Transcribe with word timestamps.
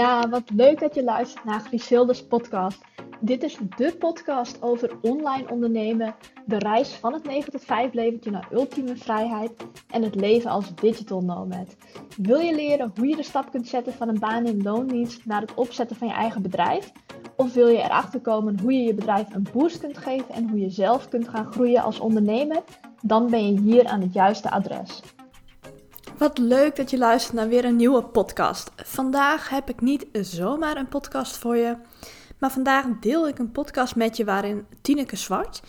Ja, 0.00 0.28
wat 0.28 0.50
leuk 0.50 0.80
dat 0.80 0.94
je 0.94 1.04
luistert 1.04 1.44
naar 1.44 1.60
Griselda's 1.60 2.26
podcast. 2.26 2.80
Dit 3.20 3.42
is 3.42 3.58
de 3.76 3.96
podcast 3.98 4.62
over 4.62 4.90
online 5.02 5.50
ondernemen, 5.50 6.14
de 6.44 6.58
reis 6.58 6.88
van 6.88 7.12
het 7.12 7.24
9 7.24 7.52
tot 7.52 7.64
5 7.64 7.92
leventje 7.92 8.30
naar 8.30 8.48
ultieme 8.52 8.96
vrijheid 8.96 9.52
en 9.90 10.02
het 10.02 10.14
leven 10.14 10.50
als 10.50 10.74
digital 10.74 11.20
nomad. 11.20 11.76
Wil 12.16 12.38
je 12.38 12.54
leren 12.54 12.92
hoe 12.96 13.06
je 13.06 13.16
de 13.16 13.22
stap 13.22 13.50
kunt 13.50 13.68
zetten 13.68 13.92
van 13.92 14.08
een 14.08 14.18
baan 14.18 14.46
in 14.46 14.62
loondienst 14.62 15.26
naar 15.26 15.40
het 15.40 15.54
opzetten 15.54 15.96
van 15.96 16.08
je 16.08 16.14
eigen 16.14 16.42
bedrijf? 16.42 16.92
Of 17.36 17.54
wil 17.54 17.68
je 17.68 17.82
erachter 17.82 18.20
komen 18.20 18.60
hoe 18.60 18.72
je 18.72 18.82
je 18.82 18.94
bedrijf 18.94 19.34
een 19.34 19.48
boost 19.52 19.78
kunt 19.78 19.98
geven 19.98 20.34
en 20.34 20.48
hoe 20.48 20.60
je 20.60 20.70
zelf 20.70 21.08
kunt 21.08 21.28
gaan 21.28 21.52
groeien 21.52 21.82
als 21.82 22.00
ondernemer? 22.00 22.62
Dan 23.02 23.30
ben 23.30 23.46
je 23.46 23.60
hier 23.60 23.86
aan 23.86 24.00
het 24.00 24.12
juiste 24.12 24.50
adres. 24.50 25.02
Wat 26.20 26.38
leuk 26.38 26.76
dat 26.76 26.90
je 26.90 26.98
luistert 26.98 27.36
naar 27.36 27.48
weer 27.48 27.64
een 27.64 27.76
nieuwe 27.76 28.04
podcast. 28.04 28.70
Vandaag 28.76 29.48
heb 29.48 29.68
ik 29.68 29.80
niet 29.80 30.06
zomaar 30.12 30.76
een 30.76 30.88
podcast 30.88 31.36
voor 31.36 31.56
je, 31.56 31.76
maar 32.38 32.50
vandaag 32.50 32.84
deel 33.00 33.28
ik 33.28 33.38
een 33.38 33.50
podcast 33.50 33.96
met 33.96 34.16
je 34.16 34.24
waarin 34.24 34.66
Tineke 34.80 35.16
Zwart, 35.16 35.62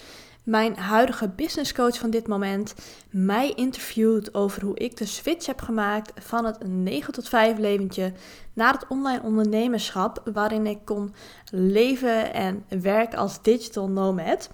mijn 0.43 0.77
huidige 0.77 1.29
businesscoach 1.29 1.97
van 1.97 2.09
dit 2.09 2.27
moment, 2.27 2.75
mij 3.09 3.53
interviewt 3.55 4.33
over 4.33 4.63
hoe 4.63 4.77
ik 4.77 4.97
de 4.97 5.05
switch 5.05 5.45
heb 5.45 5.61
gemaakt 5.61 6.25
van 6.25 6.45
het 6.45 6.67
9 6.67 7.13
tot 7.13 7.29
5 7.29 7.57
leventje 7.57 8.13
naar 8.53 8.73
het 8.73 8.85
online 8.87 9.21
ondernemerschap, 9.23 10.21
waarin 10.33 10.65
ik 10.67 10.79
kon 10.85 11.13
leven 11.51 12.33
en 12.33 12.65
werken 12.81 13.17
als 13.17 13.41
digital 13.41 13.89
nomad. 13.89 14.49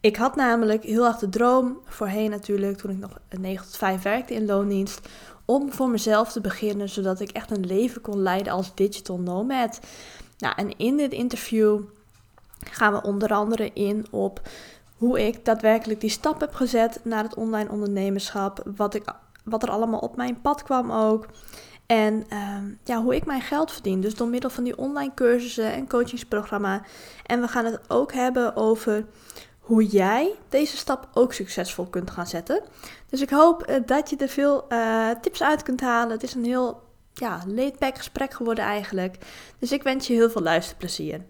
Ik 0.00 0.16
had 0.16 0.36
namelijk 0.36 0.82
heel 0.82 1.04
erg 1.04 1.16
de 1.16 1.28
droom, 1.28 1.78
voorheen 1.84 2.30
natuurlijk, 2.30 2.78
toen 2.78 2.90
ik 2.90 2.98
nog 2.98 3.18
9 3.38 3.64
tot 3.66 3.76
5 3.76 4.02
werkte 4.02 4.34
in 4.34 4.46
loondienst, 4.46 5.08
om 5.44 5.72
voor 5.72 5.88
mezelf 5.88 6.32
te 6.32 6.40
beginnen, 6.40 6.88
zodat 6.88 7.20
ik 7.20 7.30
echt 7.30 7.50
een 7.50 7.66
leven 7.66 8.00
kon 8.00 8.22
leiden 8.22 8.52
als 8.52 8.74
digital 8.74 9.18
nomad. 9.18 9.80
Nou, 10.38 10.54
en 10.56 10.78
in 10.78 10.96
dit 10.96 11.12
interview 11.12 11.80
gaan 12.70 12.92
we 12.92 13.02
onder 13.02 13.32
andere 13.32 13.70
in 13.72 14.06
op 14.10 14.40
hoe 14.96 15.26
ik 15.26 15.44
daadwerkelijk 15.44 16.00
die 16.00 16.10
stap 16.10 16.40
heb 16.40 16.54
gezet 16.54 17.00
naar 17.02 17.22
het 17.22 17.34
online 17.34 17.70
ondernemerschap, 17.70 18.62
wat, 18.76 18.94
ik, 18.94 19.04
wat 19.44 19.62
er 19.62 19.70
allemaal 19.70 20.00
op 20.00 20.16
mijn 20.16 20.40
pad 20.40 20.62
kwam 20.62 20.92
ook. 20.92 21.26
En 21.86 22.24
ehm, 22.28 22.64
ja, 22.84 23.02
hoe 23.02 23.14
ik 23.14 23.26
mijn 23.26 23.40
geld 23.40 23.72
verdien. 23.72 24.00
Dus 24.00 24.14
door 24.14 24.28
middel 24.28 24.50
van 24.50 24.64
die 24.64 24.78
online 24.78 25.14
cursussen 25.14 25.72
en 25.72 25.88
coachingsprogramma. 25.88 26.82
En 27.26 27.40
we 27.40 27.48
gaan 27.48 27.64
het 27.64 27.80
ook 27.88 28.12
hebben 28.12 28.56
over 28.56 29.04
hoe 29.68 29.84
jij 29.86 30.34
deze 30.48 30.76
stap 30.76 31.08
ook 31.14 31.32
succesvol 31.32 31.86
kunt 31.86 32.10
gaan 32.10 32.26
zetten. 32.26 32.62
Dus 33.06 33.20
ik 33.20 33.30
hoop 33.30 33.62
eh, 33.62 33.76
dat 33.86 34.10
je 34.10 34.16
er 34.16 34.28
veel 34.28 34.64
uh, 34.68 35.10
tips 35.10 35.42
uit 35.42 35.62
kunt 35.62 35.80
halen. 35.80 36.10
Het 36.10 36.22
is 36.22 36.34
een 36.34 36.44
heel 36.44 36.82
ja, 37.12 37.42
gesprek 37.78 38.32
geworden 38.32 38.64
eigenlijk. 38.64 39.18
Dus 39.58 39.72
ik 39.72 39.82
wens 39.82 40.06
je 40.06 40.14
heel 40.14 40.30
veel 40.30 40.42
luisterplezier. 40.42 41.26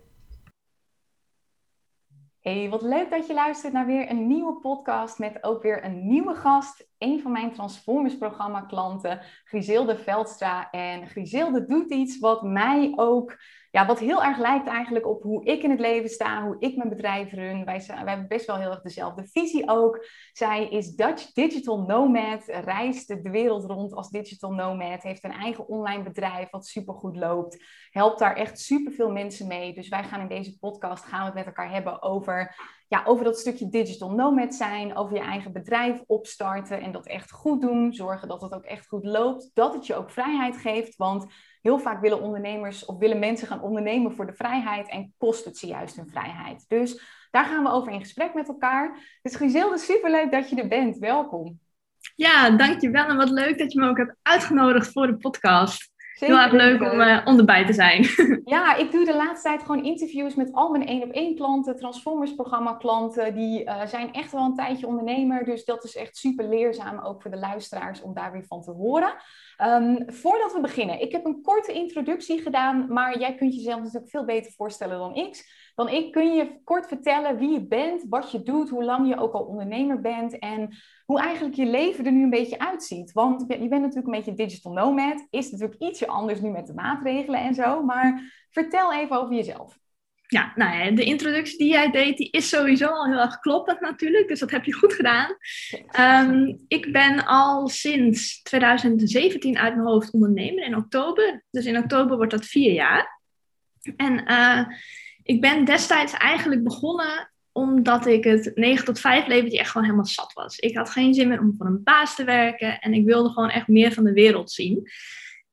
Hey, 2.41 2.69
wat 2.71 2.83
leuk 2.83 3.11
dat 3.11 3.27
je 3.27 3.35
luistert 3.35 3.73
naar 3.73 3.87
weer 3.87 4.11
een 4.11 4.27
nieuwe 4.27 4.61
podcast 4.61 5.19
met 5.19 5.45
ook 5.45 5.63
weer 5.63 5.85
een 5.85 6.07
nieuwe 6.09 6.35
gast. 6.35 6.89
Een 6.99 7.21
van 7.23 7.33
mijn 7.33 7.53
Transformers 7.53 8.19
programma 8.19 8.61
klanten, 8.61 9.21
Griselde 9.45 9.97
Veldstra. 9.97 10.71
En 10.71 11.09
Griselde 11.09 11.67
doet 11.67 11.91
iets 11.91 12.19
wat 12.19 12.43
mij 12.43 12.93
ook 12.97 13.37
wat 13.87 13.99
heel 13.99 14.25
erg 14.25 14.39
lijkt 14.39 14.67
eigenlijk 14.67 15.07
op 15.07 15.23
hoe 15.23 15.45
ik 15.45 15.63
in 15.63 15.71
het 15.71 15.81
leven 15.81 16.09
sta, 16.09 16.43
hoe 16.43 16.57
ik 16.59 16.77
mijn 16.77 16.89
bedrijf 16.89 17.33
run. 17.33 17.65
Wij, 17.65 17.85
wij 17.87 17.97
hebben 18.05 18.29
best 18.29 18.47
wel 18.47 18.57
heel 18.57 18.71
erg 18.71 18.83
dezelfde 18.83 19.27
visie 19.27 19.69
ook. 19.69 20.07
Zij 20.33 20.69
is 20.69 20.95
Dutch 20.95 21.33
Digital 21.33 21.81
Nomad, 21.83 22.45
reist 22.47 23.09
de 23.09 23.31
wereld 23.31 23.65
rond 23.65 23.95
als 23.95 24.11
digital 24.11 24.53
nomad, 24.53 25.03
heeft 25.03 25.25
een 25.25 25.33
eigen 25.33 25.69
online 25.69 26.03
bedrijf 26.03 26.51
wat 26.51 26.67
supergoed 26.67 27.17
loopt, 27.17 27.65
helpt 27.91 28.19
daar 28.19 28.37
echt 28.37 28.61
superveel 28.61 29.11
mensen 29.11 29.47
mee. 29.47 29.75
Dus 29.75 29.89
wij 29.89 30.05
gaan 30.05 30.21
in 30.21 30.29
deze 30.29 30.59
podcast 30.59 31.05
gaan 31.05 31.21
we 31.21 31.27
het 31.27 31.35
met 31.35 31.47
elkaar 31.47 31.73
hebben 31.73 32.03
over 32.03 32.57
ja, 32.89 33.03
over 33.05 33.25
dat 33.25 33.39
stukje 33.39 33.69
digital 33.69 34.11
nomad 34.11 34.55
zijn, 34.55 34.97
over 34.97 35.17
je 35.17 35.23
eigen 35.23 35.53
bedrijf 35.53 36.03
opstarten 36.07 36.81
en 36.81 36.93
dat 36.93 37.07
echt 37.07 37.31
goed 37.31 37.61
doen. 37.61 37.93
Zorgen 37.93 38.29
dat 38.29 38.41
het 38.41 38.55
ook 38.55 38.65
echt 38.65 38.87
goed 38.87 39.05
loopt, 39.05 39.51
dat 39.55 39.75
het 39.75 39.87
je 39.87 39.95
ook 39.95 40.11
vrijheid 40.11 40.57
geeft. 40.57 40.97
Want 40.97 41.27
heel 41.69 41.79
vaak 41.79 42.01
willen 42.01 42.21
ondernemers 42.21 42.85
of 42.85 42.99
willen 42.99 43.19
mensen 43.19 43.47
gaan 43.47 43.63
ondernemen 43.63 44.13
voor 44.13 44.27
de 44.27 44.33
vrijheid 44.33 44.89
en 44.89 45.15
kost 45.17 45.45
het 45.45 45.59
ze 45.59 45.67
juist 45.67 45.97
hun 45.97 46.09
vrijheid. 46.09 46.65
Dus 46.69 47.03
daar 47.31 47.45
gaan 47.45 47.63
we 47.63 47.71
over 47.71 47.93
in 47.93 48.01
gesprek 48.01 48.35
met 48.35 48.49
elkaar. 48.49 49.19
Dus 49.23 49.37
Gizelde, 49.37 49.79
superleuk 49.79 50.31
dat 50.31 50.51
je 50.51 50.57
er 50.57 50.69
bent. 50.69 50.99
Welkom. 50.99 51.59
Ja, 52.15 52.51
dankjewel 52.51 53.07
en 53.07 53.17
wat 53.17 53.31
leuk 53.31 53.59
dat 53.59 53.73
je 53.73 53.81
me 53.81 53.89
ook 53.89 53.97
hebt 53.97 54.17
uitgenodigd 54.23 54.93
voor 54.93 55.07
de 55.07 55.17
podcast. 55.17 55.93
Heel 56.19 56.39
erg 56.39 56.53
leuk 56.53 56.93
om, 56.93 57.01
uh, 57.01 57.21
om 57.25 57.39
erbij 57.39 57.67
te 57.67 57.73
zijn. 57.73 58.07
Ja, 58.45 58.77
ik 58.77 58.93
doe 58.93 59.05
de 59.05 59.15
laatste 59.15 59.49
tijd 59.49 59.63
gewoon 59.63 59.85
interviews 59.85 60.35
met 60.35 60.53
al 60.53 60.71
mijn 60.71 60.87
één 60.87 61.03
op 61.03 61.11
één 61.11 61.37
klanten, 61.37 61.77
Transformers 61.77 62.35
programma 62.35 62.75
klanten. 62.75 63.35
Die 63.35 63.65
uh, 63.65 63.87
zijn 63.87 64.13
echt 64.13 64.33
wel 64.33 64.45
een 64.45 64.55
tijdje 64.55 64.87
ondernemer. 64.87 65.45
Dus 65.45 65.65
dat 65.65 65.85
is 65.85 65.97
echt 65.97 66.17
super 66.17 66.49
leerzaam 66.49 66.99
ook 66.99 67.23
voor 67.23 67.31
de 67.31 67.37
luisteraars 67.37 68.03
om 68.03 68.15
daar 68.15 68.33
weer 68.33 68.45
van 68.45 68.63
te 68.63 68.71
horen. 68.71 69.13
Um, 69.63 70.05
voordat 70.07 70.53
we 70.53 70.61
beginnen, 70.61 71.01
ik 71.01 71.13
heb 71.13 71.25
een 71.25 71.43
korte 71.43 71.73
introductie 71.73 72.43
gedaan, 72.43 72.87
maar 72.89 73.19
jij 73.19 73.35
kunt 73.35 73.55
jezelf 73.55 73.79
natuurlijk 73.79 74.11
veel 74.11 74.25
beter 74.25 74.53
voorstellen 74.53 74.99
dan 74.99 75.15
ik. 75.15 75.45
Dan 75.79 75.89
ik 75.89 76.13
kun 76.13 76.35
je 76.35 76.61
kort 76.65 76.87
vertellen 76.87 77.39
wie 77.39 77.51
je 77.51 77.67
bent, 77.67 78.05
wat 78.09 78.31
je 78.31 78.43
doet, 78.43 78.69
hoe 78.69 78.85
lang 78.85 79.09
je 79.09 79.19
ook 79.19 79.33
al 79.33 79.43
ondernemer 79.43 80.01
bent 80.01 80.39
en 80.39 80.77
hoe 81.05 81.21
eigenlijk 81.21 81.57
je 81.57 81.67
leven 81.67 82.07
er 82.07 82.13
nu 82.13 82.23
een 82.23 82.31
beetje 82.31 82.59
uitziet. 82.59 83.13
Want 83.13 83.45
je 83.49 83.69
bent 83.69 83.71
natuurlijk 83.71 84.07
een 84.07 84.23
beetje 84.23 84.35
digital 84.35 84.73
nomad, 84.73 85.27
is 85.31 85.51
natuurlijk 85.51 85.81
ietsje 85.81 86.07
anders 86.07 86.41
nu 86.41 86.51
met 86.51 86.67
de 86.67 86.75
maatregelen 86.75 87.41
en 87.41 87.55
zo, 87.55 87.83
maar 87.83 88.33
vertel 88.51 88.93
even 88.93 89.21
over 89.21 89.35
jezelf. 89.35 89.79
Ja, 90.27 90.53
nou 90.55 90.79
ja, 90.79 90.91
de 90.91 91.05
introductie 91.05 91.59
die 91.59 91.71
jij 91.73 91.91
deed, 91.91 92.17
die 92.17 92.31
is 92.31 92.49
sowieso 92.49 92.87
al 92.87 93.07
heel 93.07 93.21
erg 93.21 93.39
kloppend 93.39 93.81
natuurlijk. 93.81 94.29
Dus 94.29 94.41
dat 94.41 94.51
heb 94.51 94.65
je 94.65 94.75
goed 94.75 94.93
gedaan. 94.93 95.37
Um, 96.29 96.65
ik 96.69 96.93
ben 96.93 97.27
al 97.27 97.69
sinds 97.69 98.43
2017 98.43 99.59
uit 99.59 99.75
mijn 99.75 99.87
hoofd 99.87 100.13
ondernemer 100.13 100.65
in 100.65 100.77
oktober. 100.77 101.45
Dus 101.51 101.65
in 101.65 101.79
oktober 101.79 102.17
wordt 102.17 102.33
dat 102.33 102.45
vier 102.45 102.73
jaar. 102.73 103.21
En 103.97 104.31
uh, 104.31 104.65
ik 105.29 105.41
ben 105.41 105.65
destijds 105.65 106.13
eigenlijk 106.13 106.63
begonnen 106.63 107.31
omdat 107.53 108.07
ik 108.07 108.25
het 108.25 108.51
9 108.55 108.85
tot 108.85 109.01
5 109.01 109.27
leventje 109.27 109.59
echt 109.59 109.71
gewoon 109.71 109.87
helemaal 109.87 110.07
zat 110.07 110.33
was. 110.33 110.59
Ik 110.59 110.77
had 110.77 110.91
geen 110.91 111.15
zin 111.15 111.29
meer 111.29 111.41
om 111.41 111.55
voor 111.59 111.67
een 111.67 111.83
baas 111.83 112.15
te 112.15 112.25
werken 112.25 112.79
en 112.79 112.95
ik 112.95 113.05
wilde 113.05 113.29
gewoon 113.29 113.51
echt 113.51 113.69
meer 113.69 113.93
van 113.93 114.05
de 114.05 114.13
wereld 114.13 114.51
zien. 114.51 114.91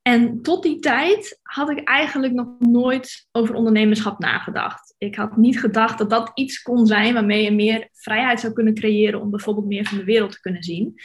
En 0.02 0.42
tot 0.42 0.64
die 0.64 0.80
tijd 0.80 1.40
had 1.42 1.70
ik 1.70 1.88
eigenlijk 1.88 2.34
nog 2.34 2.48
nooit 2.60 3.28
over 3.32 3.56
ondernemerschap 3.56 4.20
nagedacht. 4.20 4.96
Ik 4.98 5.16
had 5.16 5.38
niet 5.38 5.60
gedacht 5.60 5.98
dat 5.98 6.10
dat 6.10 6.32
iets 6.34 6.62
kon 6.62 6.86
zijn 6.86 7.14
waarmee 7.14 7.44
je 7.44 7.52
meer 7.52 7.90
vrijheid 7.92 8.40
zou 8.40 8.54
kunnen 8.54 8.74
creëren 8.74 9.22
om 9.22 9.30
bijvoorbeeld 9.30 9.68
meer 9.68 9.86
van 9.86 9.98
de 9.98 10.04
wereld 10.04 10.32
te 10.32 10.42
kunnen 10.42 10.64
zien. 10.64 10.96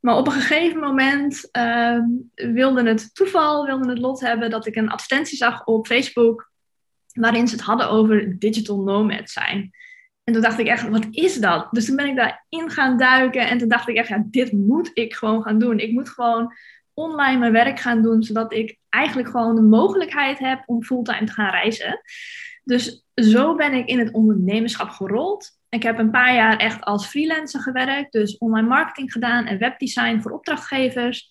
Maar 0.00 0.16
op 0.16 0.26
een 0.26 0.32
gegeven 0.32 0.80
moment 0.80 1.48
uh, 1.58 1.98
wilde 2.34 2.88
het 2.88 3.14
toeval, 3.14 3.66
wilde 3.66 3.88
het 3.88 3.98
lot 3.98 4.20
hebben 4.20 4.50
dat 4.50 4.66
ik 4.66 4.76
een 4.76 4.90
advertentie 4.90 5.36
zag 5.36 5.64
op 5.64 5.86
Facebook 5.86 6.48
waarin 7.20 7.48
ze 7.48 7.54
het 7.54 7.64
hadden 7.64 7.90
over 7.90 8.38
digital 8.38 8.82
nomad 8.82 9.30
zijn. 9.30 9.70
En 10.24 10.32
toen 10.32 10.42
dacht 10.42 10.58
ik 10.58 10.66
echt, 10.66 10.88
wat 10.88 11.06
is 11.10 11.34
dat? 11.34 11.68
Dus 11.70 11.86
toen 11.86 11.96
ben 11.96 12.06
ik 12.06 12.16
daarin 12.16 12.70
gaan 12.70 12.98
duiken 12.98 13.48
en 13.48 13.58
toen 13.58 13.68
dacht 13.68 13.88
ik 13.88 13.96
echt, 13.96 14.08
ja, 14.08 14.24
dit 14.26 14.52
moet 14.52 14.90
ik 14.94 15.14
gewoon 15.14 15.42
gaan 15.42 15.58
doen. 15.58 15.78
Ik 15.78 15.92
moet 15.92 16.08
gewoon 16.08 16.52
online 16.94 17.38
mijn 17.38 17.52
werk 17.52 17.80
gaan 17.80 18.02
doen, 18.02 18.22
zodat 18.22 18.52
ik 18.52 18.78
eigenlijk 18.88 19.28
gewoon 19.28 19.54
de 19.54 19.62
mogelijkheid 19.62 20.38
heb 20.38 20.62
om 20.66 20.84
fulltime 20.84 21.26
te 21.26 21.32
gaan 21.32 21.50
reizen. 21.50 22.00
Dus 22.64 23.04
zo 23.14 23.54
ben 23.54 23.72
ik 23.72 23.88
in 23.88 23.98
het 23.98 24.12
ondernemerschap 24.12 24.88
gerold. 24.88 25.50
Ik 25.68 25.82
heb 25.82 25.98
een 25.98 26.10
paar 26.10 26.34
jaar 26.34 26.56
echt 26.56 26.84
als 26.84 27.06
freelancer 27.06 27.60
gewerkt, 27.60 28.12
dus 28.12 28.38
online 28.38 28.68
marketing 28.68 29.12
gedaan 29.12 29.46
en 29.46 29.58
webdesign 29.58 30.20
voor 30.20 30.32
opdrachtgevers. 30.32 31.30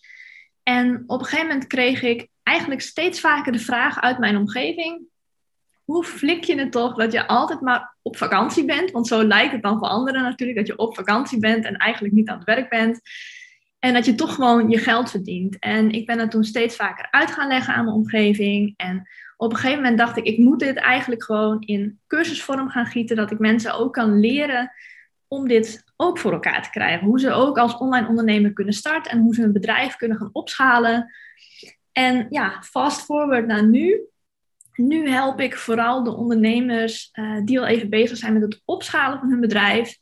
En 0.63 1.04
op 1.07 1.19
een 1.19 1.25
gegeven 1.25 1.48
moment 1.48 1.68
kreeg 1.68 2.01
ik 2.01 2.28
eigenlijk 2.44 2.81
steeds 2.81 3.19
vaker 3.19 3.51
de 3.51 3.60
vraag 3.60 4.01
uit 4.01 4.18
mijn 4.18 4.38
omgeving: 4.38 5.01
hoe 5.88 6.04
flik 6.04 6.44
je 6.44 6.60
het 6.60 6.72
toch 6.72 6.95
dat 6.95 7.12
je 7.12 7.28
altijd 7.28 7.62
maar 7.62 7.95
op 8.01 8.18
vakantie 8.18 8.66
bent? 8.66 8.92
Want 8.92 9.07
zo 9.07 9.24
lijkt 9.24 9.51
het 9.51 9.62
dan 9.62 9.78
voor 9.78 9.88
anderen 9.88 10.22
natuurlijk, 10.22 10.57
dat 10.57 10.68
je 10.68 10.78
op 10.78 10.95
vakantie 10.95 11.39
bent 11.39 11.66
en 11.66 11.75
eigenlijk 11.75 12.13
niet 12.13 12.30
aan 12.30 12.38
het 12.38 12.45
werk 12.45 12.69
bent. 12.69 13.01
En 13.80 13.94
dat 13.94 14.06
je 14.06 14.16
toch 14.16 14.36
gewoon 14.36 14.69
je 14.69 14.78
geld 14.78 15.12
verdient. 15.12 15.60
En 15.60 15.92
ik 15.92 16.06
ben 16.06 16.18
dat 16.18 16.31
toen 16.31 16.44
steeds 16.44 16.75
vaker 16.75 17.07
uit 17.12 17.31
gaan 17.31 17.48
leggen 17.48 17.74
aan 17.74 17.84
mijn 17.84 17.95
omgeving. 17.95 18.74
En 18.78 19.07
op 19.38 19.51
een 19.51 19.57
gegeven 19.57 19.81
moment 19.81 19.98
dacht 19.98 20.18
ik, 20.18 20.24
ik 20.24 20.38
moet 20.38 20.60
dit 20.60 20.75
eigenlijk 20.75 21.24
gewoon 21.24 21.62
in 21.62 22.00
cursusvorm 22.07 22.69
gaan 22.69 22.86
gieten. 22.86 23.16
Dat 23.16 23.31
ik 23.31 23.40
mensen 23.40 23.74
ook 23.74 23.94
kan 23.94 24.19
leren 24.19 24.72
om 25.28 25.48
dit 25.48 25.83
ook 25.95 26.18
voor 26.18 26.31
elkaar 26.31 26.63
te 26.63 26.69
krijgen. 26.69 27.07
Hoe 27.07 27.19
ze 27.19 27.31
ook 27.31 27.57
als 27.57 27.78
online 27.78 28.07
ondernemer 28.07 28.54
kunnen 28.54 28.74
starten 28.74 29.12
en 29.12 29.19
hoe 29.19 29.36
ze 29.36 29.42
hun 29.42 29.54
bedrijf 29.54 29.95
kunnen 29.95 30.18
gaan 30.18 30.30
opschalen. 30.31 31.13
En 31.92 32.28
ja, 32.30 32.62
fast 32.62 33.01
forward 33.01 33.48
naar 33.48 33.68
nu. 33.68 34.07
Nu 34.78 35.10
help 35.10 35.40
ik 35.40 35.58
vooral 35.58 36.04
de 36.04 36.16
ondernemers 36.16 37.10
uh, 37.14 37.42
die 37.46 37.60
al 37.60 37.66
even 37.66 37.90
bezig 37.90 38.18
zijn 38.18 38.34
met 38.34 38.42
het 38.42 38.62
opschalen 38.66 39.20
van 39.20 39.30
hun 39.30 39.40
bedrijf 39.40 39.98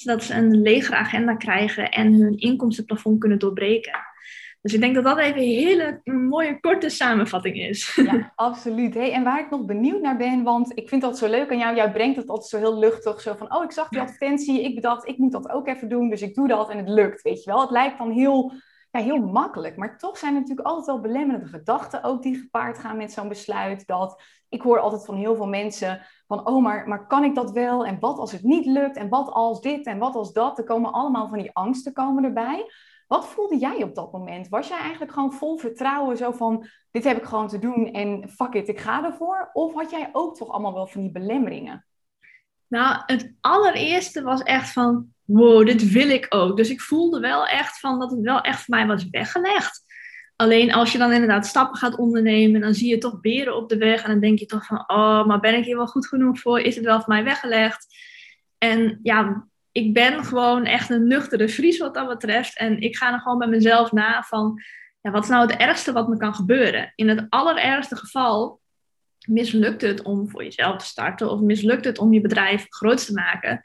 zodat 0.00 0.24
ze 0.24 0.34
een 0.34 0.62
legere 0.62 0.96
agenda 0.96 1.34
krijgen 1.34 1.90
en 1.90 2.12
hun 2.12 2.38
inkomstenplafond 2.38 3.20
kunnen 3.20 3.38
doorbreken. 3.38 4.08
Dus 4.62 4.74
ik 4.74 4.80
denk 4.80 4.94
dat 4.94 5.04
dat 5.04 5.18
even 5.18 5.40
een 5.40 5.48
hele 5.48 6.00
mooie 6.04 6.60
korte 6.60 6.88
samenvatting 6.88 7.56
is. 7.56 7.94
Ja, 7.94 8.32
absoluut. 8.34 8.94
Hey, 8.94 9.12
en 9.12 9.24
waar 9.24 9.40
ik 9.40 9.50
nog 9.50 9.64
benieuwd 9.64 10.00
naar 10.00 10.16
ben, 10.16 10.42
want 10.42 10.78
ik 10.78 10.88
vind 10.88 11.02
dat 11.02 11.18
zo 11.18 11.28
leuk 11.28 11.50
aan 11.50 11.58
jou. 11.58 11.76
Jij 11.76 11.92
brengt 11.92 12.16
het 12.16 12.28
altijd 12.28 12.48
zo 12.48 12.58
heel 12.58 12.78
luchtig. 12.78 13.20
Zo 13.20 13.34
van, 13.34 13.54
oh, 13.54 13.64
ik 13.64 13.72
zag 13.72 13.88
die 13.88 14.00
advertentie. 14.00 14.62
Ik 14.62 14.74
bedacht, 14.74 15.08
ik 15.08 15.18
moet 15.18 15.32
dat 15.32 15.50
ook 15.50 15.68
even 15.68 15.88
doen. 15.88 16.10
Dus 16.10 16.22
ik 16.22 16.34
doe 16.34 16.48
dat 16.48 16.70
en 16.70 16.78
het 16.78 16.88
lukt, 16.88 17.22
weet 17.22 17.44
je 17.44 17.50
wel. 17.50 17.60
Het 17.60 17.70
lijkt 17.70 17.98
dan 17.98 18.10
heel, 18.10 18.52
ja, 18.90 19.00
heel 19.00 19.20
makkelijk. 19.20 19.76
Maar 19.76 19.98
toch 19.98 20.18
zijn 20.18 20.34
er 20.34 20.40
natuurlijk 20.40 20.68
altijd 20.68 20.86
wel 20.86 21.00
belemmerende 21.00 21.46
gedachten 21.46 22.02
ook 22.02 22.22
die 22.22 22.36
gepaard 22.36 22.78
gaan 22.78 22.96
met 22.96 23.12
zo'n 23.12 23.28
besluit. 23.28 23.86
Dat 23.86 24.22
ik 24.48 24.62
hoor 24.62 24.78
altijd 24.78 25.04
van 25.04 25.14
heel 25.14 25.36
veel 25.36 25.46
mensen 25.46 26.06
van, 26.26 26.46
oh, 26.46 26.62
maar, 26.62 26.88
maar 26.88 27.06
kan 27.06 27.24
ik 27.24 27.34
dat 27.34 27.50
wel? 27.50 27.86
En 27.86 27.98
wat 28.00 28.18
als 28.18 28.32
het 28.32 28.42
niet 28.42 28.66
lukt? 28.66 28.96
En 28.96 29.08
wat 29.08 29.30
als 29.30 29.60
dit? 29.60 29.86
En 29.86 29.98
wat 29.98 30.14
als 30.14 30.32
dat? 30.32 30.58
Er 30.58 30.64
komen 30.64 30.92
allemaal 30.92 31.28
van 31.28 31.38
die 31.38 31.50
angsten 31.52 31.92
komen 31.92 32.24
erbij. 32.24 32.70
Wat 33.06 33.26
voelde 33.26 33.58
jij 33.58 33.82
op 33.82 33.94
dat 33.94 34.12
moment? 34.12 34.48
Was 34.48 34.68
jij 34.68 34.78
eigenlijk 34.78 35.12
gewoon 35.12 35.32
vol 35.32 35.56
vertrouwen, 35.58 36.16
zo 36.16 36.32
van, 36.32 36.66
dit 36.90 37.04
heb 37.04 37.16
ik 37.16 37.24
gewoon 37.24 37.48
te 37.48 37.58
doen 37.58 37.86
en 37.86 38.28
fuck 38.28 38.54
it, 38.54 38.68
ik 38.68 38.80
ga 38.80 39.04
ervoor? 39.04 39.50
Of 39.52 39.74
had 39.74 39.90
jij 39.90 40.08
ook 40.12 40.36
toch 40.36 40.48
allemaal 40.48 40.74
wel 40.74 40.86
van 40.86 41.00
die 41.00 41.10
belemmeringen? 41.10 41.86
Nou, 42.66 43.02
het 43.06 43.34
allereerste 43.40 44.22
was 44.22 44.42
echt 44.42 44.72
van, 44.72 45.14
wow, 45.32 45.66
dit 45.66 45.92
wil 45.92 46.08
ik 46.08 46.26
ook. 46.28 46.56
Dus 46.56 46.70
ik 46.70 46.80
voelde 46.80 47.20
wel 47.20 47.46
echt 47.46 47.78
van 47.78 47.98
dat 47.98 48.10
het 48.10 48.20
wel 48.20 48.40
echt 48.40 48.64
voor 48.64 48.76
mij 48.76 48.86
was 48.86 49.08
weggelegd. 49.10 49.84
Alleen 50.36 50.72
als 50.72 50.92
je 50.92 50.98
dan 50.98 51.12
inderdaad 51.12 51.46
stappen 51.46 51.78
gaat 51.78 51.96
ondernemen, 51.96 52.60
dan 52.60 52.74
zie 52.74 52.88
je 52.88 52.98
toch 52.98 53.20
beren 53.20 53.56
op 53.56 53.68
de 53.68 53.76
weg. 53.76 54.02
En 54.02 54.10
dan 54.10 54.20
denk 54.20 54.38
je 54.38 54.46
toch 54.46 54.66
van, 54.66 54.84
oh, 54.86 55.26
maar 55.26 55.40
ben 55.40 55.54
ik 55.54 55.64
hier 55.64 55.76
wel 55.76 55.86
goed 55.86 56.06
genoeg 56.06 56.40
voor? 56.40 56.60
Is 56.60 56.76
het 56.76 56.84
wel 56.84 57.00
voor 57.00 57.14
mij 57.14 57.24
weggelegd? 57.24 57.86
En 58.58 59.00
ja, 59.02 59.48
ik 59.72 59.94
ben 59.94 60.24
gewoon 60.24 60.64
echt 60.64 60.90
een 60.90 61.06
nuchtere 61.06 61.48
Fries 61.48 61.78
wat 61.78 61.94
dat 61.94 62.08
betreft. 62.08 62.58
En 62.58 62.80
ik 62.80 62.96
ga 62.96 63.12
er 63.12 63.20
gewoon 63.20 63.38
bij 63.38 63.48
mezelf 63.48 63.92
na 63.92 64.22
van, 64.22 64.62
ja, 65.00 65.10
wat 65.10 65.22
is 65.22 65.28
nou 65.28 65.46
het 65.46 65.60
ergste 65.60 65.92
wat 65.92 66.08
me 66.08 66.16
kan 66.16 66.34
gebeuren? 66.34 66.92
In 66.94 67.08
het 67.08 67.26
allerergste 67.28 67.96
geval 67.96 68.60
mislukt 69.26 69.82
het 69.82 70.02
om 70.02 70.30
voor 70.30 70.44
jezelf 70.44 70.76
te 70.76 70.84
starten 70.84 71.30
of 71.30 71.40
mislukt 71.40 71.84
het 71.84 71.98
om 71.98 72.12
je 72.12 72.20
bedrijf 72.20 72.66
groot 72.68 73.06
te 73.06 73.12
maken 73.12 73.64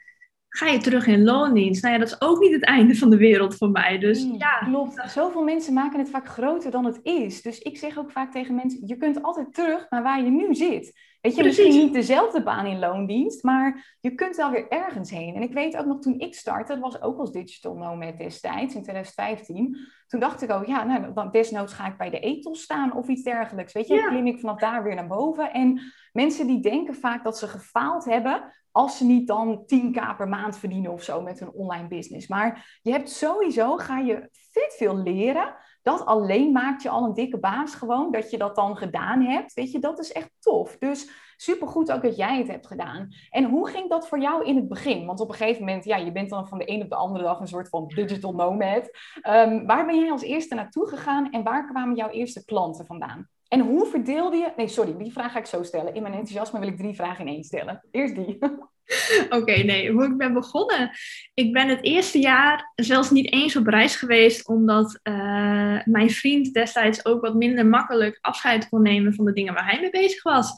ga 0.56 0.66
je 0.66 0.78
terug 0.78 1.06
in 1.06 1.24
loondienst. 1.24 1.82
Nou 1.82 1.94
ja, 1.94 2.00
dat 2.00 2.08
is 2.08 2.20
ook 2.20 2.38
niet 2.38 2.52
het 2.52 2.64
einde 2.64 2.94
van 2.94 3.10
de 3.10 3.16
wereld 3.16 3.56
voor 3.56 3.70
mij. 3.70 3.98
Dus 3.98 4.22
hmm, 4.22 4.34
ja. 4.38 4.58
Klopt. 4.58 5.02
Zoveel 5.06 5.42
mensen 5.42 5.72
maken 5.72 5.98
het 5.98 6.10
vaak 6.10 6.28
groter 6.28 6.70
dan 6.70 6.84
het 6.84 7.00
is. 7.02 7.42
Dus 7.42 7.58
ik 7.58 7.78
zeg 7.78 7.98
ook 7.98 8.10
vaak 8.10 8.32
tegen 8.32 8.54
mensen, 8.54 8.86
je 8.86 8.96
kunt 8.96 9.22
altijd 9.22 9.54
terug 9.54 9.86
naar 9.90 10.02
waar 10.02 10.24
je 10.24 10.30
nu 10.30 10.54
zit. 10.54 11.00
Weet 11.26 11.36
je, 11.36 11.44
misschien 11.44 11.84
niet 11.84 11.92
dezelfde 11.92 12.42
baan 12.42 12.66
in 12.66 12.78
loondienst, 12.78 13.42
maar 13.42 13.96
je 14.00 14.14
kunt 14.14 14.36
wel 14.36 14.50
weer 14.50 14.68
ergens 14.68 15.10
heen. 15.10 15.34
En 15.34 15.42
ik 15.42 15.52
weet 15.52 15.76
ook 15.76 15.86
nog 15.86 16.00
toen 16.00 16.18
ik 16.18 16.34
startte, 16.34 16.72
dat 16.72 16.82
was 16.82 17.02
ook 17.02 17.18
als 17.18 17.32
digital 17.32 17.74
nomad 17.74 18.18
destijds, 18.18 18.74
in 18.74 18.82
2015. 18.82 19.78
Toen 20.06 20.20
dacht 20.20 20.42
ik 20.42 20.50
ook, 20.50 20.66
ja, 20.66 20.84
nou, 20.84 21.12
dan 21.12 21.30
desnoods 21.30 21.72
ga 21.72 21.86
ik 21.86 21.96
bij 21.96 22.10
de 22.10 22.20
ethos 22.20 22.62
staan 22.62 22.94
of 22.94 23.08
iets 23.08 23.22
dergelijks. 23.22 23.72
Weet 23.72 23.88
je, 23.88 23.94
ja. 23.94 24.08
klim 24.08 24.26
ik 24.26 24.40
vanaf 24.40 24.58
daar 24.58 24.82
weer 24.82 24.94
naar 24.94 25.06
boven. 25.06 25.52
En 25.52 25.80
mensen 26.12 26.46
die 26.46 26.60
denken 26.60 26.94
vaak 26.94 27.24
dat 27.24 27.38
ze 27.38 27.48
gefaald 27.48 28.04
hebben, 28.04 28.52
als 28.70 28.98
ze 28.98 29.04
niet 29.04 29.26
dan 29.26 29.64
10k 29.74 30.16
per 30.16 30.28
maand 30.28 30.58
verdienen 30.58 30.92
of 30.92 31.02
zo 31.02 31.22
met 31.22 31.40
hun 31.40 31.52
online 31.52 31.88
business. 31.88 32.28
Maar 32.28 32.78
je 32.82 32.90
hebt 32.90 33.10
sowieso, 33.10 33.76
ga 33.76 33.98
je 33.98 34.28
vet 34.50 34.74
veel 34.76 34.96
leren. 34.96 35.54
Dat 35.86 36.06
alleen 36.06 36.52
maakt 36.52 36.82
je 36.82 36.88
al 36.88 37.04
een 37.04 37.14
dikke 37.14 37.38
baas 37.38 37.74
gewoon, 37.74 38.12
dat 38.12 38.30
je 38.30 38.38
dat 38.38 38.54
dan 38.56 38.76
gedaan 38.76 39.20
hebt. 39.20 39.54
Weet 39.54 39.72
je, 39.72 39.78
dat 39.78 39.98
is 39.98 40.12
echt 40.12 40.30
tof. 40.40 40.76
Dus 40.78 41.10
supergoed 41.36 41.92
ook 41.92 42.02
dat 42.02 42.16
jij 42.16 42.38
het 42.38 42.48
hebt 42.48 42.66
gedaan. 42.66 43.08
En 43.30 43.44
hoe 43.44 43.68
ging 43.68 43.90
dat 43.90 44.08
voor 44.08 44.20
jou 44.20 44.44
in 44.44 44.56
het 44.56 44.68
begin? 44.68 45.06
Want 45.06 45.20
op 45.20 45.28
een 45.28 45.34
gegeven 45.34 45.64
moment, 45.64 45.84
ja, 45.84 45.96
je 45.96 46.12
bent 46.12 46.30
dan 46.30 46.48
van 46.48 46.58
de 46.58 46.70
een 46.70 46.82
op 46.82 46.88
de 46.88 46.96
andere 46.96 47.24
dag 47.24 47.40
een 47.40 47.48
soort 47.48 47.68
van 47.68 47.86
digital 47.86 48.34
nomad. 48.34 48.90
Um, 49.28 49.66
waar 49.66 49.86
ben 49.86 49.98
jij 49.98 50.10
als 50.10 50.22
eerste 50.22 50.54
naartoe 50.54 50.88
gegaan 50.88 51.30
en 51.30 51.42
waar 51.42 51.66
kwamen 51.66 51.96
jouw 51.96 52.08
eerste 52.08 52.44
klanten 52.44 52.86
vandaan? 52.86 53.28
En 53.48 53.60
hoe 53.60 53.86
verdeelde 53.86 54.36
je... 54.36 54.52
Nee, 54.56 54.68
sorry, 54.68 54.96
die 54.96 55.12
vraag 55.12 55.32
ga 55.32 55.38
ik 55.38 55.46
zo 55.46 55.62
stellen. 55.62 55.94
In 55.94 56.02
mijn 56.02 56.14
enthousiasme 56.14 56.58
wil 56.58 56.68
ik 56.68 56.76
drie 56.76 56.94
vragen 56.94 57.26
in 57.26 57.32
één 57.34 57.44
stellen. 57.44 57.82
Eerst 57.90 58.14
die. 58.14 58.38
Oké, 59.38 59.52
nee, 59.52 59.92
hoe 59.92 60.04
ik 60.04 60.16
ben 60.16 60.32
begonnen. 60.32 60.90
Ik 61.34 61.52
ben 61.52 61.68
het 61.68 61.82
eerste 61.84 62.18
jaar 62.18 62.72
zelfs 62.74 63.10
niet 63.10 63.32
eens 63.32 63.56
op 63.56 63.66
reis 63.66 63.96
geweest, 63.96 64.48
omdat 64.48 65.00
uh, 65.02 65.78
mijn 65.84 66.10
vriend 66.10 66.52
destijds 66.52 67.04
ook 67.04 67.20
wat 67.20 67.34
minder 67.34 67.66
makkelijk 67.66 68.18
afscheid 68.20 68.68
kon 68.68 68.82
nemen 68.82 69.14
van 69.14 69.24
de 69.24 69.32
dingen 69.32 69.54
waar 69.54 69.70
hij 69.70 69.80
mee 69.80 69.90
bezig 69.90 70.22
was. 70.22 70.54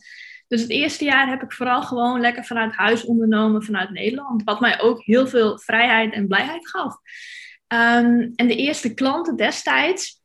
Dus 0.48 0.60
het 0.60 0.70
eerste 0.70 1.04
jaar 1.04 1.28
heb 1.28 1.42
ik 1.42 1.52
vooral 1.52 1.82
gewoon 1.82 2.20
lekker 2.20 2.44
vanuit 2.44 2.74
huis 2.74 3.04
ondernomen, 3.04 3.62
vanuit 3.62 3.90
Nederland. 3.90 4.44
Wat 4.44 4.60
mij 4.60 4.80
ook 4.80 5.02
heel 5.02 5.26
veel 5.26 5.58
vrijheid 5.58 6.12
en 6.12 6.26
blijheid 6.26 6.68
gaf. 6.68 6.94
Um, 7.72 8.32
en 8.36 8.46
de 8.46 8.56
eerste 8.56 8.94
klanten 8.94 9.36
destijds 9.36 10.17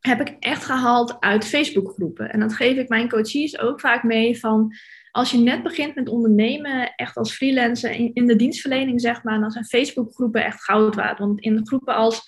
heb 0.00 0.20
ik 0.20 0.36
echt 0.38 0.64
gehaald 0.64 1.20
uit 1.20 1.44
Facebookgroepen. 1.44 2.30
En 2.30 2.40
dat 2.40 2.54
geef 2.54 2.76
ik 2.76 2.88
mijn 2.88 3.08
coaches 3.08 3.58
ook 3.58 3.80
vaak 3.80 4.02
mee 4.02 4.38
van 4.38 4.74
als 5.10 5.30
je 5.30 5.38
net 5.38 5.62
begint 5.62 5.94
met 5.94 6.08
ondernemen, 6.08 6.94
echt 6.96 7.16
als 7.16 7.34
freelancer 7.34 7.90
in, 7.90 8.26
de 8.26 8.36
dienstverlening 8.36 9.00
zeg 9.00 9.22
maar, 9.22 9.40
dan 9.40 9.50
zijn 9.50 9.64
Facebookgroepen 9.64 10.44
echt 10.44 10.64
goud 10.64 10.94
waard. 10.94 11.18
Want 11.18 11.40
in 11.40 11.66
groepen 11.66 11.94
als 11.94 12.22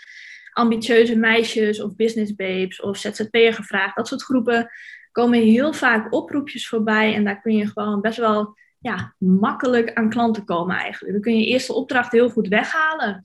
ambitieuze 0.53 1.17
meisjes 1.17 1.83
of 1.83 1.97
business 1.97 2.35
babes 2.35 2.81
of 2.81 2.97
ZZP'er 2.97 3.55
gevraagd, 3.55 3.97
dat 3.97 4.09
soort 4.09 4.23
groepen 4.23 4.71
komen 5.13 5.43
heel 5.43 5.73
vaak 5.73 6.13
oproepjes 6.13 6.69
voorbij 6.69 7.15
en 7.15 7.25
daar 7.25 7.41
kun 7.41 7.57
je 7.57 7.67
gewoon 7.67 8.01
best 8.01 8.19
wel 8.19 8.57
ja, 8.79 9.15
makkelijk 9.19 9.93
aan 9.93 10.11
klanten 10.11 10.45
komen 10.45 10.77
eigenlijk. 10.77 11.13
Dan 11.13 11.23
kun 11.23 11.39
je 11.39 11.47
eerste 11.47 11.73
opdracht 11.73 12.13
heel 12.13 12.31
goed 12.31 12.49
weghalen. 12.49 13.25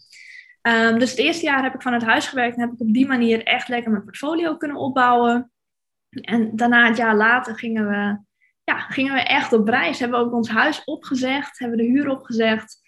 Um, 0.67 0.99
dus 0.99 1.09
het 1.09 1.19
eerste 1.19 1.45
jaar 1.45 1.63
heb 1.63 1.73
ik 1.73 1.81
vanuit 1.81 2.03
huis 2.03 2.27
gewerkt 2.27 2.55
en 2.55 2.61
heb 2.61 2.71
ik 2.71 2.81
op 2.81 2.93
die 2.93 3.07
manier 3.07 3.43
echt 3.43 3.67
lekker 3.67 3.91
mijn 3.91 4.03
portfolio 4.03 4.57
kunnen 4.57 4.77
opbouwen. 4.77 5.51
En 6.09 6.55
daarna, 6.55 6.87
het 6.87 6.97
jaar 6.97 7.15
later, 7.15 7.55
gingen 7.55 7.87
we, 7.87 8.19
ja, 8.63 8.79
gingen 8.79 9.13
we 9.13 9.19
echt 9.19 9.53
op 9.53 9.67
reis. 9.67 9.99
Hebben 9.99 10.19
we 10.19 10.25
ook 10.25 10.33
ons 10.33 10.49
huis 10.49 10.83
opgezegd, 10.83 11.59
hebben 11.59 11.77
we 11.77 11.83
de 11.83 11.89
huur 11.89 12.09
opgezegd. 12.09 12.85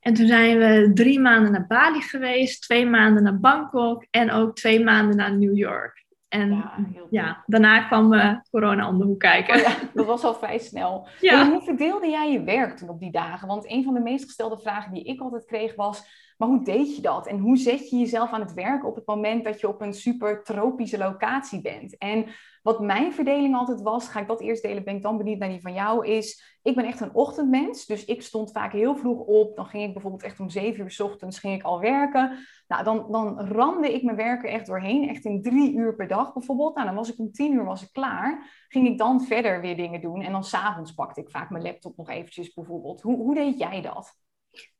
En 0.00 0.14
toen 0.14 0.26
zijn 0.26 0.58
we 0.58 0.90
drie 0.94 1.20
maanden 1.20 1.52
naar 1.52 1.66
Bali 1.66 2.00
geweest, 2.00 2.62
twee 2.62 2.86
maanden 2.86 3.22
naar 3.22 3.40
Bangkok 3.40 4.06
en 4.10 4.30
ook 4.30 4.56
twee 4.56 4.84
maanden 4.84 5.16
naar 5.16 5.36
New 5.38 5.56
York. 5.56 6.04
En 6.28 6.50
ja, 6.50 6.74
ja 7.10 7.42
daarna 7.46 7.86
kwam 7.86 8.12
uh, 8.12 8.36
corona 8.50 8.88
om 8.88 8.98
de 8.98 9.04
hoek 9.04 9.20
kijken. 9.20 9.54
Oh 9.54 9.60
ja, 9.60 9.74
dat 9.94 10.06
was 10.06 10.24
al 10.24 10.34
vrij 10.34 10.58
snel. 10.58 11.08
Ja. 11.20 11.50
hoe 11.50 11.62
verdeelde 11.62 12.08
jij 12.08 12.32
je 12.32 12.42
werk 12.42 12.76
toen 12.76 12.88
op 12.88 13.00
die 13.00 13.12
dagen? 13.12 13.48
Want 13.48 13.70
een 13.70 13.84
van 13.84 13.94
de 13.94 14.00
meest 14.00 14.24
gestelde 14.24 14.58
vragen 14.58 14.92
die 14.92 15.04
ik 15.04 15.20
altijd 15.20 15.44
kreeg 15.44 15.74
was 15.74 16.21
maar 16.42 16.50
hoe 16.50 16.64
deed 16.64 16.96
je 16.96 17.02
dat? 17.02 17.26
En 17.26 17.38
hoe 17.38 17.56
zet 17.56 17.90
je 17.90 17.96
jezelf 17.96 18.30
aan 18.30 18.40
het 18.40 18.54
werk 18.54 18.86
op 18.86 18.94
het 18.94 19.06
moment 19.06 19.44
dat 19.44 19.60
je 19.60 19.68
op 19.68 19.80
een 19.80 19.94
super 19.94 20.42
tropische 20.42 20.98
locatie 20.98 21.60
bent? 21.60 21.98
En 21.98 22.26
wat 22.62 22.80
mijn 22.80 23.12
verdeling 23.12 23.54
altijd 23.56 23.82
was, 23.82 24.08
ga 24.08 24.20
ik 24.20 24.28
dat 24.28 24.40
eerst 24.40 24.62
delen, 24.62 24.84
ben 24.84 24.96
ik 24.96 25.02
dan 25.02 25.16
benieuwd 25.16 25.38
naar 25.38 25.48
die 25.48 25.60
van 25.60 25.72
jou, 25.72 26.06
is 26.06 26.58
ik 26.62 26.74
ben 26.74 26.84
echt 26.84 27.00
een 27.00 27.14
ochtendmens. 27.14 27.86
Dus 27.86 28.04
ik 28.04 28.22
stond 28.22 28.52
vaak 28.52 28.72
heel 28.72 28.96
vroeg 28.96 29.18
op. 29.18 29.56
Dan 29.56 29.66
ging 29.66 29.84
ik 29.84 29.92
bijvoorbeeld 29.92 30.22
echt 30.22 30.40
om 30.40 30.50
zeven 30.50 30.84
uur 30.84 30.90
s 30.90 31.00
ochtends 31.00 31.38
ging 31.38 31.54
ik 31.54 31.62
al 31.62 31.80
werken. 31.80 32.38
Nou, 32.68 32.84
dan, 32.84 33.06
dan 33.10 33.40
ramde 33.40 33.94
ik 33.94 34.02
mijn 34.02 34.16
werken 34.16 34.50
echt 34.50 34.66
doorheen. 34.66 35.08
Echt 35.08 35.24
in 35.24 35.42
drie 35.42 35.74
uur 35.74 35.94
per 35.94 36.08
dag 36.08 36.32
bijvoorbeeld. 36.32 36.74
Nou, 36.74 36.86
dan 36.86 36.96
was 36.96 37.12
ik 37.12 37.18
om 37.18 37.32
tien 37.32 37.52
uur 37.52 37.64
was 37.64 37.82
ik 37.82 37.92
klaar. 37.92 38.50
Ging 38.68 38.86
ik 38.86 38.98
dan 38.98 39.20
verder 39.20 39.60
weer 39.60 39.76
dingen 39.76 40.00
doen. 40.00 40.22
En 40.22 40.32
dan 40.32 40.44
s'avonds 40.44 40.94
pakte 40.94 41.20
ik 41.20 41.30
vaak 41.30 41.50
mijn 41.50 41.64
laptop 41.64 41.96
nog 41.96 42.08
eventjes 42.08 42.52
bijvoorbeeld. 42.54 43.00
Hoe, 43.00 43.16
hoe 43.16 43.34
deed 43.34 43.58
jij 43.58 43.80
dat? 43.80 44.20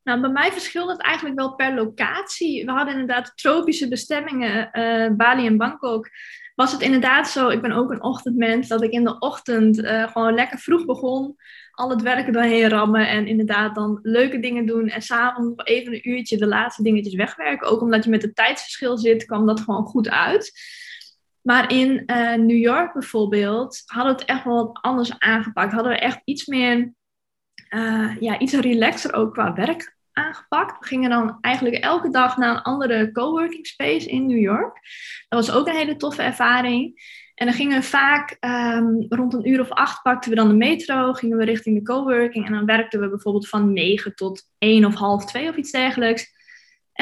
Nou, 0.03 0.21
bij 0.21 0.31
mij 0.31 0.53
verschilt 0.53 0.91
het 0.91 1.03
eigenlijk 1.03 1.39
wel 1.39 1.55
per 1.55 1.75
locatie. 1.75 2.65
We 2.65 2.71
hadden 2.71 2.93
inderdaad 2.93 3.33
tropische 3.35 3.89
bestemmingen, 3.89 4.71
uh, 4.73 5.17
Bali 5.17 5.47
en 5.47 5.57
Bangkok. 5.57 6.09
Was 6.55 6.73
het 6.73 6.81
inderdaad 6.81 7.29
zo, 7.29 7.49
ik 7.49 7.63
ben 7.63 7.73
ook 7.73 7.91
een 7.91 8.03
ochtendmens, 8.03 8.69
dat 8.69 8.83
ik 8.83 8.91
in 8.91 9.05
de 9.05 9.19
ochtend 9.19 9.79
uh, 9.79 10.09
gewoon 10.09 10.35
lekker 10.35 10.59
vroeg 10.59 10.85
begon. 10.85 11.37
Al 11.71 11.91
het 11.91 12.03
werken 12.03 12.33
doorheen 12.33 12.69
rammen 12.69 13.09
en 13.09 13.27
inderdaad 13.27 13.75
dan 13.75 13.99
leuke 14.03 14.41
dingen 14.41 14.67
doen. 14.67 14.89
En 14.89 15.03
s'avonds 15.03 15.49
nog 15.57 15.67
even 15.67 15.93
een 15.93 16.09
uurtje 16.09 16.37
de 16.37 16.47
laatste 16.47 16.83
dingetjes 16.83 17.15
wegwerken. 17.15 17.69
Ook 17.69 17.81
omdat 17.81 18.05
je 18.05 18.11
met 18.11 18.23
het 18.23 18.35
tijdsverschil 18.35 18.99
zit, 18.99 19.25
kwam 19.25 19.47
dat 19.47 19.61
gewoon 19.61 19.85
goed 19.85 20.11
uit. 20.11 20.53
Maar 21.43 21.73
in 21.73 22.03
uh, 22.07 22.35
New 22.35 22.59
York 22.59 22.93
bijvoorbeeld 22.93 23.83
hadden 23.85 24.15
we 24.15 24.21
het 24.21 24.29
echt 24.31 24.45
wel 24.45 24.55
wat 24.55 24.79
anders 24.81 25.19
aangepakt. 25.19 25.73
Hadden 25.73 25.93
we 25.93 25.99
echt 25.99 26.21
iets 26.25 26.47
meer 26.47 26.93
uh, 27.75 28.17
ja, 28.21 28.39
iets 28.39 28.53
relaxer 28.53 29.15
ook 29.15 29.33
qua 29.33 29.55
werk 29.55 29.97
aangepakt. 30.13 30.79
We 30.79 30.87
gingen 30.87 31.11
dan 31.11 31.39
eigenlijk 31.41 31.77
elke 31.77 32.11
dag 32.11 32.37
naar 32.37 32.51
een 32.51 32.63
andere 32.63 33.13
coworking 33.13 33.67
space 33.67 34.09
in 34.09 34.27
New 34.27 34.41
York. 34.41 34.81
Dat 35.29 35.47
was 35.47 35.57
ook 35.57 35.67
een 35.67 35.77
hele 35.77 35.97
toffe 35.97 36.23
ervaring. 36.23 37.01
En 37.35 37.47
dan 37.47 37.55
gingen 37.55 37.81
we 37.81 37.87
vaak 37.87 38.37
um, 38.41 39.07
rond 39.09 39.35
een 39.35 39.49
uur 39.49 39.61
of 39.61 39.71
acht 39.71 40.03
pakten 40.03 40.31
we 40.31 40.37
dan 40.37 40.49
de 40.49 40.55
metro, 40.55 41.13
gingen 41.13 41.39
we 41.39 41.45
richting 41.45 41.79
de 41.79 41.85
coworking 41.85 42.47
en 42.47 42.53
dan 42.53 42.67
werkten 42.67 43.01
we 43.01 43.09
bijvoorbeeld 43.09 43.49
van 43.49 43.73
negen 43.73 44.15
tot 44.15 44.43
één 44.59 44.85
of 44.85 44.95
half 44.95 45.25
twee 45.25 45.49
of 45.49 45.57
iets 45.57 45.71
dergelijks. 45.71 46.42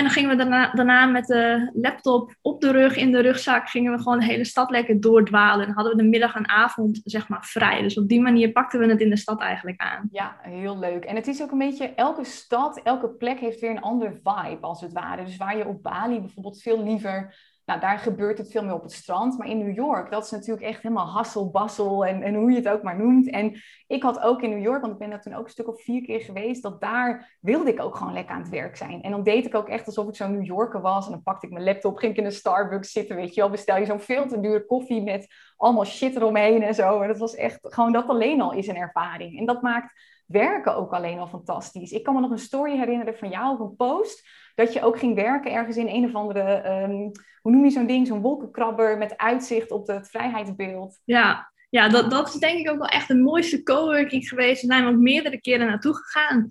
En 0.00 0.06
dan 0.06 0.14
gingen 0.14 0.30
we 0.30 0.36
daarna, 0.36 0.72
daarna 0.72 1.06
met 1.06 1.26
de 1.26 1.70
laptop 1.74 2.34
op 2.42 2.60
de 2.60 2.70
rug, 2.70 2.96
in 2.96 3.12
de 3.12 3.20
rugzak, 3.20 3.68
gingen 3.68 3.92
we 3.92 3.98
gewoon 3.98 4.18
de 4.18 4.24
hele 4.24 4.44
stad 4.44 4.70
lekker 4.70 5.00
doordwalen. 5.00 5.66
En 5.66 5.72
hadden 5.72 5.96
we 5.96 6.02
de 6.02 6.08
middag 6.08 6.34
en 6.34 6.48
avond, 6.48 7.00
zeg 7.04 7.28
maar, 7.28 7.44
vrij. 7.44 7.82
Dus 7.82 7.98
op 7.98 8.08
die 8.08 8.20
manier 8.20 8.52
pakten 8.52 8.80
we 8.80 8.86
het 8.86 9.00
in 9.00 9.10
de 9.10 9.16
stad 9.16 9.40
eigenlijk 9.40 9.80
aan. 9.80 10.08
Ja, 10.12 10.36
heel 10.42 10.78
leuk. 10.78 11.04
En 11.04 11.16
het 11.16 11.26
is 11.26 11.42
ook 11.42 11.50
een 11.50 11.58
beetje, 11.58 11.94
elke 11.94 12.24
stad, 12.24 12.80
elke 12.82 13.08
plek 13.08 13.38
heeft 13.38 13.60
weer 13.60 13.70
een 13.70 13.80
andere 13.80 14.12
vibe, 14.12 14.60
als 14.60 14.80
het 14.80 14.92
ware. 14.92 15.24
Dus 15.24 15.36
waar 15.36 15.56
je 15.56 15.66
op 15.66 15.82
Bali 15.82 16.20
bijvoorbeeld 16.20 16.62
veel 16.62 16.84
liever 16.84 17.34
Nou, 17.70 17.82
daar 17.82 17.98
gebeurt 17.98 18.38
het 18.38 18.50
veel 18.50 18.64
meer 18.64 18.74
op 18.74 18.82
het 18.82 18.92
strand. 18.92 19.38
Maar 19.38 19.48
in 19.48 19.58
New 19.58 19.74
York, 19.74 20.10
dat 20.10 20.24
is 20.24 20.30
natuurlijk 20.30 20.66
echt 20.66 20.82
helemaal 20.82 21.06
hasselbassel 21.06 22.06
en, 22.06 22.22
en 22.22 22.34
hoe 22.34 22.50
je 22.50 22.56
het 22.56 22.68
ook 22.68 22.82
maar 22.82 22.96
noemt. 22.96 23.30
En 23.30 23.60
ik 23.86 24.02
had 24.02 24.20
ook 24.20 24.42
in 24.42 24.50
New 24.50 24.62
York, 24.62 24.80
want 24.80 24.92
ik 24.92 24.98
ben 24.98 25.10
daar 25.10 25.22
toen 25.22 25.34
ook 25.34 25.44
een 25.44 25.50
stuk 25.50 25.68
of 25.68 25.82
vier 25.82 26.02
keer 26.02 26.20
geweest, 26.20 26.62
dat 26.62 26.80
daar 26.80 27.36
wilde 27.40 27.70
ik 27.70 27.80
ook 27.80 27.96
gewoon 27.96 28.12
lekker 28.12 28.34
aan 28.34 28.40
het 28.40 28.50
werk 28.50 28.76
zijn. 28.76 29.02
En 29.02 29.10
dan 29.10 29.22
deed 29.22 29.46
ik 29.46 29.54
ook 29.54 29.68
echt 29.68 29.86
alsof 29.86 30.08
ik 30.08 30.16
zo'n 30.16 30.32
New 30.32 30.44
Yorker 30.44 30.80
was. 30.80 31.04
En 31.04 31.12
dan 31.12 31.22
pakte 31.22 31.46
ik 31.46 31.52
mijn 31.52 31.64
laptop, 31.64 31.96
ging 31.96 32.12
ik 32.12 32.18
in 32.18 32.24
een 32.24 32.32
Starbucks 32.32 32.92
zitten, 32.92 33.16
weet 33.16 33.34
je 33.34 33.40
wel. 33.40 33.50
Bestel 33.50 33.76
je 33.76 33.86
zo'n 33.86 34.00
veel 34.00 34.26
te 34.26 34.40
dure 34.40 34.66
koffie 34.66 35.02
met 35.02 35.34
allemaal 35.56 35.84
shit 35.84 36.16
eromheen 36.16 36.62
en 36.62 36.74
zo. 36.74 37.00
En 37.00 37.08
dat 37.08 37.18
was 37.18 37.34
echt, 37.34 37.58
gewoon 37.62 37.92
dat 37.92 38.08
alleen 38.08 38.40
al 38.40 38.52
is 38.52 38.66
een 38.66 38.76
ervaring. 38.76 39.38
En 39.38 39.46
dat 39.46 39.62
maakt 39.62 39.92
werken 40.30 40.76
ook 40.76 40.92
alleen 40.92 41.18
al 41.18 41.26
fantastisch. 41.26 41.92
Ik 41.92 42.02
kan 42.02 42.14
me 42.14 42.20
nog 42.20 42.30
een 42.30 42.38
story 42.38 42.76
herinneren 42.76 43.16
van 43.16 43.28
jou 43.28 43.54
op 43.54 43.60
een 43.60 43.76
post. 43.76 44.28
Dat 44.54 44.72
je 44.72 44.82
ook 44.82 44.98
ging 44.98 45.14
werken 45.14 45.52
ergens 45.52 45.76
in 45.76 45.88
een 45.88 46.04
of 46.04 46.14
andere, 46.14 46.40
ehm, 46.40 47.10
hoe 47.42 47.52
noem 47.52 47.64
je 47.64 47.70
zo'n 47.70 47.86
ding, 47.86 48.06
zo'n 48.06 48.20
wolkenkrabber 48.20 48.98
met 48.98 49.16
uitzicht 49.16 49.70
op 49.70 49.86
het 49.86 50.08
vrijheidsbeeld. 50.08 51.00
Ja, 51.04 51.52
ja 51.70 51.88
dat, 51.88 52.10
dat 52.10 52.28
is 52.28 52.34
denk 52.34 52.58
ik 52.58 52.70
ook 52.70 52.78
wel 52.78 52.88
echt 52.88 53.08
de 53.08 53.16
mooiste 53.16 53.62
coworking 53.62 54.28
geweest. 54.28 54.68
Daar 54.68 54.76
zijn 54.76 54.90
we 54.90 54.96
ook 54.96 55.02
meerdere 55.02 55.40
keren 55.40 55.66
naartoe 55.66 55.94
gegaan. 55.94 56.48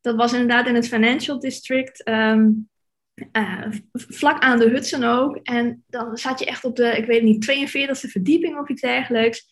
Dat 0.00 0.16
was 0.16 0.32
inderdaad 0.32 0.66
in 0.66 0.74
het 0.74 0.88
Financial 0.88 1.38
District. 1.38 2.02
Ehm, 2.02 2.50
eh, 3.32 3.66
vlak 3.92 4.42
aan 4.42 4.58
de 4.58 4.68
Hudson 4.68 5.04
ook. 5.04 5.36
En 5.36 5.84
dan 5.86 6.16
zat 6.16 6.38
je 6.38 6.46
echt 6.46 6.64
op 6.64 6.76
de, 6.76 6.96
ik 6.96 7.06
weet 7.06 7.22
niet, 7.22 7.42
42e 7.42 8.08
verdieping 8.08 8.58
of 8.58 8.68
iets 8.68 8.82
dergelijks. 8.82 9.46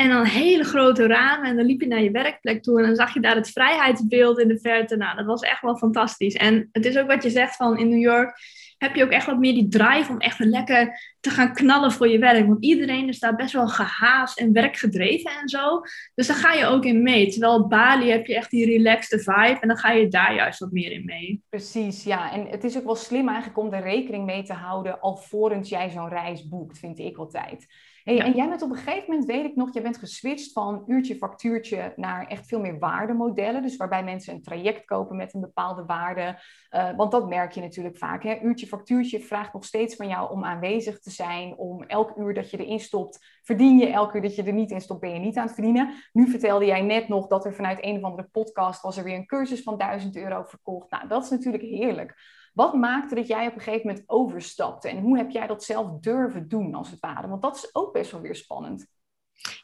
En 0.00 0.08
dan 0.08 0.24
hele 0.24 0.64
grote 0.64 1.06
ramen. 1.06 1.48
En 1.48 1.56
dan 1.56 1.66
liep 1.66 1.80
je 1.80 1.86
naar 1.86 2.02
je 2.02 2.10
werkplek 2.10 2.62
toe. 2.62 2.78
En 2.80 2.86
dan 2.86 2.94
zag 2.94 3.14
je 3.14 3.20
daar 3.20 3.34
het 3.34 3.50
vrijheidsbeeld 3.50 4.38
in 4.38 4.48
de 4.48 4.58
verte. 4.58 4.96
Nou, 4.96 5.16
dat 5.16 5.26
was 5.26 5.42
echt 5.42 5.62
wel 5.62 5.76
fantastisch. 5.76 6.34
En 6.34 6.68
het 6.72 6.84
is 6.84 6.98
ook 6.98 7.06
wat 7.06 7.22
je 7.22 7.30
zegt 7.30 7.56
van 7.56 7.78
in 7.78 7.88
New 7.88 8.00
York 8.00 8.38
heb 8.78 8.94
je 8.94 9.04
ook 9.04 9.10
echt 9.10 9.26
wat 9.26 9.38
meer 9.38 9.54
die 9.54 9.68
drive 9.68 10.12
om 10.12 10.18
echt 10.18 10.38
lekker 10.38 11.00
te 11.20 11.30
gaan 11.30 11.54
knallen 11.54 11.92
voor 11.92 12.08
je 12.08 12.18
werk. 12.18 12.46
Want 12.46 12.64
iedereen 12.64 13.08
is 13.08 13.18
daar 13.18 13.36
best 13.36 13.52
wel 13.52 13.68
gehaast 13.68 14.38
en 14.38 14.52
werkgedreven 14.52 15.30
en 15.30 15.48
zo. 15.48 15.80
Dus 16.14 16.26
daar 16.26 16.36
ga 16.36 16.52
je 16.52 16.66
ook 16.66 16.84
in 16.84 17.02
mee. 17.02 17.30
Terwijl 17.30 17.68
Bali 17.68 18.10
heb 18.10 18.26
je 18.26 18.34
echt 18.34 18.50
die 18.50 18.66
relaxed 18.66 19.22
vibe 19.22 19.58
en 19.60 19.68
dan 19.68 19.76
ga 19.76 19.90
je 19.90 20.08
daar 20.08 20.34
juist 20.34 20.58
wat 20.58 20.72
meer 20.72 20.92
in 20.92 21.04
mee. 21.04 21.42
Precies, 21.48 22.04
ja. 22.04 22.32
En 22.32 22.46
het 22.46 22.64
is 22.64 22.76
ook 22.76 22.84
wel 22.84 22.94
slim 22.94 23.28
eigenlijk 23.28 23.58
om 23.58 23.72
er 23.72 23.82
rekening 23.82 24.24
mee 24.24 24.42
te 24.42 24.52
houden 24.52 25.00
alvorens 25.00 25.68
jij 25.68 25.90
zo'n 25.90 26.08
reis 26.08 26.48
boekt, 26.48 26.78
vind 26.78 26.98
ik 26.98 27.16
altijd. 27.16 27.66
Hey, 28.10 28.18
En 28.18 28.32
jij 28.32 28.48
bent 28.48 28.62
op 28.62 28.70
een 28.70 28.76
gegeven 28.76 29.04
moment, 29.06 29.28
weet 29.28 29.44
ik 29.44 29.56
nog, 29.56 29.74
je 29.74 29.80
bent 29.80 29.98
geswitcht 29.98 30.52
van 30.52 30.84
uurtje 30.86 31.16
factuurtje 31.16 31.92
naar 31.96 32.26
echt 32.26 32.46
veel 32.46 32.60
meer 32.60 32.78
waardemodellen. 32.78 33.62
Dus 33.62 33.76
waarbij 33.76 34.04
mensen 34.04 34.34
een 34.34 34.42
traject 34.42 34.84
kopen 34.84 35.16
met 35.16 35.34
een 35.34 35.40
bepaalde 35.40 35.84
waarde. 35.84 36.38
Uh, 36.70 36.96
want 36.96 37.10
dat 37.10 37.28
merk 37.28 37.52
je 37.52 37.60
natuurlijk 37.60 37.96
vaak. 37.96 38.22
Hè? 38.22 38.40
Uurtje 38.42 38.66
factuurtje 38.66 39.20
vraagt 39.20 39.52
nog 39.52 39.64
steeds 39.64 39.96
van 39.96 40.08
jou 40.08 40.30
om 40.30 40.44
aanwezig 40.44 41.00
te 41.00 41.10
zijn. 41.10 41.56
Om 41.56 41.82
elk 41.82 42.16
uur 42.16 42.34
dat 42.34 42.50
je 42.50 42.64
erin 42.64 42.80
stopt, 42.80 43.38
verdien 43.42 43.78
je. 43.78 43.86
Elk 43.86 44.14
uur 44.14 44.22
dat 44.22 44.34
je 44.34 44.42
er 44.42 44.52
niet 44.52 44.70
in 44.70 44.80
stopt, 44.80 45.00
ben 45.00 45.12
je 45.12 45.18
niet 45.18 45.36
aan 45.36 45.46
het 45.46 45.54
verdienen. 45.54 45.94
Nu 46.12 46.30
vertelde 46.30 46.64
jij 46.64 46.82
net 46.82 47.08
nog 47.08 47.26
dat 47.26 47.44
er 47.44 47.54
vanuit 47.54 47.78
een 47.80 47.96
of 47.96 48.02
andere 48.02 48.28
podcast 48.32 48.82
was 48.82 48.96
er 48.96 49.04
weer 49.04 49.16
een 49.16 49.26
cursus 49.26 49.62
van 49.62 49.78
1000 49.78 50.16
euro 50.16 50.42
verkocht. 50.42 50.90
Nou, 50.90 51.08
dat 51.08 51.24
is 51.24 51.30
natuurlijk 51.30 51.62
heerlijk. 51.62 52.14
Wat 52.52 52.74
maakte 52.74 53.14
dat 53.14 53.26
jij 53.26 53.46
op 53.46 53.54
een 53.54 53.60
gegeven 53.60 53.86
moment 53.86 54.04
overstapte? 54.08 54.88
En 54.88 54.98
hoe 54.98 55.16
heb 55.16 55.30
jij 55.30 55.46
dat 55.46 55.64
zelf 55.64 56.00
durven 56.00 56.48
doen, 56.48 56.74
als 56.74 56.90
het 56.90 57.00
ware? 57.00 57.28
Want 57.28 57.42
dat 57.42 57.56
is 57.56 57.74
ook 57.74 57.92
best 57.92 58.10
wel 58.10 58.20
weer 58.20 58.36
spannend. 58.36 58.86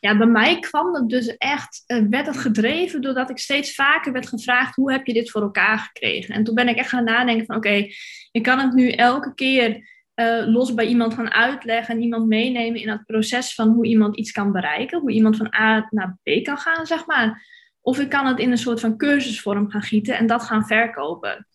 Ja, 0.00 0.16
bij 0.16 0.26
mij 0.26 0.58
kwam 0.58 0.92
dat 0.92 1.08
dus 1.08 1.36
echt, 1.36 1.84
uh, 1.86 2.06
werd 2.10 2.26
het 2.26 2.36
gedreven 2.36 3.00
doordat 3.00 3.30
ik 3.30 3.38
steeds 3.38 3.74
vaker 3.74 4.12
werd 4.12 4.28
gevraagd, 4.28 4.76
hoe 4.76 4.92
heb 4.92 5.06
je 5.06 5.12
dit 5.12 5.30
voor 5.30 5.42
elkaar 5.42 5.78
gekregen? 5.78 6.34
En 6.34 6.44
toen 6.44 6.54
ben 6.54 6.68
ik 6.68 6.76
echt 6.76 6.88
gaan 6.88 7.04
nadenken 7.04 7.46
van, 7.46 7.56
oké, 7.56 7.86
ik 8.30 8.42
kan 8.42 8.58
het 8.58 8.72
nu 8.72 8.90
elke 8.90 9.34
keer 9.34 9.94
uh, 10.14 10.46
los 10.46 10.74
bij 10.74 10.86
iemand 10.86 11.14
gaan 11.14 11.30
uitleggen 11.30 11.94
en 11.94 12.02
iemand 12.02 12.26
meenemen 12.26 12.80
in 12.80 12.88
het 12.88 13.06
proces 13.06 13.54
van 13.54 13.68
hoe 13.68 13.86
iemand 13.86 14.16
iets 14.16 14.32
kan 14.32 14.52
bereiken, 14.52 15.00
hoe 15.00 15.10
iemand 15.10 15.36
van 15.36 15.54
A 15.54 15.86
naar 15.90 16.18
B 16.22 16.44
kan 16.44 16.58
gaan, 16.58 16.86
zeg 16.86 17.06
maar. 17.06 17.46
Of 17.80 17.98
ik 17.98 18.08
kan 18.08 18.26
het 18.26 18.38
in 18.38 18.50
een 18.50 18.58
soort 18.58 18.80
van 18.80 18.96
cursusvorm 18.96 19.70
gaan 19.70 19.82
gieten 19.82 20.16
en 20.16 20.26
dat 20.26 20.42
gaan 20.42 20.66
verkopen. 20.66 21.46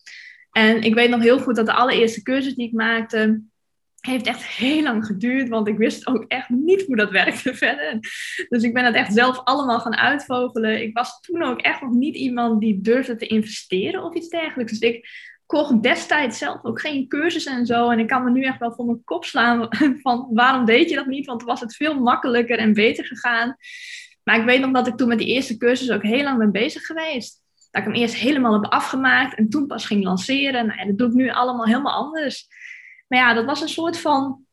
En 0.52 0.82
ik 0.82 0.94
weet 0.94 1.10
nog 1.10 1.22
heel 1.22 1.38
goed 1.38 1.56
dat 1.56 1.66
de 1.66 1.72
allereerste 1.72 2.22
cursus 2.22 2.54
die 2.54 2.66
ik 2.66 2.72
maakte, 2.72 3.42
heeft 4.00 4.26
echt 4.26 4.46
heel 4.46 4.82
lang 4.82 5.06
geduurd, 5.06 5.48
want 5.48 5.68
ik 5.68 5.76
wist 5.76 6.06
ook 6.06 6.24
echt 6.28 6.48
niet 6.48 6.86
hoe 6.86 6.96
dat 6.96 7.10
werkte 7.10 7.54
verder. 7.64 7.98
Dus 8.48 8.62
ik 8.62 8.74
ben 8.74 8.84
het 8.84 8.94
echt 8.94 9.12
zelf 9.12 9.40
allemaal 9.44 9.80
gaan 9.80 9.96
uitvogelen. 9.96 10.82
Ik 10.82 10.96
was 10.96 11.20
toen 11.20 11.42
ook 11.42 11.60
echt 11.60 11.80
nog 11.80 11.92
niet 11.92 12.14
iemand 12.14 12.60
die 12.60 12.80
durfde 12.80 13.16
te 13.16 13.26
investeren 13.26 14.02
of 14.02 14.14
iets 14.14 14.28
dergelijks. 14.28 14.78
Dus 14.78 14.90
ik 14.90 15.08
kocht 15.46 15.82
destijds 15.82 16.38
zelf 16.38 16.64
ook 16.64 16.80
geen 16.80 17.08
cursus 17.08 17.44
en 17.44 17.66
zo. 17.66 17.90
En 17.90 17.98
ik 17.98 18.06
kan 18.06 18.24
me 18.24 18.30
nu 18.30 18.42
echt 18.42 18.58
wel 18.58 18.72
voor 18.72 18.84
mijn 18.84 19.04
kop 19.04 19.24
slaan 19.24 19.68
van 20.02 20.28
waarom 20.30 20.64
deed 20.64 20.90
je 20.90 20.96
dat 20.96 21.06
niet? 21.06 21.26
Want 21.26 21.42
was 21.42 21.60
het 21.60 21.76
veel 21.76 22.00
makkelijker 22.00 22.58
en 22.58 22.72
beter 22.72 23.04
gegaan. 23.04 23.56
Maar 24.22 24.38
ik 24.38 24.44
weet 24.44 24.60
nog 24.60 24.72
dat 24.72 24.86
ik 24.86 24.96
toen 24.96 25.08
met 25.08 25.18
die 25.18 25.26
eerste 25.26 25.56
cursus 25.56 25.90
ook 25.90 26.02
heel 26.02 26.22
lang 26.22 26.38
ben 26.38 26.52
bezig 26.52 26.82
geweest 26.82 27.41
dat 27.72 27.82
ik 27.82 27.88
hem 27.92 28.00
eerst 28.00 28.14
helemaal 28.14 28.52
heb 28.52 28.72
afgemaakt 28.72 29.34
en 29.34 29.48
toen 29.48 29.66
pas 29.66 29.86
ging 29.86 30.04
lanceren. 30.04 30.66
Nou 30.66 30.86
dat 30.86 30.98
doe 30.98 31.08
ik 31.08 31.14
nu 31.14 31.30
allemaal 31.30 31.66
helemaal 31.66 32.04
anders. 32.04 32.46
Maar 33.08 33.18
ja, 33.18 33.34
dat 33.34 33.44
was 33.44 33.60
een 33.60 33.68
soort 33.68 33.98
van 33.98 34.44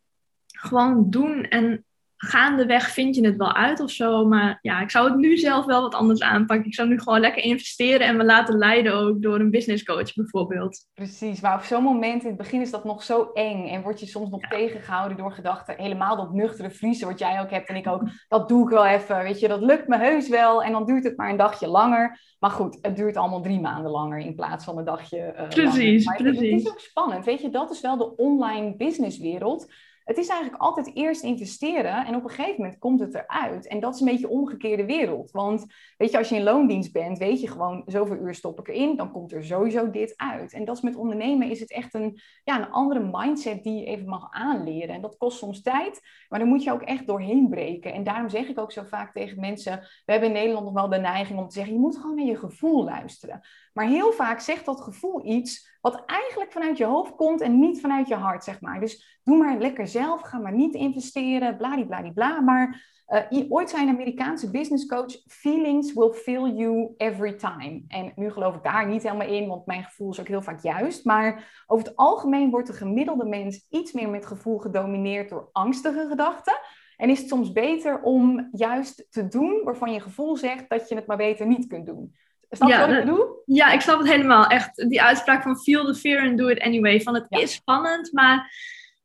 gewoon 0.46 1.10
doen 1.10 1.44
en 1.44 1.86
gaandeweg 2.22 2.90
vind 2.90 3.16
je 3.16 3.26
het 3.26 3.36
wel 3.36 3.54
uit 3.54 3.80
of 3.80 3.92
zo. 3.92 4.26
Maar 4.26 4.60
ja, 4.62 4.82
ik 4.82 4.90
zou 4.90 5.10
het 5.10 5.18
nu 5.18 5.38
zelf 5.38 5.66
wel 5.66 5.82
wat 5.82 5.96
anders 5.96 6.22
aanpakken. 6.22 6.68
Ik 6.68 6.74
zou 6.74 6.88
nu 6.88 7.00
gewoon 7.00 7.20
lekker 7.20 7.44
investeren 7.44 8.08
en 8.08 8.18
me 8.18 8.24
laten 8.24 8.58
leiden 8.58 8.94
ook 8.94 9.22
door 9.22 9.40
een 9.40 9.50
business 9.50 9.84
coach 9.84 10.14
bijvoorbeeld. 10.14 10.86
Precies, 10.94 11.42
maar 11.42 11.56
op 11.56 11.64
zo'n 11.64 11.84
moment 11.84 12.22
in 12.22 12.28
het 12.28 12.38
begin 12.38 12.62
is 12.62 12.72
dat 12.72 12.84
nog 12.84 13.04
zo 13.04 13.32
eng. 13.34 13.68
En 13.68 13.82
word 13.82 14.00
je 14.00 14.06
soms 14.06 14.30
nog 14.30 14.42
tegengehouden 14.42 15.18
door 15.18 15.32
gedachten. 15.32 15.76
Helemaal 15.78 16.16
dat 16.16 16.34
nuchtere 16.34 16.72
vriezen 16.72 17.08
wat 17.08 17.20
jij 17.20 17.42
ook 17.42 17.50
hebt 17.50 17.70
en 17.70 17.76
ik 17.76 17.88
ook. 17.88 18.04
Dat 18.28 18.50
doe 18.50 18.64
ik 18.64 18.70
wel 18.70 18.86
even, 18.86 19.24
weet 19.24 19.40
je. 19.40 19.48
Dat 19.48 19.62
lukt 19.62 19.88
me 19.88 19.98
heus 19.98 20.30
wel. 20.30 20.64
En 20.64 20.72
dan 20.72 20.86
duurt 20.86 21.04
het 21.04 21.18
maar 21.18 21.30
een 21.30 21.38
dagje 21.38 21.68
langer. 21.68 22.20
Maar 22.40 22.52
goed, 22.52 22.78
het 22.82 22.96
duurt 22.96 23.18
allemaal 23.18 23.42
drie 23.42 23.60
maanden 23.60 23.92
langer 23.92 24.20
in 24.20 24.36
plaats 24.36 24.66
van 24.66 24.78
een 24.78 24.86
dagje 24.86 25.34
uh, 25.38 25.48
Precies, 25.48 26.06
precies. 26.06 26.52
Het 26.52 26.62
is 26.62 26.70
ook 26.70 26.80
spannend, 26.80 27.26
weet 27.26 27.42
je. 27.42 27.50
Dat 27.50 27.72
is 27.72 27.82
wel 27.82 27.98
de 27.98 28.16
online 28.16 28.76
businesswereld 28.76 29.68
het 30.10 30.18
is 30.18 30.28
eigenlijk 30.28 30.62
altijd 30.62 30.96
eerst 30.96 31.24
investeren 31.24 32.06
en 32.06 32.16
op 32.16 32.24
een 32.24 32.30
gegeven 32.30 32.62
moment 32.62 32.80
komt 32.80 33.00
het 33.00 33.13
eruit. 33.13 33.68
En 33.68 33.80
dat 33.80 33.94
is 33.94 34.00
een 34.00 34.06
beetje 34.06 34.30
omgekeerde 34.30 34.86
wereld. 34.86 35.32
Want 35.32 35.66
weet 35.98 36.12
je, 36.12 36.18
als 36.18 36.30
je 36.30 36.36
in 36.36 36.44
loondienst 36.44 36.92
bent, 36.92 37.18
weet 37.18 37.42
je 37.42 37.48
gewoon 37.48 37.84
zoveel 37.86 38.16
uur 38.16 38.34
stop 38.34 38.60
ik 38.60 38.68
erin, 38.68 38.96
dan 38.96 39.12
komt 39.12 39.32
er 39.32 39.44
sowieso 39.44 39.89
dit 39.89 40.13
uit. 40.18 40.54
En 40.54 40.66
dat 40.66 40.75
is 40.75 40.82
met 40.82 40.96
ondernemen 40.96 41.50
is 41.50 41.60
het 41.60 41.72
echt 41.72 41.94
een, 41.94 42.20
ja, 42.44 42.60
een 42.60 42.72
andere 42.72 43.10
mindset 43.12 43.63
die 43.63 43.80
je 43.80 43.86
even 43.86 44.08
mag 44.08 44.28
aanleren. 44.32 44.96
En 44.96 45.01
dat 45.01 45.18
kost 45.18 45.38
soms 45.38 45.62
tijd, 45.62 46.01
maar 46.30 46.39
dan 46.39 46.48
moet 46.48 46.63
je 46.63 46.72
ook 46.72 46.82
echt 46.82 47.08
doorheen 47.08 47.50
breken. 47.50 47.94
En 47.94 48.04
daarom 48.04 48.30
zeg 48.30 48.48
ik 48.48 48.60
ook 48.60 48.72
zo 48.72 48.84
vaak 48.84 49.13
tegen 49.13 49.39
mensen, 49.39 49.80
we 50.06 50.12
hebben 50.12 50.30
in 50.30 50.36
Nederland 50.36 50.66
nog 50.66 50.74
wel 50.74 50.89
de 50.89 50.98
neiging 50.98 51.39
om 51.39 51.48
te 51.48 51.54
zeggen, 51.54 51.74
je 51.74 51.80
moet 51.80 51.98
gewoon 51.98 52.16
naar 52.16 52.25
je 52.25 52.38
gevoel 52.38 52.84
luisteren. 52.84 53.42
Maar 53.74 53.88
heel 53.88 54.12
vaak 54.12 54.39
zegt 54.39 54.66
dat 54.66 54.82
gevoel 54.82 55.25
iets 55.25 55.69
wat 55.81 56.03
eigenlijk 56.05 56.51
vanuit 56.51 56.77
je 56.77 56.86
hoofd 56.86 57.15
komt 57.15 57.41
en 57.41 57.59
niet 57.59 57.81
vanuit 57.81 58.07
je 58.07 58.15
hart, 58.15 58.43
zeg 58.43 58.62
maar. 58.62 58.79
Dus 58.79 59.19
doe 59.24 59.38
maar 59.38 59.57
lekker 59.57 59.88
zelf, 59.88 60.21
ga 60.21 60.38
maar 60.38 60.53
niet 60.53 60.74
investeren, 60.74 61.57
bladibladibla. 61.57 62.39
Maar 62.41 62.88
uh, 63.31 63.51
ooit 63.51 63.69
zei 63.69 63.83
een 63.83 63.93
Amerikaanse 63.93 64.51
business 64.51 64.86
coach, 64.86 65.21
feelings 65.27 65.93
will 65.93 66.12
fill 66.12 66.53
you 66.53 66.93
every 66.98 67.33
time. 67.33 67.83
En 67.88 68.12
nu 68.15 68.31
geloof 68.31 68.55
ik 68.55 68.63
daar 68.63 68.88
niet 68.88 69.03
helemaal 69.03 69.27
in, 69.27 69.48
want 69.48 69.65
mijn 69.65 69.83
gevoel 69.83 70.12
is 70.12 70.19
ook 70.19 70.27
heel 70.27 70.41
vaak 70.41 70.62
juist. 70.62 71.05
Maar 71.05 71.63
over 71.67 71.88
het 71.88 71.95
algemeen 71.95 72.50
wordt 72.50 72.67
de 72.67 72.74
gemiddelde 72.74 73.25
mens 73.25 73.67
iets 73.69 73.91
meer 73.91 74.09
met 74.09 74.25
gevoel 74.25 74.57
gedomineerd 74.57 75.29
door 75.29 75.50
angstige 75.51 76.07
gedachten. 76.09 76.59
En 76.98 77.09
is 77.09 77.19
het 77.19 77.27
soms 77.27 77.51
beter 77.51 78.01
om 78.01 78.50
juist 78.51 79.07
te 79.09 79.27
doen 79.27 79.62
waarvan 79.63 79.93
je 79.93 80.00
gevoel 80.00 80.38
zegt 80.38 80.69
dat 80.69 80.89
je 80.89 80.95
het 80.95 81.07
maar 81.07 81.17
beter 81.17 81.48
niet 81.48 81.67
kunt 81.67 81.86
doen. 81.86 82.15
Snap 82.50 82.70
je 82.70 82.75
ja, 82.75 82.88
wat 82.88 82.96
ik 82.96 83.06
bedoel? 83.06 83.41
Ja, 83.46 83.72
ik 83.72 83.82
snap 83.82 84.00
het 84.00 84.08
helemaal. 84.08 84.48
Echt 84.48 84.89
die 84.89 85.01
uitspraak 85.01 85.44
van 85.44 85.58
feel 85.58 85.86
the 85.86 85.96
fear 85.96 86.27
and 86.27 86.38
do 86.38 86.48
it 86.48 86.60
anyway. 86.60 87.01
Van 87.01 87.13
het 87.13 87.25
is 87.29 87.53
spannend, 87.53 88.13
maar 88.13 88.51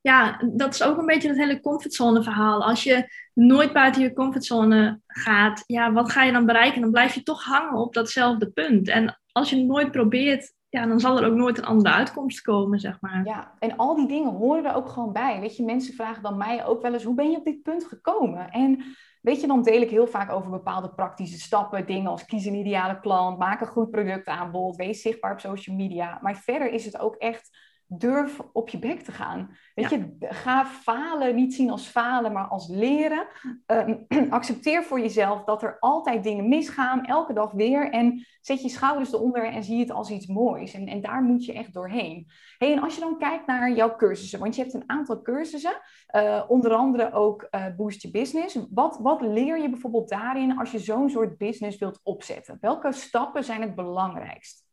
ja, 0.00 0.40
dat 0.52 0.74
is 0.74 0.82
ook 0.82 0.98
een 0.98 1.06
beetje 1.06 1.28
het 1.28 1.38
hele 1.38 1.60
comfortzone 1.60 2.22
verhaal. 2.22 2.64
Als 2.64 2.82
je 2.82 3.08
nooit 3.34 3.72
buiten 3.72 4.02
je 4.02 4.12
comfortzone 4.12 5.00
gaat, 5.06 5.64
ja, 5.66 5.92
wat 5.92 6.12
ga 6.12 6.22
je 6.22 6.32
dan 6.32 6.46
bereiken? 6.46 6.80
Dan 6.80 6.90
blijf 6.90 7.14
je 7.14 7.22
toch 7.22 7.44
hangen 7.44 7.78
op 7.78 7.94
datzelfde 7.94 8.50
punt. 8.50 8.88
En 8.88 9.20
als 9.32 9.50
je 9.50 9.56
het 9.56 9.66
nooit 9.66 9.90
probeert, 9.90 10.52
ja, 10.68 10.86
dan 10.86 11.00
zal 11.00 11.18
er 11.20 11.26
ook 11.26 11.36
nooit 11.36 11.58
een 11.58 11.64
andere 11.64 11.94
uitkomst 11.94 12.40
komen, 12.40 12.78
zeg 12.80 13.00
maar. 13.00 13.24
Ja, 13.24 13.54
en 13.58 13.76
al 13.76 13.94
die 13.94 14.08
dingen 14.08 14.32
horen 14.32 14.64
er 14.64 14.74
ook 14.74 14.88
gewoon 14.88 15.12
bij. 15.12 15.40
Weet 15.40 15.56
je, 15.56 15.64
mensen 15.64 15.94
vragen 15.94 16.22
dan 16.22 16.36
mij 16.36 16.66
ook 16.66 16.82
wel 16.82 16.92
eens, 16.92 17.04
hoe 17.04 17.14
ben 17.14 17.30
je 17.30 17.36
op 17.36 17.44
dit 17.44 17.62
punt 17.62 17.84
gekomen? 17.84 18.50
En 18.50 18.84
Weet 19.24 19.40
je, 19.40 19.46
dan 19.46 19.62
deel 19.62 19.80
ik 19.80 19.90
heel 19.90 20.06
vaak 20.06 20.30
over 20.30 20.50
bepaalde 20.50 20.94
praktische 20.94 21.38
stappen. 21.38 21.86
Dingen 21.86 22.10
als 22.10 22.24
kies 22.24 22.44
een 22.44 22.54
ideale 22.54 23.00
klant, 23.00 23.38
maak 23.38 23.60
een 23.60 23.66
goed 23.66 23.90
productaanbod, 23.90 24.76
wees 24.76 25.02
zichtbaar 25.02 25.32
op 25.32 25.40
social 25.40 25.76
media. 25.76 26.18
Maar 26.22 26.36
verder 26.36 26.72
is 26.72 26.84
het 26.84 26.98
ook 26.98 27.14
echt 27.14 27.58
durf 27.86 28.40
op 28.52 28.68
je 28.68 28.78
bek 28.78 29.00
te 29.00 29.12
gaan. 29.12 29.56
Weet 29.74 29.90
je, 29.90 30.16
ga 30.20 30.66
falen 30.66 31.34
niet 31.34 31.54
zien 31.54 31.70
als 31.70 31.86
falen, 31.86 32.32
maar 32.32 32.46
als 32.46 32.68
leren. 32.68 33.26
Ehm, 33.66 33.94
accepteer 34.30 34.82
voor 34.82 35.00
jezelf 35.00 35.44
dat 35.44 35.62
er 35.62 35.76
altijd 35.78 36.22
dingen 36.22 36.48
misgaan, 36.48 37.04
elke 37.04 37.32
dag 37.32 37.52
weer. 37.52 37.90
En 37.90 38.26
zet 38.40 38.62
je 38.62 38.68
schouders 38.68 39.12
eronder 39.12 39.46
en 39.46 39.64
zie 39.64 39.80
het 39.80 39.90
als 39.90 40.10
iets 40.10 40.26
moois. 40.26 40.74
En, 40.74 40.86
en 40.86 41.00
daar 41.00 41.22
moet 41.22 41.44
je 41.44 41.52
echt 41.52 41.72
doorheen. 41.72 42.26
Hey, 42.58 42.72
en 42.72 42.82
als 42.82 42.94
je 42.94 43.00
dan 43.00 43.18
kijkt 43.18 43.46
naar 43.46 43.72
jouw 43.72 43.96
cursussen, 43.96 44.38
want 44.38 44.54
je 44.54 44.62
hebt 44.62 44.74
een 44.74 44.90
aantal 44.90 45.22
cursussen, 45.22 45.80
uh, 46.16 46.44
onder 46.48 46.72
andere 46.72 47.12
ook 47.12 47.48
uh, 47.50 47.66
Boost 47.76 48.02
Your 48.02 48.18
Business. 48.18 48.58
Wat, 48.70 48.98
wat 49.02 49.20
leer 49.20 49.58
je 49.60 49.70
bijvoorbeeld 49.70 50.08
daarin 50.08 50.58
als 50.58 50.70
je 50.70 50.78
zo'n 50.78 51.10
soort 51.10 51.38
business 51.38 51.78
wilt 51.78 52.00
opzetten? 52.02 52.58
Welke 52.60 52.92
stappen 52.92 53.44
zijn 53.44 53.60
het 53.60 53.74
belangrijkst? 53.74 54.63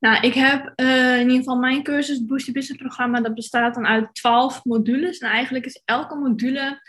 Nou, 0.00 0.20
ik 0.20 0.34
heb 0.34 0.72
uh, 0.76 1.14
in 1.14 1.20
ieder 1.20 1.36
geval 1.36 1.58
mijn 1.58 1.82
cursus, 1.82 2.18
het 2.18 2.26
Boost 2.26 2.46
Your 2.46 2.58
Business 2.58 2.82
programma, 2.82 3.20
dat 3.20 3.34
bestaat 3.34 3.74
dan 3.74 3.86
uit 3.86 4.14
twaalf 4.14 4.64
modules. 4.64 5.18
En 5.18 5.30
eigenlijk 5.30 5.66
is 5.66 5.82
elke 5.84 6.14
module 6.14 6.80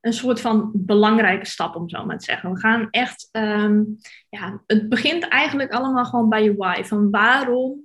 een 0.00 0.12
soort 0.12 0.40
van 0.40 0.70
belangrijke 0.74 1.46
stap, 1.46 1.76
om 1.76 1.88
zo 1.88 2.04
maar 2.04 2.18
te 2.18 2.24
zeggen. 2.24 2.52
We 2.52 2.58
gaan 2.58 2.88
echt, 2.90 3.28
um, 3.32 3.96
ja, 4.28 4.62
het 4.66 4.88
begint 4.88 5.28
eigenlijk 5.28 5.72
allemaal 5.72 6.04
gewoon 6.04 6.28
bij 6.28 6.44
je 6.44 6.54
why. 6.56 6.82
Van 6.82 7.10
waarom 7.10 7.80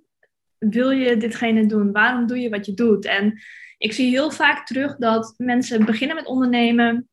wil 0.58 0.90
je 0.90 1.18
ditgene 1.18 1.66
doen? 1.66 1.92
Waarom 1.92 2.28
doe 2.28 2.40
je 2.40 2.50
wat 2.50 2.66
je 2.66 2.74
doet? 2.74 3.06
En 3.06 3.42
ik 3.78 3.94
zie 3.94 4.10
heel 4.10 4.32
vaak 4.32 4.66
terug 4.66 4.96
dat 4.96 5.34
mensen 5.38 5.86
beginnen 5.86 6.16
met 6.16 6.26
ondernemen 6.26 7.10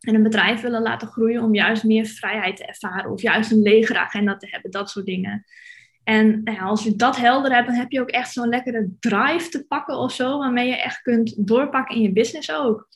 en 0.00 0.14
een 0.14 0.22
bedrijf 0.22 0.60
willen 0.60 0.82
laten 0.82 1.08
groeien 1.08 1.42
om 1.42 1.54
juist 1.54 1.84
meer 1.84 2.06
vrijheid 2.06 2.56
te 2.56 2.66
ervaren 2.66 3.10
of 3.10 3.22
juist 3.22 3.50
een 3.50 3.62
legere 3.62 3.98
agenda 3.98 4.36
te 4.36 4.48
hebben, 4.50 4.70
dat 4.70 4.90
soort 4.90 5.06
dingen. 5.06 5.44
En 6.04 6.42
nou 6.42 6.56
ja, 6.56 6.64
als 6.64 6.84
je 6.84 6.96
dat 6.96 7.16
helder 7.16 7.52
hebt, 7.52 7.66
dan 7.66 7.76
heb 7.76 7.90
je 7.90 8.00
ook 8.00 8.10
echt 8.10 8.32
zo'n 8.32 8.48
lekkere 8.48 8.90
drive 9.00 9.48
te 9.48 9.66
pakken 9.66 9.96
of 9.96 10.12
zo, 10.12 10.38
waarmee 10.38 10.68
je 10.68 10.82
echt 10.82 11.02
kunt 11.02 11.46
doorpakken 11.46 11.96
in 11.96 12.02
je 12.02 12.12
business 12.12 12.52
ook. 12.52 12.88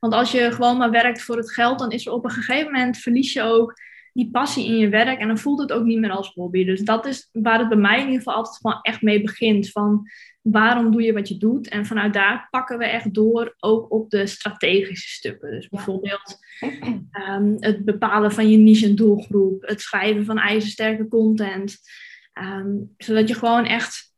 Want 0.00 0.12
als 0.12 0.32
je 0.32 0.52
gewoon 0.52 0.76
maar 0.76 0.90
werkt 0.90 1.22
voor 1.22 1.36
het 1.36 1.52
geld, 1.52 1.78
dan 1.78 1.90
is 1.90 2.06
er 2.06 2.12
op 2.12 2.24
een 2.24 2.30
gegeven 2.30 2.72
moment 2.72 2.98
verlies 2.98 3.32
je 3.32 3.42
ook 3.42 3.74
die 4.12 4.30
passie 4.30 4.66
in 4.66 4.76
je 4.76 4.88
werk 4.88 5.20
en 5.20 5.26
dan 5.26 5.38
voelt 5.38 5.60
het 5.60 5.72
ook 5.72 5.84
niet 5.84 5.98
meer 5.98 6.10
als 6.10 6.32
hobby. 6.34 6.64
Dus 6.64 6.80
dat 6.80 7.06
is 7.06 7.28
waar 7.32 7.58
het 7.58 7.68
bij 7.68 7.78
mij 7.78 7.98
in 7.98 8.04
ieder 8.04 8.18
geval 8.18 8.34
altijd 8.34 8.56
gewoon 8.56 8.78
echt 8.82 9.02
mee 9.02 9.22
begint. 9.22 9.70
Van 9.70 10.08
waarom 10.42 10.92
doe 10.92 11.02
je 11.02 11.12
wat 11.12 11.28
je 11.28 11.36
doet? 11.36 11.68
En 11.68 11.86
vanuit 11.86 12.12
daar 12.12 12.48
pakken 12.50 12.78
we 12.78 12.84
echt 12.84 13.14
door 13.14 13.54
ook 13.58 13.92
op 13.92 14.10
de 14.10 14.26
strategische 14.26 15.08
stukken. 15.08 15.50
Dus 15.50 15.68
bijvoorbeeld 15.68 16.38
ehm, 17.10 17.56
het 17.58 17.84
bepalen 17.84 18.32
van 18.32 18.50
je 18.50 18.56
niche 18.56 18.86
en 18.86 18.94
doelgroep, 18.94 19.62
het 19.62 19.80
schrijven 19.80 20.24
van 20.24 20.38
ijzersterke 20.38 21.08
content. 21.08 21.78
Ehm, 22.32 22.76
zodat 22.96 23.28
je 23.28 23.34
gewoon 23.34 23.64
echt 23.64 24.14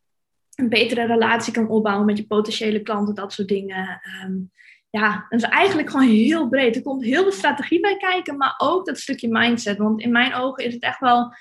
een 0.55 0.69
betere 0.69 1.07
relatie 1.07 1.53
kan 1.53 1.69
opbouwen 1.69 2.07
met 2.07 2.17
je 2.17 2.27
potentiële 2.27 2.83
klanten, 2.83 3.15
dat 3.15 3.33
soort 3.33 3.49
dingen. 3.49 4.01
Um, 4.25 4.51
ja, 4.91 5.27
dat 5.29 5.43
is 5.43 5.49
eigenlijk 5.49 5.91
gewoon 5.91 6.09
heel 6.09 6.49
breed. 6.49 6.77
Er 6.77 6.83
komt 6.83 7.05
heel 7.05 7.23
veel 7.23 7.33
strategie 7.33 7.81
bij 7.81 7.97
kijken, 7.97 8.37
maar 8.37 8.55
ook 8.59 8.87
dat 8.87 8.99
stukje 8.99 9.29
mindset. 9.29 9.79
Want 9.79 10.01
in 10.01 10.13
mijn 10.13 10.35
ogen 10.35 10.65
is 10.65 10.75
het 10.75 10.83
echt 10.83 11.01
wel, 11.01 11.35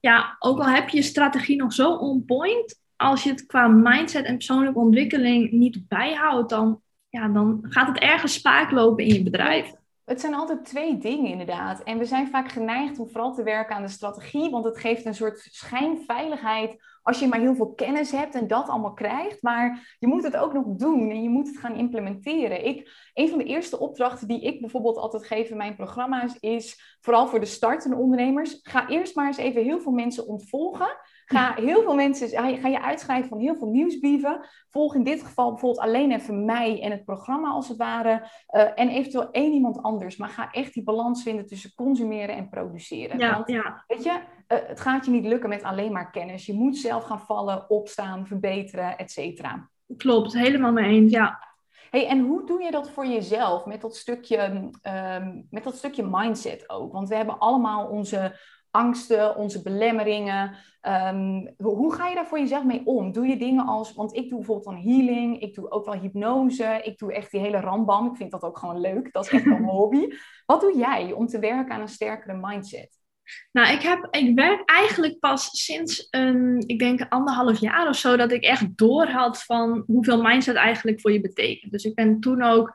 ja, 0.00 0.36
ook 0.38 0.58
al 0.58 0.68
heb 0.68 0.88
je 0.88 0.96
je 0.96 1.02
strategie 1.02 1.56
nog 1.56 1.72
zo 1.72 1.92
on 1.92 2.24
point, 2.24 2.80
als 2.96 3.22
je 3.22 3.30
het 3.30 3.46
qua 3.46 3.68
mindset 3.68 4.24
en 4.24 4.36
persoonlijke 4.36 4.78
ontwikkeling 4.78 5.50
niet 5.50 5.88
bijhoudt, 5.88 6.50
dan, 6.50 6.82
ja, 7.08 7.28
dan 7.28 7.58
gaat 7.62 7.88
het 7.88 7.98
ergens 7.98 8.32
spaak 8.32 8.70
lopen 8.70 9.04
in 9.04 9.14
je 9.14 9.22
bedrijf. 9.22 9.72
Het 10.06 10.20
zijn 10.20 10.34
altijd 10.34 10.64
twee 10.64 10.98
dingen 10.98 11.30
inderdaad. 11.30 11.82
En 11.82 11.98
we 11.98 12.04
zijn 12.04 12.28
vaak 12.28 12.48
geneigd 12.48 12.98
om 12.98 13.08
vooral 13.08 13.34
te 13.34 13.42
werken 13.42 13.76
aan 13.76 13.82
de 13.82 13.88
strategie, 13.88 14.50
want 14.50 14.64
het 14.64 14.78
geeft 14.78 15.04
een 15.04 15.14
soort 15.14 15.48
schijnveiligheid 15.50 16.76
als 17.02 17.18
je 17.18 17.26
maar 17.26 17.40
heel 17.40 17.54
veel 17.54 17.72
kennis 17.72 18.10
hebt 18.10 18.34
en 18.34 18.46
dat 18.46 18.68
allemaal 18.68 18.92
krijgt. 18.92 19.42
Maar 19.42 19.96
je 19.98 20.06
moet 20.06 20.22
het 20.22 20.36
ook 20.36 20.52
nog 20.52 20.64
doen 20.66 21.10
en 21.10 21.22
je 21.22 21.28
moet 21.28 21.46
het 21.46 21.58
gaan 21.58 21.74
implementeren. 21.74 22.64
Ik, 22.64 23.10
een 23.14 23.28
van 23.28 23.38
de 23.38 23.44
eerste 23.44 23.78
opdrachten 23.78 24.28
die 24.28 24.40
ik 24.40 24.60
bijvoorbeeld 24.60 24.96
altijd 24.96 25.26
geef 25.26 25.50
in 25.50 25.56
mijn 25.56 25.76
programma's 25.76 26.36
is, 26.40 26.96
vooral 27.00 27.28
voor 27.28 27.40
de 27.40 27.46
startende 27.46 27.96
ondernemers, 27.96 28.60
ga 28.62 28.88
eerst 28.88 29.16
maar 29.16 29.26
eens 29.26 29.36
even 29.36 29.62
heel 29.62 29.80
veel 29.80 29.92
mensen 29.92 30.26
ontvolgen 30.26 30.96
Ga 31.28 31.54
heel 31.54 31.82
veel 31.82 31.94
mensen, 31.94 32.28
ga 32.58 32.68
je 32.68 32.82
uitschrijven 32.82 33.28
van 33.28 33.38
heel 33.38 33.56
veel 33.56 33.68
nieuwsbrieven. 33.68 34.40
Volg 34.70 34.94
in 34.94 35.04
dit 35.04 35.22
geval 35.22 35.50
bijvoorbeeld 35.50 35.84
alleen 35.86 36.12
even 36.12 36.44
mij 36.44 36.82
en 36.82 36.90
het 36.90 37.04
programma 37.04 37.48
als 37.48 37.68
het 37.68 37.76
ware. 37.76 38.30
Uh, 38.50 38.62
en 38.74 38.88
eventueel 38.88 39.30
één 39.30 39.52
iemand 39.52 39.82
anders. 39.82 40.16
Maar 40.16 40.28
ga 40.28 40.50
echt 40.50 40.74
die 40.74 40.82
balans 40.82 41.22
vinden 41.22 41.46
tussen 41.46 41.74
consumeren 41.74 42.36
en 42.36 42.48
produceren. 42.48 43.18
Ja, 43.18 43.34
Want, 43.34 43.48
ja. 43.48 43.84
weet 43.86 44.04
je, 44.04 44.10
uh, 44.10 44.18
het 44.46 44.80
gaat 44.80 45.04
je 45.04 45.10
niet 45.10 45.26
lukken 45.26 45.48
met 45.48 45.62
alleen 45.62 45.92
maar 45.92 46.10
kennis. 46.10 46.46
Je 46.46 46.54
moet 46.54 46.76
zelf 46.76 47.04
gaan 47.04 47.20
vallen, 47.20 47.70
opstaan, 47.70 48.26
verbeteren, 48.26 48.98
et 48.98 49.10
cetera. 49.10 49.70
Klopt, 49.96 50.32
helemaal 50.32 50.72
mee 50.72 51.00
eens, 51.00 51.12
ja. 51.12 51.44
Hey, 51.90 52.06
en 52.06 52.20
hoe 52.20 52.46
doe 52.46 52.62
je 52.62 52.70
dat 52.70 52.90
voor 52.90 53.06
jezelf 53.06 53.64
met 53.64 53.80
dat 53.80 53.96
stukje, 53.96 54.70
um, 54.82 55.46
met 55.50 55.64
dat 55.64 55.76
stukje 55.76 56.06
mindset 56.10 56.70
ook? 56.70 56.92
Want 56.92 57.08
we 57.08 57.14
hebben 57.14 57.38
allemaal 57.38 57.86
onze 57.86 58.38
angsten, 58.76 59.36
onze 59.36 59.62
belemmeringen. 59.62 60.54
Um, 60.82 61.54
hoe 61.56 61.94
ga 61.94 62.08
je 62.08 62.14
daar 62.14 62.26
voor 62.26 62.38
jezelf 62.38 62.64
mee 62.64 62.82
om? 62.84 63.12
Doe 63.12 63.26
je 63.26 63.36
dingen 63.36 63.66
als, 63.66 63.94
want 63.94 64.16
ik 64.16 64.28
doe 64.28 64.38
bijvoorbeeld 64.38 64.76
een 64.76 64.82
healing, 64.82 65.40
ik 65.40 65.54
doe 65.54 65.70
ook 65.70 65.84
wel 65.84 66.00
hypnose, 66.00 66.80
ik 66.82 66.98
doe 66.98 67.12
echt 67.12 67.30
die 67.30 67.40
hele 67.40 67.60
rambam. 67.60 68.06
Ik 68.06 68.16
vind 68.16 68.30
dat 68.30 68.42
ook 68.42 68.58
gewoon 68.58 68.80
leuk, 68.80 69.12
dat 69.12 69.24
is 69.24 69.30
echt 69.30 69.46
een 69.46 69.64
hobby. 69.78 70.08
Wat 70.46 70.60
doe 70.60 70.76
jij 70.76 71.12
om 71.12 71.26
te 71.26 71.38
werken 71.38 71.74
aan 71.74 71.80
een 71.80 71.88
sterkere 71.88 72.38
mindset? 72.40 73.04
Nou, 73.52 73.74
ik, 73.74 73.82
heb, 73.82 74.08
ik 74.10 74.34
werk 74.34 74.70
eigenlijk 74.70 75.18
pas 75.18 75.48
sinds 75.64 76.06
een, 76.10 76.64
ik 76.66 76.78
denk 76.78 77.06
anderhalf 77.08 77.60
jaar 77.60 77.88
of 77.88 77.96
zo, 77.96 78.16
dat 78.16 78.32
ik 78.32 78.42
echt 78.42 78.76
door 78.76 79.06
had 79.06 79.42
van 79.42 79.82
hoeveel 79.86 80.22
mindset 80.22 80.56
eigenlijk 80.56 81.00
voor 81.00 81.12
je 81.12 81.20
betekent. 81.20 81.72
Dus 81.72 81.84
ik 81.84 81.94
ben 81.94 82.20
toen 82.20 82.42
ook 82.42 82.72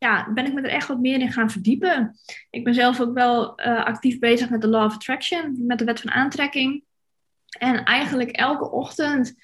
ja, 0.00 0.32
ben 0.32 0.46
ik 0.46 0.52
me 0.52 0.60
er 0.60 0.70
echt 0.70 0.88
wat 0.88 1.00
meer 1.00 1.20
in 1.20 1.32
gaan 1.32 1.50
verdiepen. 1.50 2.18
Ik 2.50 2.64
ben 2.64 2.74
zelf 2.74 3.00
ook 3.00 3.14
wel 3.14 3.60
uh, 3.60 3.84
actief 3.84 4.18
bezig 4.18 4.50
met 4.50 4.60
de 4.60 4.68
Law 4.68 4.84
of 4.84 4.94
Attraction, 4.94 5.66
met 5.66 5.78
de 5.78 5.84
wet 5.84 6.00
van 6.00 6.10
aantrekking. 6.10 6.84
En 7.58 7.84
eigenlijk 7.84 8.30
elke 8.30 8.70
ochtend 8.70 9.34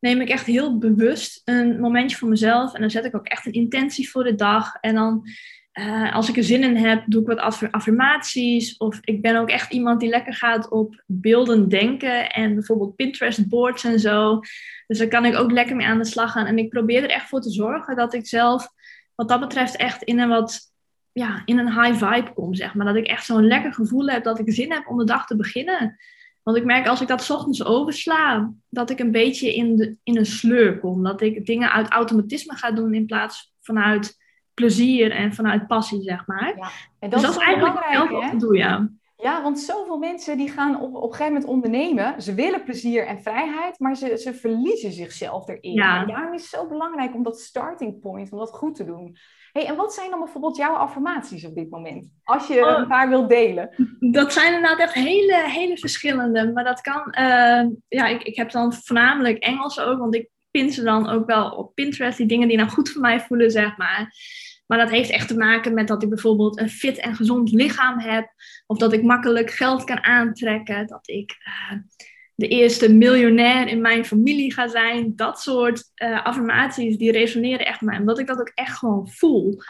neem 0.00 0.20
ik 0.20 0.28
echt 0.28 0.46
heel 0.46 0.78
bewust 0.78 1.42
een 1.44 1.80
momentje 1.80 2.16
voor 2.16 2.28
mezelf. 2.28 2.74
En 2.74 2.80
dan 2.80 2.90
zet 2.90 3.04
ik 3.04 3.16
ook 3.16 3.26
echt 3.26 3.46
een 3.46 3.52
intentie 3.52 4.10
voor 4.10 4.24
de 4.24 4.34
dag. 4.34 4.74
En 4.80 4.94
dan, 4.94 5.28
uh, 5.72 6.14
als 6.14 6.28
ik 6.28 6.36
er 6.36 6.44
zin 6.44 6.62
in 6.62 6.76
heb, 6.76 7.02
doe 7.06 7.20
ik 7.20 7.26
wat 7.26 7.70
affirmaties. 7.70 8.76
Of 8.76 8.98
ik 9.00 9.22
ben 9.22 9.36
ook 9.36 9.50
echt 9.50 9.72
iemand 9.72 10.00
die 10.00 10.08
lekker 10.08 10.34
gaat 10.34 10.70
op 10.70 11.02
beelden 11.06 11.68
denken. 11.68 12.30
En 12.30 12.54
bijvoorbeeld 12.54 12.96
Pinterest 12.96 13.48
boards 13.48 13.84
en 13.84 14.00
zo. 14.00 14.40
Dus 14.86 14.98
daar 14.98 15.08
kan 15.08 15.24
ik 15.24 15.34
ook 15.34 15.50
lekker 15.50 15.76
mee 15.76 15.86
aan 15.86 15.98
de 15.98 16.04
slag 16.04 16.32
gaan. 16.32 16.46
En 16.46 16.58
ik 16.58 16.68
probeer 16.68 17.02
er 17.02 17.10
echt 17.10 17.28
voor 17.28 17.40
te 17.40 17.50
zorgen 17.50 17.96
dat 17.96 18.14
ik 18.14 18.26
zelf 18.26 18.74
wat 19.16 19.28
dat 19.28 19.40
betreft 19.40 19.76
echt 19.76 20.02
in 20.02 20.18
een 20.18 20.28
wat 20.28 20.74
ja, 21.12 21.42
in 21.44 21.58
een 21.58 21.82
high 21.82 22.04
vibe 22.04 22.32
kom, 22.32 22.54
zeg 22.54 22.74
maar. 22.74 22.86
Dat 22.86 22.96
ik 22.96 23.06
echt 23.06 23.24
zo'n 23.24 23.46
lekker 23.46 23.74
gevoel 23.74 24.06
heb 24.06 24.24
dat 24.24 24.38
ik 24.38 24.52
zin 24.52 24.72
heb 24.72 24.88
om 24.88 24.98
de 24.98 25.04
dag 25.04 25.26
te 25.26 25.36
beginnen. 25.36 25.96
Want 26.42 26.56
ik 26.56 26.64
merk 26.64 26.86
als 26.86 27.00
ik 27.00 27.08
dat 27.08 27.30
ochtends 27.30 27.64
oversla, 27.64 28.52
dat 28.68 28.90
ik 28.90 28.98
een 28.98 29.10
beetje 29.10 29.54
in, 29.54 29.76
de, 29.76 29.96
in 30.02 30.16
een 30.16 30.26
sleur 30.26 30.78
kom. 30.78 31.02
Dat 31.02 31.20
ik 31.20 31.46
dingen 31.46 31.72
uit 31.72 31.88
automatisme 31.88 32.56
ga 32.56 32.70
doen 32.70 32.94
in 32.94 33.06
plaats 33.06 33.54
vanuit 33.60 34.16
plezier 34.54 35.10
en 35.10 35.34
vanuit 35.34 35.66
passie, 35.66 36.02
zeg 36.02 36.26
maar. 36.26 36.56
Ja. 36.56 36.70
En 36.98 37.10
dat, 37.10 37.20
dus 37.20 37.22
dat 37.22 37.40
is 37.40 37.46
eigenlijk 37.46 37.84
heel 37.84 38.30
te 38.30 38.36
doen, 38.36 38.56
ja. 38.56 38.88
Ja, 39.26 39.42
want 39.42 39.60
zoveel 39.60 39.98
mensen 39.98 40.36
die 40.36 40.50
gaan 40.50 40.80
op, 40.80 40.94
op 40.94 41.02
een 41.02 41.16
gegeven 41.16 41.32
moment 41.32 41.44
ondernemen. 41.44 42.22
Ze 42.22 42.34
willen 42.34 42.64
plezier 42.64 43.06
en 43.06 43.22
vrijheid, 43.22 43.78
maar 43.78 43.96
ze, 43.96 44.18
ze 44.18 44.34
verliezen 44.34 44.92
zichzelf 44.92 45.48
erin. 45.48 45.72
Ja. 45.72 46.00
En 46.00 46.06
daarom 46.06 46.34
is 46.34 46.40
het 46.40 46.50
zo 46.50 46.66
belangrijk 46.66 47.14
om 47.14 47.22
dat 47.22 47.40
starting 47.40 48.00
point, 48.00 48.32
om 48.32 48.38
dat 48.38 48.50
goed 48.50 48.74
te 48.74 48.84
doen. 48.84 49.16
Hey, 49.52 49.66
en 49.66 49.76
wat 49.76 49.94
zijn 49.94 50.10
dan 50.10 50.18
bijvoorbeeld 50.18 50.56
jouw 50.56 50.74
affirmaties 50.74 51.44
op 51.44 51.54
dit 51.54 51.70
moment? 51.70 52.10
Als 52.22 52.46
je 52.46 52.64
oh. 52.64 52.78
een 52.78 52.86
paar 52.86 53.08
wilt 53.08 53.28
delen. 53.28 53.70
Dat 54.12 54.32
zijn 54.32 54.54
inderdaad 54.54 54.78
echt 54.78 54.94
hele, 54.94 55.42
hele 55.48 55.78
verschillende. 55.78 56.52
Maar 56.52 56.64
dat 56.64 56.80
kan, 56.80 57.14
uh, 57.18 57.70
ja, 57.88 58.06
ik, 58.06 58.22
ik 58.22 58.36
heb 58.36 58.50
dan 58.50 58.72
voornamelijk 58.72 59.38
Engels 59.38 59.80
ook, 59.80 59.98
want 59.98 60.14
ik 60.14 60.28
pin 60.50 60.70
ze 60.70 60.82
dan 60.82 61.08
ook 61.08 61.26
wel 61.26 61.50
op 61.50 61.74
Pinterest, 61.74 62.18
die 62.18 62.26
dingen 62.26 62.48
die 62.48 62.56
nou 62.56 62.68
goed 62.68 62.90
voor 62.90 63.00
mij 63.00 63.20
voelen, 63.20 63.50
zeg 63.50 63.76
maar. 63.76 64.14
Maar 64.66 64.78
dat 64.78 64.90
heeft 64.90 65.10
echt 65.10 65.28
te 65.28 65.36
maken 65.36 65.74
met 65.74 65.88
dat 65.88 66.02
ik 66.02 66.08
bijvoorbeeld 66.08 66.60
een 66.60 66.70
fit 66.70 66.98
en 66.98 67.14
gezond 67.14 67.50
lichaam 67.52 67.98
heb. 67.98 68.28
Of 68.66 68.78
dat 68.78 68.92
ik 68.92 69.02
makkelijk 69.02 69.50
geld 69.50 69.84
kan 69.84 70.02
aantrekken. 70.02 70.86
Dat 70.86 71.08
ik 71.08 71.36
uh, 71.46 71.78
de 72.34 72.48
eerste 72.48 72.92
miljonair 72.92 73.68
in 73.68 73.80
mijn 73.80 74.04
familie 74.04 74.52
ga 74.52 74.68
zijn. 74.68 75.16
Dat 75.16 75.40
soort 75.40 75.82
uh, 75.96 76.24
affirmaties 76.24 76.98
die 76.98 77.12
resoneren 77.12 77.66
echt 77.66 77.80
met 77.80 77.90
mij. 77.90 77.98
Omdat 77.98 78.18
ik 78.18 78.26
dat 78.26 78.40
ook 78.40 78.52
echt 78.54 78.78
gewoon 78.78 79.08
voel. 79.08 79.62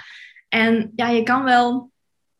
En 0.48 0.92
ja, 0.96 1.08
je 1.08 1.22
kan 1.22 1.44
wel 1.44 1.90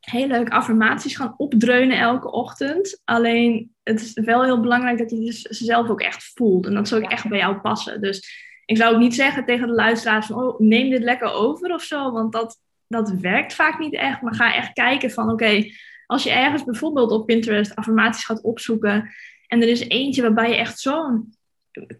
heel 0.00 0.26
leuk 0.26 0.48
affirmaties 0.48 1.16
gaan 1.16 1.34
opdreunen 1.36 1.98
elke 1.98 2.30
ochtend. 2.30 3.00
Alleen 3.04 3.74
het 3.82 4.00
is 4.00 4.12
wel 4.12 4.44
heel 4.44 4.60
belangrijk 4.60 4.98
dat 4.98 5.10
je 5.10 5.32
ze 5.32 5.64
zelf 5.64 5.88
ook 5.88 6.00
echt 6.00 6.32
voelt. 6.34 6.66
En 6.66 6.74
dat 6.74 6.88
zou 6.88 7.04
ook 7.04 7.10
echt 7.10 7.28
bij 7.28 7.38
jou 7.38 7.56
passen. 7.56 8.00
Dus 8.00 8.45
ik 8.66 8.76
zou 8.76 8.94
ook 8.94 9.00
niet 9.00 9.14
zeggen 9.14 9.44
tegen 9.44 9.66
de 9.66 9.74
luisteraars 9.74 10.26
van, 10.26 10.42
oh, 10.42 10.60
neem 10.60 10.90
dit 10.90 11.02
lekker 11.02 11.32
over 11.32 11.74
of 11.74 11.82
zo, 11.82 12.12
want 12.12 12.32
dat, 12.32 12.60
dat 12.86 13.10
werkt 13.10 13.54
vaak 13.54 13.78
niet 13.78 13.94
echt. 13.94 14.22
Maar 14.22 14.34
ga 14.34 14.54
echt 14.54 14.72
kijken 14.72 15.10
van, 15.10 15.30
oké, 15.30 15.64
als 16.06 16.22
je 16.22 16.30
ergens 16.30 16.64
bijvoorbeeld 16.64 17.10
op 17.10 17.26
Pinterest 17.26 17.76
affirmaties 17.76 18.24
gaat 18.24 18.42
opzoeken 18.42 19.10
en 19.46 19.62
er 19.62 19.68
is 19.68 19.88
eentje 19.88 20.22
waarbij 20.22 20.48
je 20.48 20.56
echt 20.56 20.78
zo'n 20.78 21.34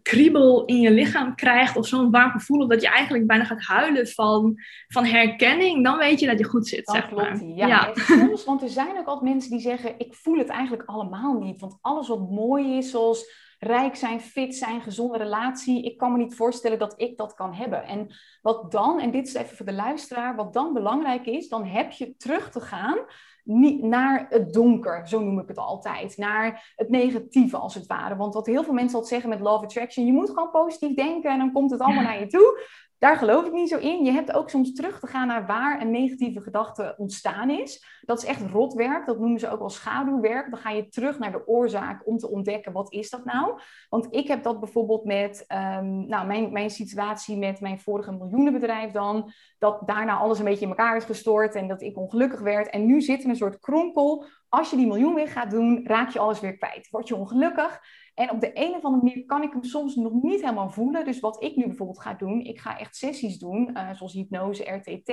kriebel 0.02 0.64
in 0.64 0.80
je 0.80 0.90
lichaam 0.90 1.34
krijgt 1.34 1.76
of 1.76 1.86
zo'n 1.86 2.10
warm 2.10 2.30
gevoel 2.30 2.68
dat 2.68 2.82
je 2.82 2.88
eigenlijk 2.88 3.26
bijna 3.26 3.44
gaat 3.44 3.62
huilen 3.62 4.08
van, 4.08 4.54
van 4.88 5.04
herkenning, 5.04 5.84
dan 5.84 5.98
weet 5.98 6.20
je 6.20 6.26
dat 6.26 6.38
je 6.38 6.44
goed 6.44 6.68
zit. 6.68 6.88
Zeg 6.88 7.08
klopt 7.08 7.22
maar. 7.22 7.68
Ja, 7.68 7.92
En 7.92 8.02
soms, 8.04 8.44
want 8.44 8.62
er 8.62 8.68
zijn 8.68 8.98
ook 8.98 9.06
altijd 9.06 9.32
mensen 9.32 9.50
die 9.50 9.60
zeggen, 9.60 9.94
ik 9.98 10.14
voel 10.14 10.38
het 10.38 10.48
eigenlijk 10.48 10.88
allemaal 10.88 11.38
niet. 11.38 11.60
Want 11.60 11.78
alles 11.80 12.08
wat 12.08 12.30
mooi 12.30 12.76
is, 12.76 12.90
zoals 12.90 13.45
rijk 13.58 13.96
zijn, 13.96 14.20
fit 14.20 14.54
zijn, 14.54 14.80
gezonde 14.80 15.18
relatie, 15.18 15.84
ik 15.84 15.96
kan 15.96 16.12
me 16.12 16.18
niet 16.18 16.34
voorstellen 16.34 16.78
dat 16.78 16.94
ik 16.96 17.16
dat 17.16 17.34
kan 17.34 17.54
hebben. 17.54 17.84
En 17.84 18.06
wat 18.42 18.72
dan, 18.72 19.00
en 19.00 19.10
dit 19.10 19.26
is 19.26 19.34
even 19.34 19.56
voor 19.56 19.66
de 19.66 19.72
luisteraar, 19.72 20.36
wat 20.36 20.52
dan 20.52 20.72
belangrijk 20.72 21.26
is, 21.26 21.48
dan 21.48 21.64
heb 21.64 21.92
je 21.92 22.16
terug 22.16 22.50
te 22.50 22.60
gaan 22.60 22.98
niet 23.46 23.82
naar 23.82 24.26
het 24.28 24.52
donker, 24.52 25.08
zo 25.08 25.20
noem 25.20 25.38
ik 25.38 25.48
het 25.48 25.58
altijd. 25.58 26.16
Naar 26.16 26.72
het 26.76 26.88
negatieve 26.88 27.56
als 27.56 27.74
het 27.74 27.86
ware. 27.86 28.16
Want 28.16 28.34
wat 28.34 28.46
heel 28.46 28.64
veel 28.64 28.72
mensen 28.72 28.94
altijd 28.98 29.12
zeggen 29.12 29.30
met 29.30 29.40
Love 29.48 29.64
Attraction, 29.64 30.06
je 30.06 30.12
moet 30.12 30.28
gewoon 30.28 30.50
positief 30.50 30.94
denken 30.94 31.30
en 31.30 31.38
dan 31.38 31.52
komt 31.52 31.70
het 31.70 31.80
allemaal 31.80 32.02
naar 32.02 32.20
je 32.20 32.26
toe. 32.26 32.60
Daar 32.98 33.16
geloof 33.16 33.46
ik 33.46 33.52
niet 33.52 33.68
zo 33.68 33.78
in. 33.78 34.04
Je 34.04 34.10
hebt 34.10 34.32
ook 34.32 34.50
soms 34.50 34.72
terug 34.72 35.00
te 35.00 35.06
gaan 35.06 35.26
naar 35.26 35.46
waar 35.46 35.80
een 35.80 35.90
negatieve 35.90 36.40
gedachte 36.40 36.94
ontstaan 36.96 37.50
is. 37.50 38.00
Dat 38.00 38.22
is 38.22 38.28
echt 38.28 38.50
rotwerk. 38.50 39.06
Dat 39.06 39.18
noemen 39.18 39.40
ze 39.40 39.50
ook 39.50 39.58
wel 39.58 39.70
schaduwwerk. 39.70 40.50
Dan 40.50 40.58
ga 40.58 40.70
je 40.70 40.88
terug 40.88 41.18
naar 41.18 41.32
de 41.32 41.46
oorzaak 41.46 42.06
om 42.06 42.18
te 42.18 42.30
ontdekken 42.30 42.72
wat 42.72 42.92
is 42.92 43.10
dat 43.10 43.24
nou. 43.24 43.60
Want 43.88 44.14
ik 44.14 44.28
heb 44.28 44.42
dat 44.42 44.60
bijvoorbeeld 44.60 45.04
met 45.04 45.44
um, 45.48 46.06
nou, 46.06 46.26
mijn, 46.26 46.52
mijn 46.52 46.70
situatie 46.70 47.36
met 47.36 47.60
mijn 47.60 47.80
vorige 47.80 48.12
miljoenenbedrijf 48.12 48.92
dan. 48.92 49.32
Dat 49.58 49.82
daarna 49.86 50.16
alles 50.16 50.38
een 50.38 50.44
beetje 50.44 50.64
in 50.64 50.70
elkaar 50.70 50.96
is 50.96 51.04
gestort 51.04 51.54
en 51.54 51.68
dat 51.68 51.82
ik 51.82 51.98
ongelukkig 51.98 52.40
werd. 52.40 52.70
En 52.70 52.86
nu 52.86 53.00
zit 53.00 53.22
er 53.22 53.28
een 53.28 53.36
soort 53.36 53.58
kronkel. 53.58 54.26
Als 54.48 54.70
je 54.70 54.76
die 54.76 54.86
miljoen 54.86 55.14
weer 55.14 55.28
gaat 55.28 55.50
doen, 55.50 55.80
raak 55.86 56.10
je 56.10 56.18
alles 56.18 56.40
weer 56.40 56.56
kwijt. 56.56 56.88
Word 56.90 57.08
je 57.08 57.16
ongelukkig. 57.16 57.80
En 58.16 58.30
op 58.30 58.40
de 58.40 58.50
een 58.54 58.74
of 58.74 58.84
andere 58.84 59.02
manier 59.02 59.24
kan 59.24 59.42
ik 59.42 59.52
hem 59.52 59.64
soms 59.64 59.94
nog 59.94 60.12
niet 60.12 60.40
helemaal 60.40 60.70
voelen. 60.70 61.04
Dus 61.04 61.20
wat 61.20 61.42
ik 61.42 61.56
nu 61.56 61.66
bijvoorbeeld 61.66 62.00
ga 62.00 62.14
doen, 62.14 62.40
ik 62.40 62.60
ga 62.60 62.78
echt 62.78 62.96
sessies 62.96 63.38
doen, 63.38 63.70
uh, 63.74 63.92
zoals 63.94 64.12
hypnose, 64.12 64.70
RTT, 64.70 65.12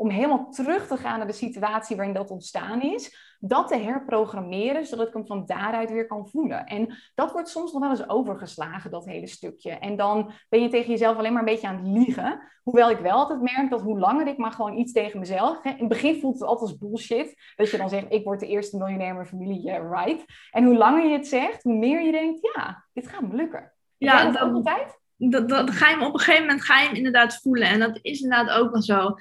om 0.00 0.10
helemaal 0.10 0.50
terug 0.50 0.86
te 0.86 0.96
gaan 0.96 1.18
naar 1.18 1.26
de 1.26 1.32
situatie 1.32 1.96
waarin 1.96 2.14
dat 2.14 2.30
ontstaan 2.30 2.82
is. 2.82 3.34
Dat 3.38 3.68
te 3.68 3.76
herprogrammeren, 3.76 4.86
zodat 4.86 5.06
ik 5.06 5.12
hem 5.12 5.26
van 5.26 5.46
daaruit 5.46 5.90
weer 5.90 6.06
kan 6.06 6.28
voelen. 6.28 6.66
En 6.66 6.96
dat 7.14 7.32
wordt 7.32 7.48
soms 7.48 7.72
nog 7.72 7.80
wel 7.80 7.90
eens 7.90 8.08
overgeslagen, 8.08 8.90
dat 8.90 9.04
hele 9.04 9.26
stukje. 9.26 9.70
En 9.70 9.96
dan 9.96 10.32
ben 10.48 10.62
je 10.62 10.68
tegen 10.68 10.90
jezelf 10.90 11.16
alleen 11.16 11.32
maar 11.32 11.42
een 11.42 11.48
beetje 11.48 11.66
aan 11.66 11.76
het 11.76 11.86
liegen. 11.86 12.40
Hoewel 12.62 12.90
ik 12.90 12.98
wel 12.98 13.12
altijd 13.12 13.40
merk 13.40 13.70
dat 13.70 13.80
hoe 13.80 13.98
langer 13.98 14.26
ik 14.26 14.36
maar 14.36 14.52
gewoon 14.52 14.78
iets 14.78 14.92
tegen 14.92 15.18
mezelf... 15.18 15.62
Hè, 15.62 15.70
in 15.70 15.78
het 15.78 15.88
begin 15.88 16.20
voelt 16.20 16.38
het 16.38 16.48
altijd 16.48 16.70
als 16.70 16.78
bullshit. 16.78 17.52
Dat 17.56 17.70
je 17.70 17.76
dan 17.76 17.88
zegt, 17.88 18.12
ik 18.12 18.24
word 18.24 18.40
de 18.40 18.46
eerste 18.46 18.76
miljonair 18.76 19.08
in 19.08 19.14
mijn 19.14 19.26
familie, 19.26 19.62
yeah, 19.62 20.04
right. 20.04 20.24
En 20.50 20.64
hoe 20.64 20.76
langer 20.76 21.06
je 21.06 21.12
het 21.12 21.26
zegt, 21.26 21.62
hoe 21.62 21.76
meer 21.76 22.02
je 22.02 22.12
denkt, 22.12 22.48
ja, 22.54 22.84
dit 22.92 23.08
gaat 23.08 23.22
me 23.22 23.34
lukken. 23.34 23.72
Ja, 23.96 24.30
dat, 24.30 24.52
altijd? 24.52 24.99
Dat, 25.28 25.48
dat, 25.48 25.70
ga 25.70 25.88
je 25.88 25.94
hem 25.94 26.04
op 26.04 26.14
een 26.14 26.20
gegeven 26.20 26.46
moment 26.46 26.64
ga 26.64 26.80
je 26.80 26.86
hem 26.86 26.96
inderdaad 26.96 27.40
voelen. 27.42 27.68
En 27.68 27.78
dat 27.78 27.98
is 28.02 28.20
inderdaad 28.20 28.58
ook 28.58 28.72
wel 28.72 28.82
zo. 28.82 29.14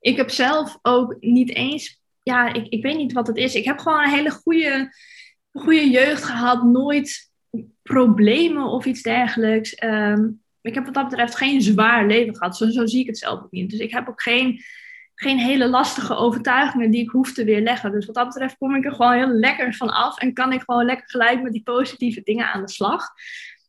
Ik 0.00 0.16
heb 0.16 0.30
zelf 0.30 0.78
ook 0.82 1.16
niet 1.20 1.54
eens, 1.54 2.00
ja, 2.22 2.52
ik, 2.52 2.66
ik 2.66 2.82
weet 2.82 2.96
niet 2.96 3.12
wat 3.12 3.26
het 3.26 3.36
is. 3.36 3.54
Ik 3.54 3.64
heb 3.64 3.78
gewoon 3.78 4.02
een 4.02 4.10
hele 4.10 4.30
goede, 4.30 4.94
goede 5.52 5.90
jeugd 5.90 6.24
gehad. 6.24 6.62
Nooit 6.62 7.30
problemen 7.82 8.64
of 8.64 8.84
iets 8.84 9.02
dergelijks. 9.02 9.82
Um, 9.82 10.44
ik 10.66 10.74
heb 10.74 10.84
wat 10.84 10.94
dat 10.94 11.08
betreft 11.08 11.36
geen 11.36 11.62
zwaar 11.62 12.06
leven 12.06 12.36
gehad. 12.36 12.56
Zo, 12.56 12.70
zo 12.70 12.86
zie 12.86 13.00
ik 13.00 13.06
het 13.06 13.18
zelf 13.18 13.42
ook 13.42 13.50
niet. 13.50 13.70
Dus 13.70 13.78
ik 13.78 13.90
heb 13.90 14.08
ook 14.08 14.22
geen, 14.22 14.60
geen 15.14 15.38
hele 15.38 15.68
lastige 15.68 16.14
overtuigingen 16.14 16.90
die 16.90 17.02
ik 17.02 17.10
hoef 17.10 17.32
te 17.32 17.44
weerleggen. 17.44 17.92
Dus 17.92 18.06
wat 18.06 18.14
dat 18.14 18.26
betreft 18.26 18.56
kom 18.58 18.74
ik 18.74 18.84
er 18.84 18.92
gewoon 18.92 19.12
heel 19.12 19.28
lekker 19.28 19.74
van 19.74 19.90
af. 19.90 20.18
En 20.18 20.32
kan 20.32 20.52
ik 20.52 20.62
gewoon 20.62 20.84
lekker 20.84 21.10
gelijk 21.10 21.42
met 21.42 21.52
die 21.52 21.62
positieve 21.62 22.22
dingen 22.22 22.52
aan 22.52 22.64
de 22.64 22.70
slag. 22.70 23.08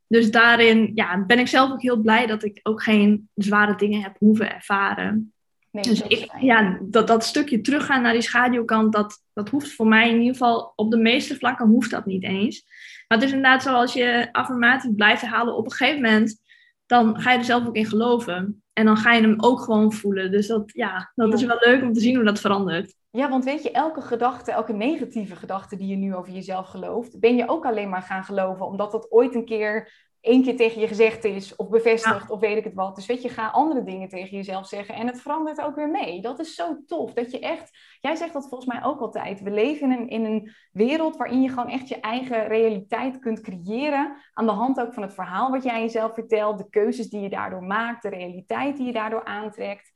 Dus 0.08 0.32
daarin 0.32 0.92
ja, 0.94 1.26
ben 1.26 1.40
ik 1.40 1.48
zelf 1.48 1.72
ook 1.72 1.82
heel 1.82 1.98
blij 1.98 2.26
dat 2.26 2.44
ik 2.44 2.60
ook 2.64 2.84
geen 2.84 3.30
zware 3.36 3.76
dingen 3.76 4.02
heb 4.02 4.16
hoeven 4.20 4.54
ervaren. 4.54 5.34
Nee, 5.72 5.84
dus 5.84 6.02
ik, 6.02 6.32
ja, 6.40 6.80
dat, 6.82 7.08
dat 7.08 7.24
stukje 7.24 7.62
teruggaan 7.62 8.02
naar 8.02 8.14
die 8.14 8.22
schaduwkant, 8.22 8.94
dat, 8.94 9.24
dat 9.34 9.50
hoeft 9.50 9.72
voor 9.74 9.88
mij 9.88 10.10
in 10.10 10.18
ieder 10.18 10.32
geval 10.32 10.74
op 10.76 10.92
de 10.92 10.98
meeste 10.98 11.36
vlakken 11.36 11.68
hoeft 11.68 11.92
dat 11.92 12.06
niet 12.06 12.24
eens. 12.24 12.64
Maar 13.08 13.18
het 13.18 13.28
is 13.28 13.34
inderdaad 13.34 13.64
zoals 13.64 13.94
je 13.94 14.30
affirmaties 14.32 14.92
blijft 14.96 15.22
herhalen, 15.22 15.56
op 15.56 15.66
een 15.66 15.72
gegeven 15.72 16.02
moment 16.02 16.42
dan 16.86 17.22
ga 17.22 17.32
je 17.32 17.38
er 17.38 17.44
zelf 17.44 17.68
ook 17.68 17.76
in 17.76 17.86
geloven. 17.86 18.64
En 18.74 18.86
dan 18.86 18.98
ga 18.98 19.14
je 19.14 19.22
hem 19.22 19.36
ook 19.38 19.62
gewoon 19.62 19.94
voelen. 19.94 20.32
Dus 20.32 20.48
dat, 20.48 20.72
ja, 20.74 21.12
dat 21.16 21.34
is 21.34 21.44
wel 21.44 21.58
leuk 21.60 21.82
om 21.82 21.94
te 21.94 22.00
zien 22.00 22.16
hoe 22.16 22.26
dat 22.26 22.40
verandert. 22.40 22.96
Ja, 23.18 23.30
want 23.30 23.44
weet 23.44 23.64
je, 23.64 23.72
elke 23.72 24.02
gedachte, 24.02 24.52
elke 24.52 24.74
negatieve 24.74 25.36
gedachte 25.36 25.76
die 25.76 25.88
je 25.88 25.96
nu 25.96 26.16
over 26.16 26.34
jezelf 26.34 26.68
gelooft, 26.68 27.20
ben 27.20 27.36
je 27.36 27.50
ook 27.50 27.66
alleen 27.66 27.90
maar 27.90 28.02
gaan 28.02 28.24
geloven, 28.24 28.66
omdat 28.66 28.92
dat 28.92 29.12
ooit 29.12 29.36
een 29.36 29.46
keer 29.46 29.92
één 30.22 30.44
keer 30.44 30.56
tegen 30.56 30.82
je 30.82 30.88
gezegd 30.88 31.24
is, 31.24 31.56
of 31.56 31.70
bevestigd, 31.70 32.30
of 32.30 32.40
weet 32.40 32.58
ik 32.58 32.64
het 32.64 32.74
wat. 32.74 32.96
Dus 32.96 33.06
weet 33.06 33.22
je, 33.22 33.30
ga 33.30 33.48
andere 33.48 33.84
dingen 33.84 34.10
tegen 34.10 34.38
jezelf 34.38 34.68
zeggen 34.68 34.96
en 34.96 35.08
het 35.08 35.22
verandert 35.22 35.62
ook 35.62 35.76
weer 35.76 35.90
mee. 35.90 36.22
Dat 36.22 36.40
is 36.40 36.56
zo 36.56 36.84
tof, 36.86 37.14
dat 37.14 37.32
je 37.32 37.40
echt, 37.40 37.98
jij 38.00 38.16
zegt 38.16 38.34
dat 38.34 38.48
volgens 38.48 38.74
mij 38.74 38.84
ook 38.84 39.00
altijd, 39.00 39.42
we 39.42 39.52
leven 39.52 39.92
in 39.92 40.00
een, 40.00 40.10
in 40.10 40.26
een 40.26 40.52
wereld 40.72 41.18
waarin 41.18 41.42
je 41.42 41.50
gewoon 41.50 41.70
echt 41.70 41.88
je 41.88 42.00
eigen 42.00 42.48
realiteit 42.48 43.20
kunt 43.20 43.42
creëren, 43.42 44.16
aan 44.34 44.46
de 44.46 44.52
hand 44.52 44.80
ook 44.80 44.94
van 44.94 45.04
het 45.04 45.14
verhaal 45.14 45.52
wat 45.52 45.64
jij 45.64 45.82
jezelf 45.82 46.14
vertelt, 46.14 46.58
de 46.58 46.70
keuzes 46.70 47.10
die 47.10 47.22
je 47.22 47.30
daardoor 47.30 47.64
maakt, 47.64 48.02
de 48.02 48.10
realiteit 48.10 48.78
die 48.78 48.86
je 48.86 48.94
daardoor 48.94 49.26
aantrekt. 49.26 49.92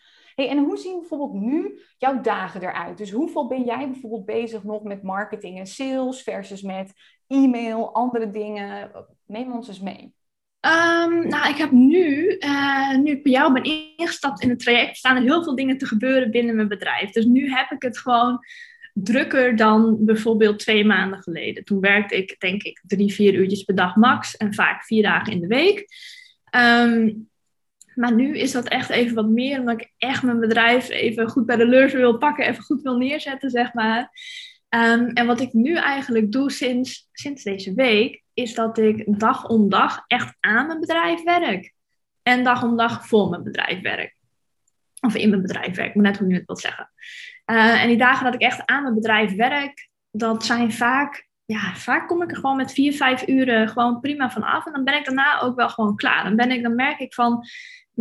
En 0.47 0.58
hoe 0.58 0.77
zien 0.77 0.99
bijvoorbeeld 0.99 1.41
nu 1.41 1.80
jouw 1.97 2.21
dagen 2.21 2.62
eruit? 2.62 2.97
Dus 2.97 3.12
hoeveel 3.12 3.47
ben 3.47 3.63
jij 3.63 3.89
bijvoorbeeld 3.89 4.25
bezig 4.25 4.63
nog 4.63 4.84
met 4.84 5.04
marketing 5.04 5.60
en 5.60 5.67
sales 5.67 6.21
versus 6.21 6.62
met 6.62 6.93
e-mail, 7.27 7.93
andere 7.93 8.32
dingen? 8.32 8.91
Neem 9.25 9.54
ons 9.54 9.67
eens 9.67 9.82
mee. 9.82 10.13
Um, 10.65 11.27
nou, 11.27 11.49
ik 11.49 11.58
heb 11.58 11.71
nu, 11.71 12.36
uh, 12.39 12.97
nu 12.97 13.12
ik 13.12 13.23
bij 13.23 13.32
jou 13.32 13.54
ben 13.54 13.63
ingestapt 13.63 14.41
in 14.41 14.49
het 14.49 14.60
traject, 14.60 14.97
staan 14.97 15.15
er 15.15 15.21
heel 15.21 15.43
veel 15.43 15.56
dingen 15.56 15.77
te 15.77 15.86
gebeuren 15.86 16.32
binnen 16.32 16.56
mijn 16.56 16.67
bedrijf. 16.67 17.12
Dus 17.12 17.25
nu 17.25 17.49
heb 17.49 17.71
ik 17.71 17.82
het 17.82 17.97
gewoon 17.97 18.39
drukker 18.93 19.56
dan 19.56 20.06
bijvoorbeeld 20.06 20.60
twee 20.60 20.86
maanden 20.86 21.21
geleden. 21.21 21.63
Toen 21.63 21.80
werkte 21.80 22.17
ik, 22.17 22.39
denk 22.39 22.63
ik, 22.63 22.82
drie, 22.88 23.13
vier 23.13 23.34
uurtjes 23.34 23.63
per 23.63 23.75
dag 23.75 23.95
max 23.95 24.38
en 24.38 24.54
vaak 24.54 24.84
vier 24.84 25.04
dagen 25.04 25.34
in 25.34 25.41
de 25.41 25.47
week. 25.47 25.88
Um, 26.56 27.30
maar 27.95 28.13
nu 28.13 28.38
is 28.38 28.51
dat 28.51 28.67
echt 28.67 28.89
even 28.89 29.15
wat 29.15 29.27
meer, 29.27 29.60
omdat 29.60 29.82
ik 29.82 29.91
echt 29.97 30.23
mijn 30.23 30.39
bedrijf 30.39 30.89
even 30.89 31.30
goed 31.30 31.45
bij 31.45 31.56
de 31.56 31.67
leurs 31.67 31.93
wil 31.93 32.17
pakken, 32.17 32.45
even 32.45 32.63
goed 32.63 32.82
wil 32.82 32.97
neerzetten, 32.97 33.49
zeg 33.49 33.73
maar. 33.73 34.12
Um, 34.75 35.08
en 35.08 35.25
wat 35.25 35.39
ik 35.39 35.54
nu 35.54 35.75
eigenlijk 35.75 36.32
doe 36.32 36.51
sinds, 36.51 37.10
sinds 37.12 37.43
deze 37.43 37.73
week, 37.73 38.23
is 38.34 38.54
dat 38.54 38.77
ik 38.77 39.19
dag 39.19 39.47
om 39.47 39.69
dag 39.69 40.04
echt 40.08 40.36
aan 40.39 40.67
mijn 40.67 40.80
bedrijf 40.80 41.23
werk. 41.23 41.73
En 42.23 42.43
dag 42.43 42.63
om 42.63 42.77
dag 42.77 43.08
voor 43.08 43.30
mijn 43.30 43.43
bedrijf 43.43 43.82
werk. 43.82 44.15
Of 44.99 45.15
in 45.15 45.30
mijn 45.30 45.41
bedrijf 45.41 45.75
werk, 45.75 45.95
maar 45.95 46.04
net 46.04 46.17
hoe 46.17 46.27
je 46.27 46.34
het 46.34 46.45
wilt 46.45 46.60
zeggen. 46.60 46.91
Uh, 47.45 47.82
en 47.82 47.88
die 47.88 47.97
dagen 47.97 48.25
dat 48.25 48.34
ik 48.34 48.41
echt 48.41 48.65
aan 48.65 48.82
mijn 48.82 48.95
bedrijf 48.95 49.36
werk, 49.36 49.89
dat 50.12 50.45
zijn 50.45 50.71
vaak, 50.71 51.27
ja, 51.45 51.75
vaak 51.75 52.08
kom 52.08 52.21
ik 52.21 52.32
er 52.32 52.38
gewoon 52.38 52.58
met 52.58 52.73
vier, 52.73 52.93
vijf 52.93 53.27
uren 53.27 53.69
gewoon 53.69 53.99
prima 53.99 54.30
van 54.30 54.43
af. 54.43 54.65
En 54.65 54.71
dan 54.71 54.84
ben 54.84 54.97
ik 54.97 55.06
daarna 55.06 55.41
ook 55.41 55.56
wel 55.56 55.69
gewoon 55.69 55.95
klaar. 55.95 56.23
Dan, 56.23 56.36
ben 56.36 56.51
ik, 56.51 56.63
dan 56.63 56.75
merk 56.75 56.99
ik 56.99 57.13
van, 57.13 57.45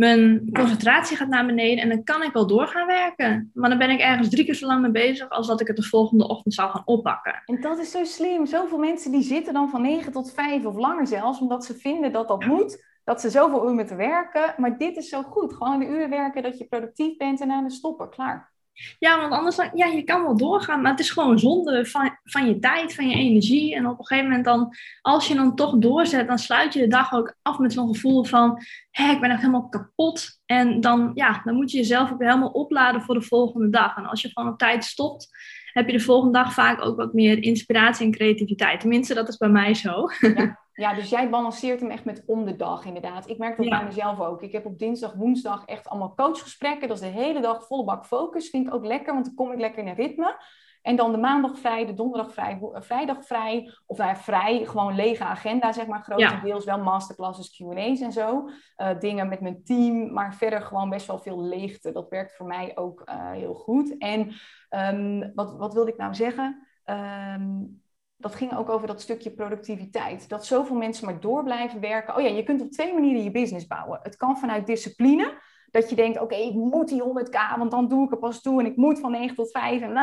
mijn 0.01 0.49
concentratie 0.53 1.17
gaat 1.17 1.27
naar 1.27 1.45
beneden 1.45 1.83
en 1.83 1.89
dan 1.89 2.03
kan 2.03 2.23
ik 2.23 2.33
wel 2.33 2.47
door 2.47 2.67
gaan 2.67 2.87
werken. 2.87 3.51
Maar 3.53 3.69
dan 3.69 3.77
ben 3.79 3.89
ik 3.89 3.99
ergens 3.99 4.29
drie 4.29 4.45
keer 4.45 4.53
zo 4.53 4.67
lang 4.67 4.81
mee 4.81 4.91
bezig 4.91 5.29
als 5.29 5.47
dat 5.47 5.61
ik 5.61 5.67
het 5.67 5.75
de 5.75 5.83
volgende 5.83 6.27
ochtend 6.27 6.53
zou 6.53 6.69
gaan 6.69 6.81
oppakken. 6.85 7.41
En 7.45 7.61
dat 7.61 7.79
is 7.79 7.91
zo 7.91 8.03
slim. 8.03 8.45
Zoveel 8.45 8.77
mensen 8.77 9.11
die 9.11 9.21
zitten 9.21 9.53
dan 9.53 9.69
van 9.69 9.81
9 9.81 10.11
tot 10.11 10.33
5 10.33 10.65
of 10.65 10.75
langer 10.75 11.07
zelfs, 11.07 11.39
omdat 11.39 11.65
ze 11.65 11.73
vinden 11.77 12.11
dat 12.11 12.27
dat 12.27 12.45
moet. 12.45 12.89
Dat 13.03 13.21
ze 13.21 13.29
zoveel 13.29 13.67
uur 13.67 13.73
moeten 13.73 13.97
werken. 13.97 14.53
Maar 14.57 14.77
dit 14.77 14.97
is 14.97 15.09
zo 15.09 15.21
goed. 15.21 15.53
Gewoon 15.53 15.79
de 15.79 15.87
uren 15.87 16.09
werken 16.09 16.43
dat 16.43 16.57
je 16.57 16.65
productief 16.65 17.17
bent 17.17 17.41
en 17.41 17.51
aan 17.51 17.63
de 17.63 17.71
stoppen. 17.71 18.09
Klaar. 18.09 18.50
Ja, 18.99 19.19
want 19.19 19.33
anders, 19.33 19.55
dan, 19.55 19.69
ja, 19.73 19.85
je 19.85 20.03
kan 20.03 20.23
wel 20.23 20.37
doorgaan, 20.37 20.81
maar 20.81 20.91
het 20.91 20.99
is 20.99 21.09
gewoon 21.09 21.39
zonde 21.39 21.85
van, 21.85 22.17
van 22.23 22.47
je 22.47 22.59
tijd, 22.59 22.95
van 22.95 23.09
je 23.09 23.15
energie. 23.15 23.75
En 23.75 23.87
op 23.87 23.99
een 23.99 24.05
gegeven 24.05 24.29
moment 24.29 24.45
dan, 24.45 24.75
als 25.01 25.27
je 25.27 25.35
dan 25.35 25.55
toch 25.55 25.75
doorzet, 25.77 26.27
dan 26.27 26.39
sluit 26.39 26.73
je 26.73 26.79
de 26.79 26.87
dag 26.87 27.13
ook 27.13 27.35
af 27.41 27.57
met 27.57 27.73
zo'n 27.73 27.93
gevoel 27.93 28.23
van, 28.23 28.61
hé, 28.91 29.11
ik 29.11 29.21
ben 29.21 29.29
echt 29.29 29.39
helemaal 29.39 29.69
kapot. 29.69 30.39
En 30.45 30.81
dan, 30.81 31.11
ja, 31.13 31.41
dan 31.43 31.55
moet 31.55 31.71
je 31.71 31.77
jezelf 31.77 32.11
ook 32.11 32.21
helemaal 32.21 32.49
opladen 32.49 33.01
voor 33.01 33.15
de 33.15 33.21
volgende 33.21 33.69
dag. 33.69 33.97
En 33.97 34.05
als 34.05 34.21
je 34.21 34.31
van 34.31 34.47
op 34.47 34.57
tijd 34.57 34.83
stopt, 34.83 35.29
heb 35.73 35.85
je 35.85 35.97
de 35.97 36.03
volgende 36.03 36.37
dag 36.37 36.53
vaak 36.53 36.85
ook 36.85 36.97
wat 36.97 37.13
meer 37.13 37.43
inspiratie 37.43 38.05
en 38.05 38.11
creativiteit. 38.11 38.79
Tenminste, 38.79 39.13
dat 39.13 39.29
is 39.29 39.37
bij 39.37 39.49
mij 39.49 39.73
zo. 39.73 40.07
Ja. 40.19 40.59
Ja, 40.73 40.93
dus 40.93 41.09
jij 41.09 41.29
balanceert 41.29 41.79
hem 41.79 41.89
echt 41.89 42.05
met 42.05 42.23
om 42.25 42.45
de 42.45 42.55
dag, 42.55 42.85
inderdaad. 42.85 43.29
Ik 43.29 43.37
merk 43.37 43.57
dat 43.57 43.69
bij 43.69 43.83
mezelf 43.83 44.19
ook. 44.19 44.41
Ik 44.41 44.51
heb 44.51 44.65
op 44.65 44.79
dinsdag, 44.79 45.13
woensdag 45.13 45.65
echt 45.65 45.87
allemaal 45.87 46.15
coachgesprekken. 46.15 46.87
Dat 46.87 47.01
is 47.01 47.03
de 47.03 47.19
hele 47.19 47.41
dag 47.41 47.67
volle 47.67 47.83
bak 47.83 48.05
focus. 48.05 48.49
Vind 48.49 48.67
ik 48.67 48.73
ook 48.73 48.85
lekker, 48.85 49.13
want 49.13 49.25
dan 49.25 49.35
kom 49.35 49.51
ik 49.51 49.59
lekker 49.59 49.81
in 49.81 49.87
een 49.87 49.95
ritme. 49.95 50.35
En 50.81 50.95
dan 50.95 51.11
de 51.11 51.17
maandag 51.17 51.57
vrij, 51.57 51.85
de 51.85 51.93
donderdag 51.93 52.33
vrij, 52.33 52.59
eh, 52.73 52.81
vrijdag 52.81 53.25
vrij. 53.25 53.71
Of 53.85 53.97
nou 53.97 54.09
ja, 54.09 54.15
vrij, 54.15 54.65
gewoon 54.65 54.95
lege 54.95 55.23
agenda, 55.23 55.71
zeg 55.71 55.87
maar. 55.87 56.03
Grotendeels 56.03 56.63
ja. 56.63 56.75
wel 56.75 56.83
masterclasses, 56.83 57.57
Q&A's 57.57 57.99
en 57.99 58.11
zo. 58.11 58.49
Uh, 58.77 58.99
dingen 58.99 59.29
met 59.29 59.41
mijn 59.41 59.63
team, 59.63 60.13
maar 60.13 60.35
verder 60.35 60.61
gewoon 60.61 60.89
best 60.89 61.07
wel 61.07 61.19
veel 61.19 61.41
leegte. 61.41 61.91
Dat 61.91 62.09
werkt 62.09 62.35
voor 62.35 62.45
mij 62.45 62.71
ook 62.77 63.01
uh, 63.09 63.31
heel 63.31 63.53
goed. 63.53 63.97
En 63.97 64.31
um, 64.69 65.31
wat, 65.35 65.57
wat 65.57 65.73
wilde 65.73 65.91
ik 65.91 65.97
nou 65.97 66.15
zeggen? 66.15 66.67
Um, 66.85 67.81
dat 68.17 68.35
ging 68.35 68.55
ook 68.57 68.69
over 68.69 68.87
dat 68.87 69.01
stukje 69.01 69.31
productiviteit. 69.31 70.29
Dat 70.29 70.45
zoveel 70.45 70.75
mensen 70.75 71.05
maar 71.05 71.19
door 71.19 71.43
blijven 71.43 71.79
werken. 71.79 72.15
Oh 72.15 72.21
ja, 72.21 72.27
je 72.27 72.43
kunt 72.43 72.61
op 72.61 72.71
twee 72.71 72.93
manieren 72.93 73.23
je 73.23 73.31
business 73.31 73.67
bouwen. 73.67 73.99
Het 74.03 74.15
kan 74.15 74.37
vanuit 74.37 74.67
discipline. 74.67 75.33
Dat 75.71 75.89
je 75.89 75.95
denkt, 75.95 76.19
oké, 76.19 76.35
ik 76.35 76.53
moet 76.53 76.87
die 76.87 77.03
100k, 77.03 77.57
want 77.57 77.71
dan 77.71 77.87
doe 77.87 78.05
ik 78.05 78.11
er 78.11 78.17
pas 78.17 78.41
toe. 78.41 78.59
En 78.59 78.65
ik 78.65 78.75
moet 78.75 78.99
van 78.99 79.11
9 79.11 79.35
tot 79.35 79.51
5. 79.51 79.81
En 79.81 79.95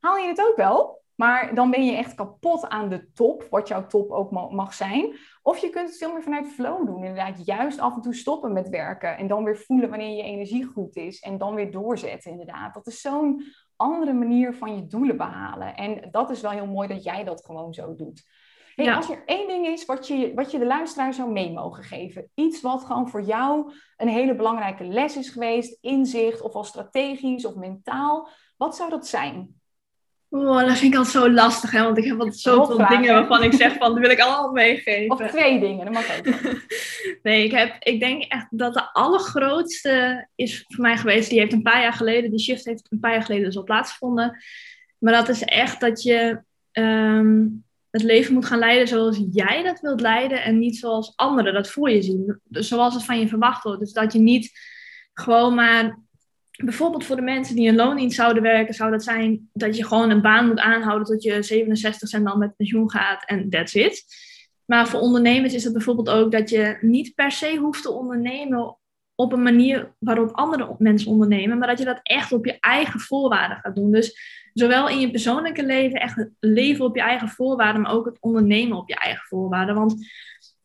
haal 0.00 0.16
je 0.16 0.26
het 0.26 0.46
ook 0.48 0.56
wel. 0.56 1.00
Maar 1.14 1.54
dan 1.54 1.70
ben 1.70 1.84
je 1.86 1.96
echt 1.96 2.14
kapot 2.14 2.68
aan 2.68 2.88
de 2.88 3.12
top, 3.12 3.46
wat 3.50 3.68
jouw 3.68 3.86
top 3.86 4.10
ook 4.10 4.30
mag 4.50 4.74
zijn. 4.74 5.16
Of 5.42 5.58
je 5.58 5.70
kunt 5.70 5.88
het 5.88 5.98
veel 5.98 6.12
meer 6.12 6.22
vanuit 6.22 6.46
flow 6.46 6.86
doen. 6.86 7.04
Inderdaad, 7.04 7.46
juist 7.46 7.78
af 7.78 7.94
en 7.94 8.00
toe 8.00 8.14
stoppen 8.14 8.52
met 8.52 8.68
werken. 8.68 9.16
En 9.16 9.26
dan 9.26 9.44
weer 9.44 9.56
voelen 9.56 9.88
wanneer 9.88 10.16
je 10.16 10.22
energie 10.22 10.64
goed 10.64 10.96
is. 10.96 11.20
En 11.20 11.38
dan 11.38 11.54
weer 11.54 11.70
doorzetten, 11.70 12.30
inderdaad. 12.30 12.74
Dat 12.74 12.86
is 12.86 13.00
zo'n 13.00 13.42
andere 13.76 14.12
manier 14.12 14.54
van 14.54 14.76
je 14.76 14.86
doelen 14.86 15.16
behalen. 15.16 15.74
En 15.76 16.08
dat 16.10 16.30
is 16.30 16.40
wel 16.40 16.50
heel 16.50 16.66
mooi 16.66 16.88
dat 16.88 17.02
jij 17.02 17.24
dat 17.24 17.44
gewoon 17.44 17.74
zo 17.74 17.94
doet. 17.94 18.24
Hey, 18.74 18.94
Als 18.94 19.10
er 19.10 19.22
één 19.26 19.48
ding 19.48 19.66
is 19.66 19.84
wat 19.84 20.06
je, 20.06 20.32
wat 20.34 20.50
je 20.50 20.58
de 20.58 20.66
luisteraar 20.66 21.14
zou 21.14 21.30
mee 21.30 21.52
mogen 21.52 21.84
geven, 21.84 22.30
iets 22.34 22.60
wat 22.60 22.84
gewoon 22.84 23.08
voor 23.08 23.22
jou 23.22 23.72
een 23.96 24.08
hele 24.08 24.34
belangrijke 24.34 24.84
les 24.84 25.16
is 25.16 25.28
geweest, 25.28 25.78
inzicht 25.80 26.40
of 26.40 26.52
al 26.52 26.64
strategisch 26.64 27.44
of 27.44 27.54
mentaal, 27.54 28.28
wat 28.56 28.76
zou 28.76 28.90
dat 28.90 29.06
zijn? 29.06 29.60
Oh, 30.28 30.60
dat 30.60 30.78
vind 30.78 30.92
ik 30.92 30.98
altijd 30.98 31.24
zo 31.24 31.30
lastig, 31.30 31.70
hè? 31.70 31.82
want 31.82 31.98
ik 31.98 32.04
heb 32.04 32.18
altijd 32.18 32.38
zoveel 32.38 32.86
dingen 32.88 33.14
waarvan 33.14 33.42
ik 33.42 33.52
zeg 33.52 33.76
van, 33.76 33.90
dat 33.90 33.98
wil 33.98 34.10
ik 34.10 34.20
allemaal 34.20 34.52
meegeven. 34.52 35.10
Of 35.10 35.30
twee 35.30 35.60
dingen, 35.60 35.84
dat 35.84 35.94
mag 35.94 36.18
ook. 36.18 36.24
nee, 37.22 37.44
ik, 37.44 37.52
heb, 37.52 37.76
ik 37.78 38.00
denk 38.00 38.22
echt 38.22 38.46
dat 38.50 38.74
de 38.74 38.92
allergrootste 38.92 40.28
is 40.34 40.64
voor 40.68 40.82
mij 40.82 40.96
geweest, 40.96 41.30
die 41.30 41.38
heeft 41.38 41.52
een 41.52 41.62
paar 41.62 41.80
jaar 41.80 41.92
geleden, 41.92 42.30
die 42.30 42.40
shift 42.40 42.64
heeft 42.64 42.86
een 42.90 43.00
paar 43.00 43.12
jaar 43.12 43.22
geleden 43.22 43.44
dus 43.44 43.56
al 43.56 43.62
plaatsgevonden. 43.62 44.42
Maar 44.98 45.12
dat 45.12 45.28
is 45.28 45.42
echt 45.42 45.80
dat 45.80 46.02
je 46.02 46.42
ehm, 46.70 47.46
het 47.92 48.02
leven 48.02 48.34
moet 48.34 48.44
gaan 48.44 48.58
leiden 48.58 48.88
zoals 48.88 49.22
jij 49.30 49.62
dat 49.62 49.80
wilt 49.80 50.00
leiden 50.00 50.42
en 50.42 50.58
niet 50.58 50.76
zoals 50.76 51.12
anderen 51.16 51.54
dat 51.54 51.70
voor 51.70 51.90
je 51.90 52.02
zien. 52.02 52.40
Dus 52.44 52.68
zoals 52.68 52.94
het 52.94 53.04
van 53.04 53.20
je 53.20 53.28
verwacht 53.28 53.62
wordt. 53.62 53.80
Dus 53.80 53.92
dat 53.92 54.12
je 54.12 54.18
niet 54.18 54.50
gewoon 55.12 55.54
maar 55.54 55.98
bijvoorbeeld 56.56 57.04
voor 57.04 57.16
de 57.16 57.22
mensen 57.22 57.54
die 57.54 57.66
in 57.66 57.74
loondienst 57.74 58.16
zouden 58.16 58.42
werken, 58.42 58.74
zou 58.74 58.90
dat 58.90 59.02
zijn 59.02 59.48
dat 59.52 59.76
je 59.76 59.84
gewoon 59.84 60.10
een 60.10 60.22
baan 60.22 60.46
moet 60.46 60.60
aanhouden 60.60 61.06
tot 61.06 61.22
je 61.22 61.42
67 61.42 62.12
en 62.12 62.24
dan 62.24 62.38
met 62.38 62.56
pensioen 62.56 62.90
gaat 62.90 63.24
en 63.24 63.50
that's 63.50 63.74
it. 63.74 64.04
Maar 64.64 64.88
voor 64.88 65.00
ondernemers 65.00 65.54
is 65.54 65.64
het 65.64 65.72
bijvoorbeeld 65.72 66.10
ook 66.10 66.32
dat 66.32 66.50
je 66.50 66.78
niet 66.80 67.14
per 67.14 67.30
se 67.30 67.56
hoeft 67.56 67.82
te 67.82 67.90
ondernemen 67.90 68.76
op 69.14 69.32
een 69.32 69.42
manier 69.42 69.94
waarop 69.98 70.30
andere 70.32 70.74
mensen 70.78 71.10
ondernemen, 71.10 71.58
maar 71.58 71.68
dat 71.68 71.78
je 71.78 71.84
dat 71.84 72.00
echt 72.02 72.32
op 72.32 72.46
je 72.46 72.56
eigen 72.60 73.00
voorwaarden 73.00 73.58
gaat 73.58 73.74
doen. 73.74 73.92
Dus 73.92 74.18
zowel 74.54 74.88
in 74.88 75.00
je 75.00 75.10
persoonlijke 75.10 75.64
leven, 75.64 76.00
echt 76.00 76.16
het 76.16 76.30
leven 76.40 76.84
op 76.84 76.96
je 76.96 77.02
eigen 77.02 77.28
voorwaarden, 77.28 77.82
maar 77.82 77.92
ook 77.92 78.04
het 78.04 78.20
ondernemen 78.20 78.76
op 78.76 78.88
je 78.88 78.96
eigen 78.96 79.24
voorwaarden. 79.26 79.74
Want 79.74 80.06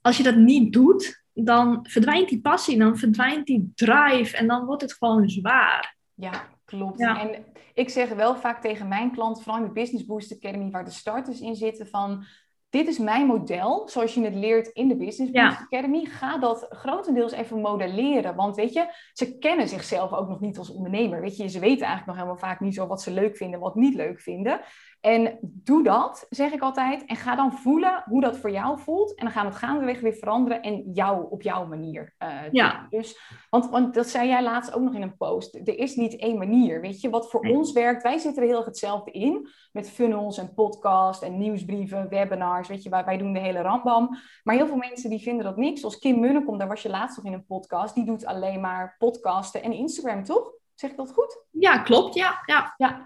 als 0.02 0.17
je 0.17 0.23
dat 0.23 0.36
niet 0.36 0.73
doet, 0.73 1.23
dan 1.34 1.80
verdwijnt 1.89 2.30
die 2.30 2.41
passie, 2.41 2.78
dan 2.78 2.97
verdwijnt 2.97 3.45
die 3.45 3.71
drive 3.76 4.38
en 4.38 4.47
dan 4.47 4.65
wordt 4.65 4.82
het 4.82 4.93
gewoon 4.93 5.30
zwaar. 5.30 5.95
Ja, 6.13 6.47
klopt. 6.65 7.00
En 7.00 7.45
ik 7.73 7.89
zeg 7.89 8.10
wel 8.10 8.36
vaak 8.36 8.62
tegen 8.62 8.88
mijn 8.88 9.12
klanten, 9.12 9.43
vooral 9.43 9.62
in 9.62 9.67
de 9.67 9.73
Business 9.73 10.06
Boost 10.06 10.36
Academy, 10.36 10.69
waar 10.69 10.86
de 10.86 10.91
starters 10.91 11.39
in 11.39 11.56
zitten, 11.56 11.88
van 11.88 12.26
dit 12.69 12.88
is 12.88 12.97
mijn 12.97 13.27
model, 13.27 13.89
zoals 13.89 14.13
je 14.13 14.21
het 14.21 14.36
leert 14.36 14.67
in 14.67 14.88
de 14.88 14.95
Business 14.95 15.32
Boost 15.32 15.60
Academy. 15.60 16.06
Ga 16.06 16.38
dat 16.38 16.65
grotendeels 16.69 17.32
even 17.32 17.62
modelleren. 17.62 18.36
Want 18.36 18.56
weet 18.56 18.73
je, 18.73 18.93
ze 19.13 19.38
kennen 19.38 19.67
zichzelf 19.67 20.13
ook 20.13 20.27
nog 20.27 20.39
niet 20.39 20.58
als 20.58 20.69
ondernemer. 20.69 21.21
Weet 21.21 21.38
je, 21.38 21.47
ze 21.47 21.60
weten 21.60 21.86
eigenlijk 21.86 22.06
nog 22.06 22.15
helemaal 22.15 22.38
vaak 22.38 22.60
niet 22.60 22.73
zo 22.73 22.88
wat 22.88 23.01
ze 23.01 23.12
leuk 23.12 23.38
vinden, 23.38 23.60
wat 23.60 23.75
niet 23.75 23.95
leuk 23.95 24.21
vinden. 24.21 24.62
En 25.08 25.38
doe 25.41 25.84
dat, 25.84 26.26
zeg 26.30 26.52
ik 26.52 26.62
altijd. 26.62 27.06
En 27.06 27.15
ga 27.15 27.36
dan 27.36 27.54
voelen 27.54 28.04
hoe 28.06 28.22
dat 28.22 28.38
voor 28.38 28.52
jou 28.52 28.80
voelt. 28.80 29.15
En 29.15 29.26
dan 29.26 29.34
gaan 29.34 29.46
we 29.46 29.52
het 29.52 29.60
gaandeweg 29.60 30.00
weer 30.00 30.13
veranderen 30.13 30.62
en 30.62 30.91
jou 30.93 31.26
op 31.30 31.41
jouw 31.41 31.65
manier 31.65 32.15
uh, 32.20 32.30
ja. 32.52 32.88
Dus, 32.89 33.20
want, 33.50 33.70
want 33.70 33.93
dat 33.93 34.08
zei 34.08 34.28
jij 34.28 34.43
laatst 34.43 34.74
ook 34.74 34.82
nog 34.82 34.93
in 34.93 35.02
een 35.02 35.17
post. 35.17 35.56
Er 35.56 35.78
is 35.78 35.96
niet 35.96 36.15
één 36.15 36.38
manier. 36.38 36.82
Weet 36.82 37.02
je, 37.02 37.10
wat 37.10 37.30
voor 37.30 37.39
ons 37.39 37.72
werkt. 37.72 38.04
Wij 38.04 38.17
zitten 38.17 38.41
er 38.41 38.48
heel 38.48 38.58
erg 38.58 38.65
hetzelfde 38.65 39.12
in. 39.12 39.50
Met 39.72 39.89
funnels 39.89 40.38
en 40.38 40.54
podcast 40.54 41.24
en 41.24 41.38
nieuwsbrieven, 41.38 42.10
webinars. 42.10 42.67
Weet 42.67 42.84
je, 42.84 42.89
wij, 42.89 43.06
wij 43.06 43.17
doen 43.17 43.34
de 43.34 43.39
hele 43.39 43.62
rambam. 43.62 44.17
Maar 44.43 44.56
heel 44.56 44.67
veel 44.67 44.76
mensen 44.76 45.10
die 45.10 45.22
vinden 45.22 45.46
dat 45.46 45.58
niks. 45.58 45.80
Zoals 45.80 46.00
Kim 46.00 46.20
Munnekom, 46.20 46.58
daar 46.58 46.67
was 46.67 46.82
je 46.82 46.89
laatst 46.89 47.17
nog 47.17 47.26
in 47.26 47.34
een 47.34 47.46
podcast. 47.46 47.96
Die 47.96 48.06
doet 48.06 48.26
alleen 48.26 48.62
maar 48.62 48.96
podcasten 48.98 49.63
en 49.63 49.74
Instagram, 49.74 50.24
toch? 50.24 50.56
Zeg 50.80 50.92
ik 50.92 50.98
dat 50.98 51.12
goed? 51.12 51.46
Ja, 51.52 51.80
klopt. 51.80 52.16
Ja, 52.16 52.44
ja. 52.46 52.74
ja. 52.78 53.06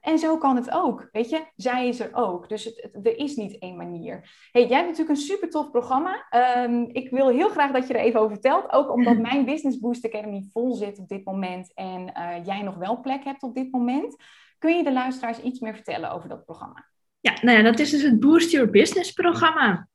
En 0.00 0.18
zo 0.18 0.38
kan 0.38 0.56
het 0.56 0.70
ook. 0.70 1.08
Weet 1.12 1.30
je, 1.30 1.44
zij 1.56 1.88
is 1.88 2.00
er 2.00 2.10
ook. 2.12 2.48
Dus 2.48 2.64
het, 2.64 2.90
er 3.02 3.18
is 3.18 3.36
niet 3.36 3.58
één 3.58 3.76
manier. 3.76 4.48
Hey, 4.52 4.66
jij 4.66 4.76
hebt 4.76 4.88
natuurlijk 4.88 5.18
een 5.18 5.24
super 5.24 5.50
tof 5.50 5.70
programma. 5.70 6.26
Ehm, 6.30 6.82
ik 6.92 7.10
wil 7.10 7.28
heel 7.28 7.48
graag 7.48 7.72
dat 7.72 7.88
je 7.88 7.94
er 7.94 8.00
even 8.00 8.20
over 8.20 8.32
vertelt. 8.32 8.72
Ook 8.72 8.92
omdat 8.92 9.18
mijn 9.28 9.44
Business 9.44 9.78
Boost 9.78 10.06
Academy 10.06 10.46
vol 10.52 10.74
zit 10.74 10.98
op 10.98 11.08
dit 11.08 11.24
moment. 11.24 11.74
En 11.74 12.12
uh, 12.16 12.44
jij 12.44 12.62
nog 12.62 12.74
wel 12.76 13.00
plek 13.00 13.24
hebt 13.24 13.42
op 13.42 13.54
dit 13.54 13.72
moment. 13.72 14.16
Kun 14.58 14.76
je 14.76 14.84
de 14.84 14.92
luisteraars 14.92 15.40
iets 15.40 15.60
meer 15.60 15.74
vertellen 15.74 16.10
over 16.10 16.28
dat 16.28 16.44
programma? 16.44 16.86
Ja, 17.20 17.38
nou 17.40 17.56
ja, 17.56 17.62
dat 17.62 17.78
is 17.78 17.90
dus 17.90 18.02
het 18.02 18.20
Boost 18.20 18.50
Your 18.50 18.70
Business 18.70 19.12
programma. 19.12 19.88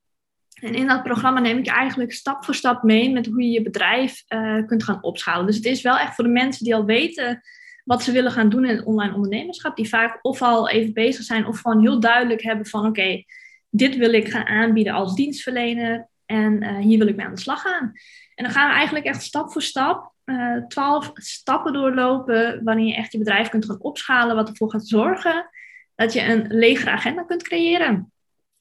En 0.60 0.74
in 0.74 0.88
dat 0.88 1.04
programma 1.04 1.40
neem 1.40 1.58
ik 1.58 1.66
je 1.66 1.72
eigenlijk 1.72 2.14
stap 2.14 2.46
voor 2.46 2.56
stap 2.56 2.84
mee 2.84 3.12
met 3.12 3.26
hoe 3.26 3.44
je 3.44 3.50
je 3.50 3.62
bedrijf 3.62 4.24
uh, 4.28 4.66
kunt 4.66 4.84
gaan 4.84 5.04
opschalen. 5.04 5.46
Dus 5.46 5.56
het 5.56 5.66
is 5.66 5.82
wel 5.82 5.98
echt 5.98 6.16
voor 6.16 6.24
de 6.24 6.30
mensen 6.30 6.66
die 6.66 6.76
al 6.76 6.86
weten 6.86 7.42
wat 7.84 8.04
ze 8.04 8.12
willen 8.12 8.32
gaan 8.32 8.50
doen 8.50 8.66
in 8.66 8.76
het 8.76 8.86
online 8.86 9.14
ondernemerschap. 9.14 9.76
Die 9.76 9.90
vaak 9.90 10.20
of 10.22 10.42
al 10.42 10.70
even 10.70 10.94
bezig 10.94 11.24
zijn 11.24 11.46
of 11.46 11.60
gewoon 11.60 11.82
heel 11.82 12.00
duidelijk 12.00 12.42
hebben 12.42 12.66
van 12.66 12.86
oké, 12.86 13.24
dit 13.70 13.96
wil 13.96 14.14
ik 14.14 14.30
gaan 14.30 14.46
aanbieden 14.46 14.94
als 14.94 15.16
dienstverlener 15.16 16.08
en 16.26 16.64
uh, 16.64 16.78
hier 16.78 16.98
wil 16.98 17.08
ik 17.08 17.16
mee 17.16 17.26
aan 17.26 17.36
de 17.36 17.42
slag 17.42 17.62
gaan. 17.62 17.92
En 18.36 18.44
dan 18.44 18.54
gaan 18.54 18.70
we 18.70 18.76
eigenlijk 18.76 19.06
echt 19.06 19.22
stap 19.22 19.52
voor 19.52 19.62
stap 19.62 20.14
uh, 20.26 20.58
twaalf 20.68 21.12
stappen 21.14 21.74
doorlopen 21.74 22.64
wanneer 22.64 22.88
je 22.88 22.96
echt 22.96 23.12
je 23.12 23.18
bedrijf 23.18 23.50
kunt 23.50 23.66
gaan 23.66 23.82
opschalen, 23.82 24.36
wat 24.36 24.50
ervoor 24.50 24.72
gaat 24.72 24.88
zorgen 24.88 25.50
dat 25.96 26.14
je 26.14 26.22
een 26.22 26.48
legere 26.48 26.92
agenda 26.92 27.24
kunt 27.24 27.44
creëren 27.44 28.12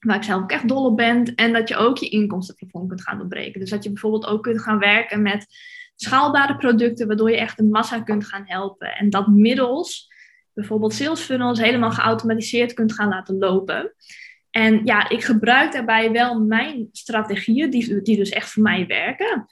waar 0.01 0.15
ik 0.15 0.23
zelf 0.23 0.41
ook 0.41 0.51
echt 0.51 0.67
dol 0.67 0.85
op 0.85 0.97
ben. 0.97 1.35
En 1.35 1.53
dat 1.53 1.67
je 1.67 1.75
ook 1.75 1.97
je 1.97 2.09
inkomstenplafond 2.09 2.87
kunt 2.87 3.01
gaan 3.01 3.17
doorbreken. 3.17 3.59
Dus 3.59 3.69
dat 3.69 3.83
je 3.83 3.91
bijvoorbeeld 3.91 4.25
ook 4.25 4.43
kunt 4.43 4.61
gaan 4.61 4.79
werken 4.79 5.21
met 5.21 5.45
schaalbare 5.95 6.55
producten, 6.57 7.07
waardoor 7.07 7.31
je 7.31 7.37
echt 7.37 7.59
een 7.59 7.69
massa 7.69 8.01
kunt 8.01 8.25
gaan 8.25 8.43
helpen. 8.45 8.95
En 8.95 9.09
dat 9.09 9.27
middels 9.27 10.09
bijvoorbeeld 10.53 10.93
sales 10.93 11.21
funnels 11.21 11.59
helemaal 11.59 11.91
geautomatiseerd 11.91 12.73
kunt 12.73 12.93
gaan 12.93 13.09
laten 13.09 13.37
lopen. 13.37 13.93
En 14.49 14.81
ja, 14.85 15.09
ik 15.09 15.23
gebruik 15.23 15.71
daarbij 15.71 16.11
wel 16.11 16.39
mijn 16.39 16.89
strategieën, 16.91 17.69
die, 17.69 18.01
die 18.01 18.17
dus 18.17 18.29
echt 18.29 18.51
voor 18.51 18.63
mij 18.63 18.87
werken. 18.87 19.47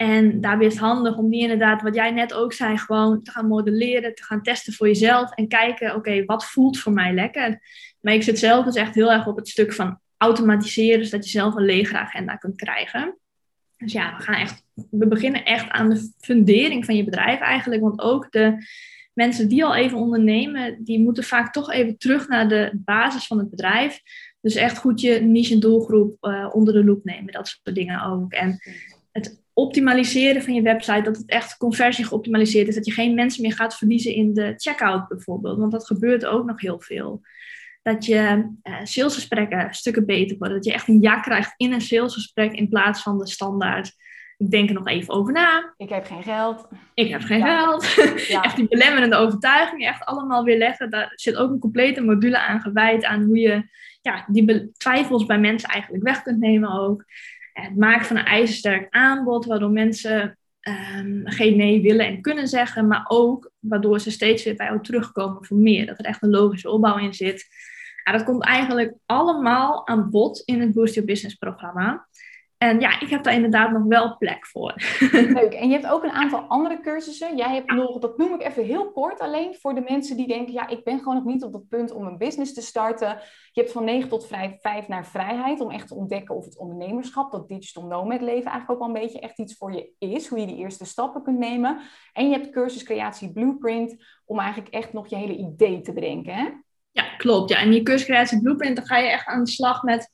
En 0.00 0.40
daarbij 0.40 0.66
is 0.66 0.72
het 0.72 0.82
handig 0.82 1.16
om 1.16 1.30
die 1.30 1.40
inderdaad, 1.40 1.82
wat 1.82 1.94
jij 1.94 2.10
net 2.10 2.34
ook 2.34 2.52
zei, 2.52 2.78
gewoon 2.78 3.22
te 3.22 3.30
gaan 3.30 3.46
modelleren, 3.46 4.14
te 4.14 4.24
gaan 4.24 4.42
testen 4.42 4.72
voor 4.72 4.86
jezelf 4.86 5.34
en 5.34 5.48
kijken, 5.48 5.94
oké, 5.94 6.24
wat 6.24 6.44
voelt 6.44 6.78
voor 6.78 6.92
mij 6.92 7.14
lekker? 7.14 7.60
Maar 8.00 8.14
ik 8.14 8.22
zit 8.22 8.38
zelf 8.38 8.64
dus 8.64 8.74
echt 8.74 8.94
heel 8.94 9.12
erg 9.12 9.26
op 9.26 9.36
het 9.36 9.48
stuk 9.48 9.72
van 9.72 10.00
automatiseren, 10.16 11.04
zodat 11.04 11.24
je 11.24 11.30
zelf 11.30 11.54
een 11.54 11.64
legere 11.64 11.98
agenda 11.98 12.36
kunt 12.36 12.56
krijgen. 12.56 13.18
Dus 13.76 13.92
ja, 13.92 14.16
we 14.16 14.22
gaan 14.22 14.34
echt, 14.34 14.64
we 14.90 15.06
beginnen 15.06 15.44
echt 15.44 15.70
aan 15.70 15.90
de 15.90 16.12
fundering 16.18 16.84
van 16.84 16.96
je 16.96 17.04
bedrijf 17.04 17.40
eigenlijk, 17.40 17.82
want 17.82 18.00
ook 18.00 18.32
de 18.32 18.56
mensen 19.12 19.48
die 19.48 19.64
al 19.64 19.74
even 19.74 19.98
ondernemen, 19.98 20.84
die 20.84 21.00
moeten 21.00 21.24
vaak 21.24 21.52
toch 21.52 21.70
even 21.70 21.98
terug 21.98 22.28
naar 22.28 22.48
de 22.48 22.70
basis 22.74 23.26
van 23.26 23.38
het 23.38 23.50
bedrijf. 23.50 24.00
Dus 24.40 24.54
echt 24.54 24.78
goed 24.78 25.00
je 25.00 25.20
niche 25.20 25.54
en 25.54 25.60
doelgroep 25.60 26.16
uh, 26.20 26.48
onder 26.52 26.74
de 26.74 26.84
loep 26.84 27.04
nemen, 27.04 27.32
dat 27.32 27.48
soort 27.48 27.76
dingen 27.76 28.04
ook. 28.04 28.32
En 28.32 28.58
het 29.12 29.39
optimaliseren 29.54 30.42
van 30.42 30.54
je 30.54 30.62
website, 30.62 31.02
dat 31.02 31.16
het 31.16 31.28
echt 31.28 31.56
conversie 31.56 32.04
geoptimaliseerd 32.04 32.68
is, 32.68 32.74
dat 32.74 32.86
je 32.86 32.92
geen 32.92 33.14
mensen 33.14 33.42
meer 33.42 33.54
gaat 33.54 33.76
verliezen 33.76 34.14
in 34.14 34.34
de 34.34 34.54
checkout 34.56 35.08
bijvoorbeeld, 35.08 35.58
want 35.58 35.72
dat 35.72 35.86
gebeurt 35.86 36.26
ook 36.26 36.46
nog 36.46 36.60
heel 36.60 36.80
veel. 36.80 37.20
Dat 37.82 38.04
je 38.04 38.50
uh, 38.62 38.74
salesgesprekken 38.82 39.74
stukken 39.74 40.06
beter 40.06 40.38
worden, 40.38 40.56
dat 40.56 40.66
je 40.66 40.72
echt 40.72 40.88
een 40.88 41.00
ja 41.00 41.20
krijgt 41.20 41.54
in 41.56 41.72
een 41.72 41.80
salesgesprek 41.80 42.52
in 42.52 42.68
plaats 42.68 43.02
van 43.02 43.18
de 43.18 43.28
standaard. 43.28 43.92
Ik 44.36 44.50
denk 44.50 44.68
er 44.68 44.74
nog 44.74 44.86
even 44.86 45.14
over 45.14 45.32
na. 45.32 45.74
Ik 45.76 45.88
heb 45.88 46.04
geen 46.04 46.22
geld. 46.22 46.68
Ik 46.94 47.10
heb 47.10 47.22
geen 47.22 47.42
geld. 47.42 47.94
Ja. 48.28 48.42
echt 48.44 48.56
die 48.56 48.68
belemmerende 48.68 49.16
overtuigingen, 49.16 49.88
echt 49.88 50.04
allemaal 50.04 50.44
weer 50.44 50.58
leggen. 50.58 50.90
Daar 50.90 51.12
zit 51.14 51.36
ook 51.36 51.50
een 51.50 51.58
complete 51.58 52.00
module 52.00 52.38
aan 52.38 52.60
gewijd 52.60 53.04
aan 53.04 53.22
hoe 53.22 53.38
je 53.38 53.68
ja, 54.00 54.24
die 54.28 54.72
twijfels 54.72 55.26
bij 55.26 55.38
mensen 55.38 55.68
eigenlijk 55.68 56.04
weg 56.04 56.22
kunt 56.22 56.38
nemen 56.38 56.72
ook 56.72 57.04
het 57.52 57.76
maken 57.76 58.06
van 58.06 58.16
een 58.16 58.24
ijzersterk 58.24 58.86
aanbod, 58.90 59.46
waardoor 59.46 59.70
mensen 59.70 60.38
um, 60.68 61.22
geen 61.24 61.56
nee 61.56 61.82
willen 61.82 62.06
en 62.06 62.20
kunnen 62.20 62.48
zeggen, 62.48 62.86
maar 62.86 63.04
ook 63.08 63.50
waardoor 63.58 64.00
ze 64.00 64.10
steeds 64.10 64.44
weer 64.44 64.56
bij 64.56 64.66
jou 64.66 64.82
terugkomen 64.82 65.44
voor 65.44 65.56
meer. 65.56 65.86
Dat 65.86 65.98
er 65.98 66.04
echt 66.04 66.22
een 66.22 66.30
logische 66.30 66.70
opbouw 66.70 66.98
in 66.98 67.14
zit. 67.14 67.46
Ja, 68.04 68.12
dat 68.12 68.24
komt 68.24 68.44
eigenlijk 68.44 68.94
allemaal 69.06 69.86
aan 69.86 70.10
bod 70.10 70.42
in 70.44 70.60
het 70.60 70.72
Boost 70.72 70.94
Your 70.94 71.08
Business 71.08 71.34
programma. 71.34 72.08
En 72.62 72.80
ja, 72.80 73.00
ik 73.00 73.08
heb 73.08 73.22
daar 73.22 73.34
inderdaad 73.34 73.70
nog 73.70 73.84
wel 73.84 74.16
plek 74.16 74.46
voor. 74.46 74.74
Leuk. 75.10 75.52
En 75.52 75.68
je 75.68 75.72
hebt 75.72 75.86
ook 75.86 76.04
een 76.04 76.10
aantal 76.10 76.40
andere 76.40 76.80
cursussen. 76.80 77.36
Jij 77.36 77.54
hebt 77.54 77.70
nog, 77.70 77.98
dat 77.98 78.18
noem 78.18 78.34
ik 78.34 78.42
even 78.42 78.64
heel 78.64 78.92
kort 78.92 79.20
alleen 79.20 79.54
voor 79.60 79.74
de 79.74 79.84
mensen 79.88 80.16
die 80.16 80.26
denken, 80.26 80.52
ja, 80.52 80.68
ik 80.68 80.84
ben 80.84 80.98
gewoon 80.98 81.14
nog 81.14 81.24
niet 81.24 81.44
op 81.44 81.52
dat 81.52 81.68
punt 81.68 81.92
om 81.92 82.06
een 82.06 82.18
business 82.18 82.54
te 82.54 82.60
starten. 82.60 83.08
Je 83.52 83.60
hebt 83.60 83.72
van 83.72 83.84
9 83.84 84.08
tot 84.08 84.26
5 84.26 84.88
naar 84.88 85.06
vrijheid 85.06 85.60
om 85.60 85.70
echt 85.70 85.88
te 85.88 85.94
ontdekken 85.94 86.34
of 86.34 86.44
het 86.44 86.58
ondernemerschap, 86.58 87.32
dat 87.32 87.48
digital 87.48 87.86
nomad 87.86 88.20
leven 88.20 88.50
eigenlijk 88.50 88.70
ook 88.70 88.78
wel 88.78 88.86
een 88.86 89.02
beetje 89.02 89.20
echt 89.20 89.38
iets 89.38 89.56
voor 89.56 89.72
je 89.72 89.92
is. 89.98 90.28
Hoe 90.28 90.40
je 90.40 90.46
die 90.46 90.56
eerste 90.56 90.84
stappen 90.84 91.22
kunt 91.22 91.38
nemen. 91.38 91.80
En 92.12 92.28
je 92.28 92.32
hebt 92.32 92.50
cursus 92.50 92.82
creatie 92.82 93.32
blueprint 93.32 94.04
om 94.24 94.38
eigenlijk 94.38 94.74
echt 94.74 94.92
nog 94.92 95.08
je 95.08 95.16
hele 95.16 95.36
idee 95.36 95.80
te 95.80 95.92
bedenken. 95.92 96.34
Hè? 96.34 96.48
Ja, 96.90 97.16
klopt. 97.16 97.50
Ja. 97.50 97.58
En 97.58 97.70
die 97.70 97.82
cursus 97.82 98.06
creatie 98.06 98.40
blueprint, 98.40 98.76
dan 98.76 98.86
ga 98.86 98.96
je 98.98 99.08
echt 99.08 99.26
aan 99.26 99.44
de 99.44 99.50
slag 99.50 99.82
met 99.82 100.10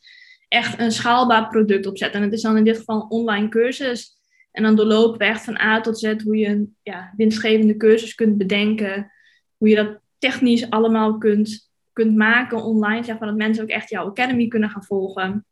echt 0.48 0.80
een 0.80 0.92
schaalbaar 0.92 1.48
product 1.48 1.86
opzetten. 1.86 2.20
En 2.20 2.26
het 2.26 2.34
is 2.34 2.42
dan 2.42 2.56
in 2.56 2.64
dit 2.64 2.76
geval 2.76 2.96
een 2.96 3.10
online 3.10 3.48
cursus. 3.48 4.14
En 4.52 4.62
dan 4.62 4.76
doorlopen 4.76 5.18
we 5.18 5.24
echt 5.24 5.44
van 5.44 5.60
A 5.60 5.80
tot 5.80 5.98
Z 5.98 6.14
hoe 6.24 6.36
je 6.36 6.46
een 6.46 6.76
ja, 6.82 7.12
winstgevende 7.16 7.76
cursus 7.76 8.14
kunt 8.14 8.38
bedenken. 8.38 9.12
Hoe 9.56 9.68
je 9.68 9.76
dat 9.76 9.98
technisch 10.18 10.70
allemaal 10.70 11.18
kunt, 11.18 11.70
kunt 11.92 12.16
maken 12.16 12.62
online. 12.62 13.04
Zeg 13.04 13.18
maar 13.18 13.28
dat 13.28 13.36
mensen 13.36 13.62
ook 13.62 13.70
echt 13.70 13.90
jouw 13.90 14.06
academy 14.06 14.48
kunnen 14.48 14.70
gaan 14.70 14.84
volgen. 14.84 15.46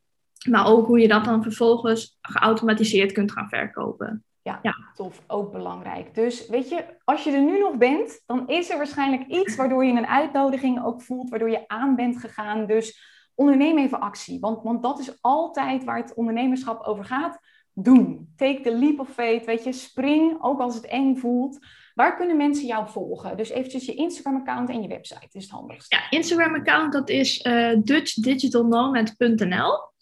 Maar 0.49 0.67
ook 0.67 0.87
hoe 0.87 0.99
je 0.99 1.07
dat 1.07 1.25
dan 1.25 1.43
vervolgens 1.43 2.17
geautomatiseerd 2.21 3.11
kunt 3.11 3.31
gaan 3.31 3.49
verkopen. 3.49 4.23
Ja, 4.41 4.59
ja, 4.61 4.75
tof. 4.95 5.21
Ook 5.27 5.51
belangrijk. 5.51 6.15
Dus 6.15 6.47
weet 6.47 6.69
je, 6.69 6.85
als 7.03 7.23
je 7.23 7.31
er 7.31 7.41
nu 7.41 7.59
nog 7.59 7.77
bent, 7.77 8.21
dan 8.25 8.47
is 8.47 8.69
er 8.69 8.77
waarschijnlijk 8.77 9.27
iets 9.27 9.55
waardoor 9.55 9.85
je 9.85 9.93
een 9.93 10.07
uitnodiging 10.07 10.83
ook 10.83 11.01
voelt, 11.01 11.29
waardoor 11.29 11.49
je 11.49 11.67
aan 11.67 11.95
bent 11.95 12.17
gegaan. 12.17 12.65
Dus 12.65 13.14
onderneem 13.35 13.77
even 13.77 13.99
actie. 13.99 14.39
Want, 14.39 14.63
want 14.63 14.83
dat 14.83 14.99
is 14.99 15.17
altijd 15.21 15.83
waar 15.83 15.97
het 15.97 16.13
ondernemerschap 16.13 16.83
over 16.83 17.05
gaat. 17.05 17.39
Doen. 17.73 18.33
Take 18.35 18.61
the 18.61 18.77
leap 18.77 18.99
of 18.99 19.09
faith. 19.09 19.45
Weet 19.45 19.63
je, 19.63 19.73
spring, 19.73 20.37
ook 20.41 20.59
als 20.59 20.75
het 20.75 20.85
eng 20.85 21.15
voelt. 21.15 21.59
Waar 21.93 22.15
kunnen 22.15 22.37
mensen 22.37 22.65
jou 22.65 22.89
volgen? 22.89 23.37
Dus 23.37 23.49
eventjes 23.49 23.85
je 23.85 23.93
Instagram-account 23.93 24.69
en 24.69 24.81
je 24.81 24.87
website 24.87 25.27
is 25.31 25.43
het 25.43 25.51
handigst. 25.51 25.91
Ja, 25.91 26.09
Instagram-account 26.09 26.93
dat 26.93 27.09
is 27.09 27.45
uh, 27.45 27.75
dutchdigitalnomad.nl. 27.83 29.93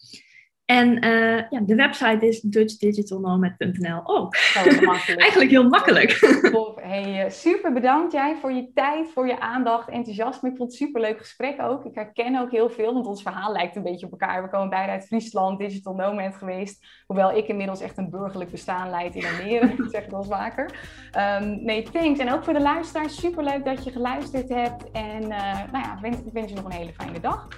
En 0.64 1.04
uh, 1.04 1.50
ja, 1.50 1.60
de 1.60 1.74
website 1.74 2.26
is 2.26 2.40
dutchdigitalnomad.nl 2.40 4.00
ook. 4.04 4.36
Eigenlijk 5.16 5.50
heel 5.50 5.68
makkelijk. 5.68 6.10
Hey, 6.80 7.24
eh, 7.24 7.30
super 7.30 7.72
bedankt 7.72 8.12
jij 8.12 8.36
voor 8.40 8.52
je 8.52 8.70
tijd, 8.74 9.10
voor 9.10 9.26
je 9.26 9.40
aandacht, 9.40 9.88
enthousiasme. 9.88 10.50
Ik 10.50 10.56
vond 10.56 10.72
het 10.72 10.80
een 10.80 10.86
superleuk 10.86 11.18
gesprek 11.18 11.62
ook. 11.62 11.84
Ik 11.84 11.94
herken 11.94 12.40
ook 12.40 12.50
heel 12.50 12.70
veel, 12.70 12.94
want 12.94 13.06
ons 13.06 13.22
verhaal 13.22 13.52
lijkt 13.52 13.76
een 13.76 13.82
beetje 13.82 14.06
op 14.06 14.12
elkaar. 14.12 14.42
We 14.42 14.48
komen 14.48 14.70
beide 14.70 14.92
uit 14.92 15.06
Friesland, 15.06 15.58
digital 15.58 15.94
nomad 15.94 16.36
geweest. 16.36 16.86
Hoewel 17.06 17.36
ik 17.36 17.48
inmiddels 17.48 17.80
echt 17.80 17.98
een 17.98 18.10
burgerlijk 18.10 18.50
bestaan 18.50 18.90
leid 18.90 19.14
in 19.14 19.24
Almere. 19.26 19.66
ik 19.82 19.90
zeg 19.90 20.02
het 20.02 20.10
wel 20.10 20.20
eens 20.20 20.28
vaker. 20.28 20.70
Um, 21.42 21.64
nee, 21.64 21.82
thanks. 21.82 22.18
En 22.18 22.32
ook 22.32 22.44
voor 22.44 22.52
de 22.52 22.60
luisteraars, 22.60 23.16
superleuk 23.16 23.64
dat 23.64 23.84
je 23.84 23.90
geluisterd 23.90 24.48
hebt. 24.48 24.90
En 24.90 25.22
uh, 25.22 25.72
nou 25.72 25.84
ja, 25.84 25.98
ik 26.02 26.32
wens 26.32 26.50
je 26.50 26.54
nog 26.54 26.64
een 26.64 26.70
hele 26.70 26.92
fijne 26.92 27.20
dag. 27.20 27.48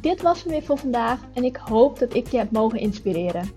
Dit 0.00 0.22
was 0.22 0.42
hem 0.42 0.52
weer 0.52 0.62
voor 0.62 0.78
vandaag 0.78 1.18
en 1.34 1.44
ik 1.44 1.56
hoop 1.56 1.98
dat 1.98 2.14
ik 2.14 2.28
je 2.28 2.38
heb 2.38 2.50
mogen 2.50 2.78
inspireren. 2.78 3.50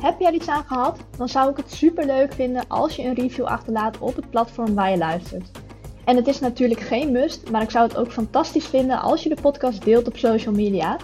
Heb 0.00 0.20
jij 0.20 0.28
er 0.28 0.34
iets 0.34 0.48
aan 0.48 0.64
gehad? 0.64 0.98
Dan 1.16 1.28
zou 1.28 1.50
ik 1.50 1.56
het 1.56 1.72
super 1.72 2.06
leuk 2.06 2.32
vinden 2.32 2.64
als 2.68 2.96
je 2.96 3.02
een 3.04 3.14
review 3.14 3.44
achterlaat 3.44 3.98
op 3.98 4.16
het 4.16 4.30
platform 4.30 4.74
waar 4.74 4.90
je 4.90 4.96
luistert. 4.96 5.50
En 6.04 6.16
het 6.16 6.26
is 6.26 6.40
natuurlijk 6.40 6.80
geen 6.80 7.12
must, 7.12 7.50
maar 7.50 7.62
ik 7.62 7.70
zou 7.70 7.88
het 7.88 7.96
ook 7.96 8.12
fantastisch 8.12 8.66
vinden 8.66 9.00
als 9.00 9.22
je 9.22 9.28
de 9.28 9.40
podcast 9.42 9.84
deelt 9.84 10.06
op 10.06 10.16
social 10.16 10.54
media. 10.54 10.96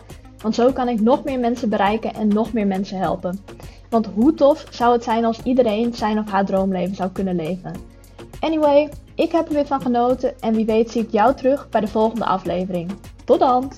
Want 0.43 0.55
zo 0.55 0.73
kan 0.73 0.89
ik 0.89 1.01
nog 1.01 1.25
meer 1.25 1.39
mensen 1.39 1.69
bereiken 1.69 2.15
en 2.15 2.29
nog 2.29 2.53
meer 2.53 2.67
mensen 2.67 2.99
helpen. 2.99 3.41
Want 3.91 4.07
hoe 4.15 4.35
tof 4.35 4.67
zou 4.71 4.93
het 4.93 5.05
zijn 5.05 5.25
als 5.25 5.43
iedereen 5.43 5.95
zijn 5.95 6.19
of 6.19 6.31
haar 6.31 6.45
droomleven 6.45 6.95
zou 6.95 7.11
kunnen 7.11 7.37
leven? 7.37 7.73
Anyway, 8.41 8.89
ik 9.15 9.33
heb 9.33 9.49
er 9.49 9.55
weer 9.55 9.67
van 9.67 9.81
genoten 9.81 10.41
en 10.41 10.55
wie 10.55 10.65
weet 10.65 10.91
zie 10.91 11.03
ik 11.03 11.11
jou 11.11 11.35
terug 11.35 11.69
bij 11.69 11.81
de 11.81 11.87
volgende 11.87 12.25
aflevering. 12.25 12.93
Tot 13.25 13.39
dan! 13.39 13.73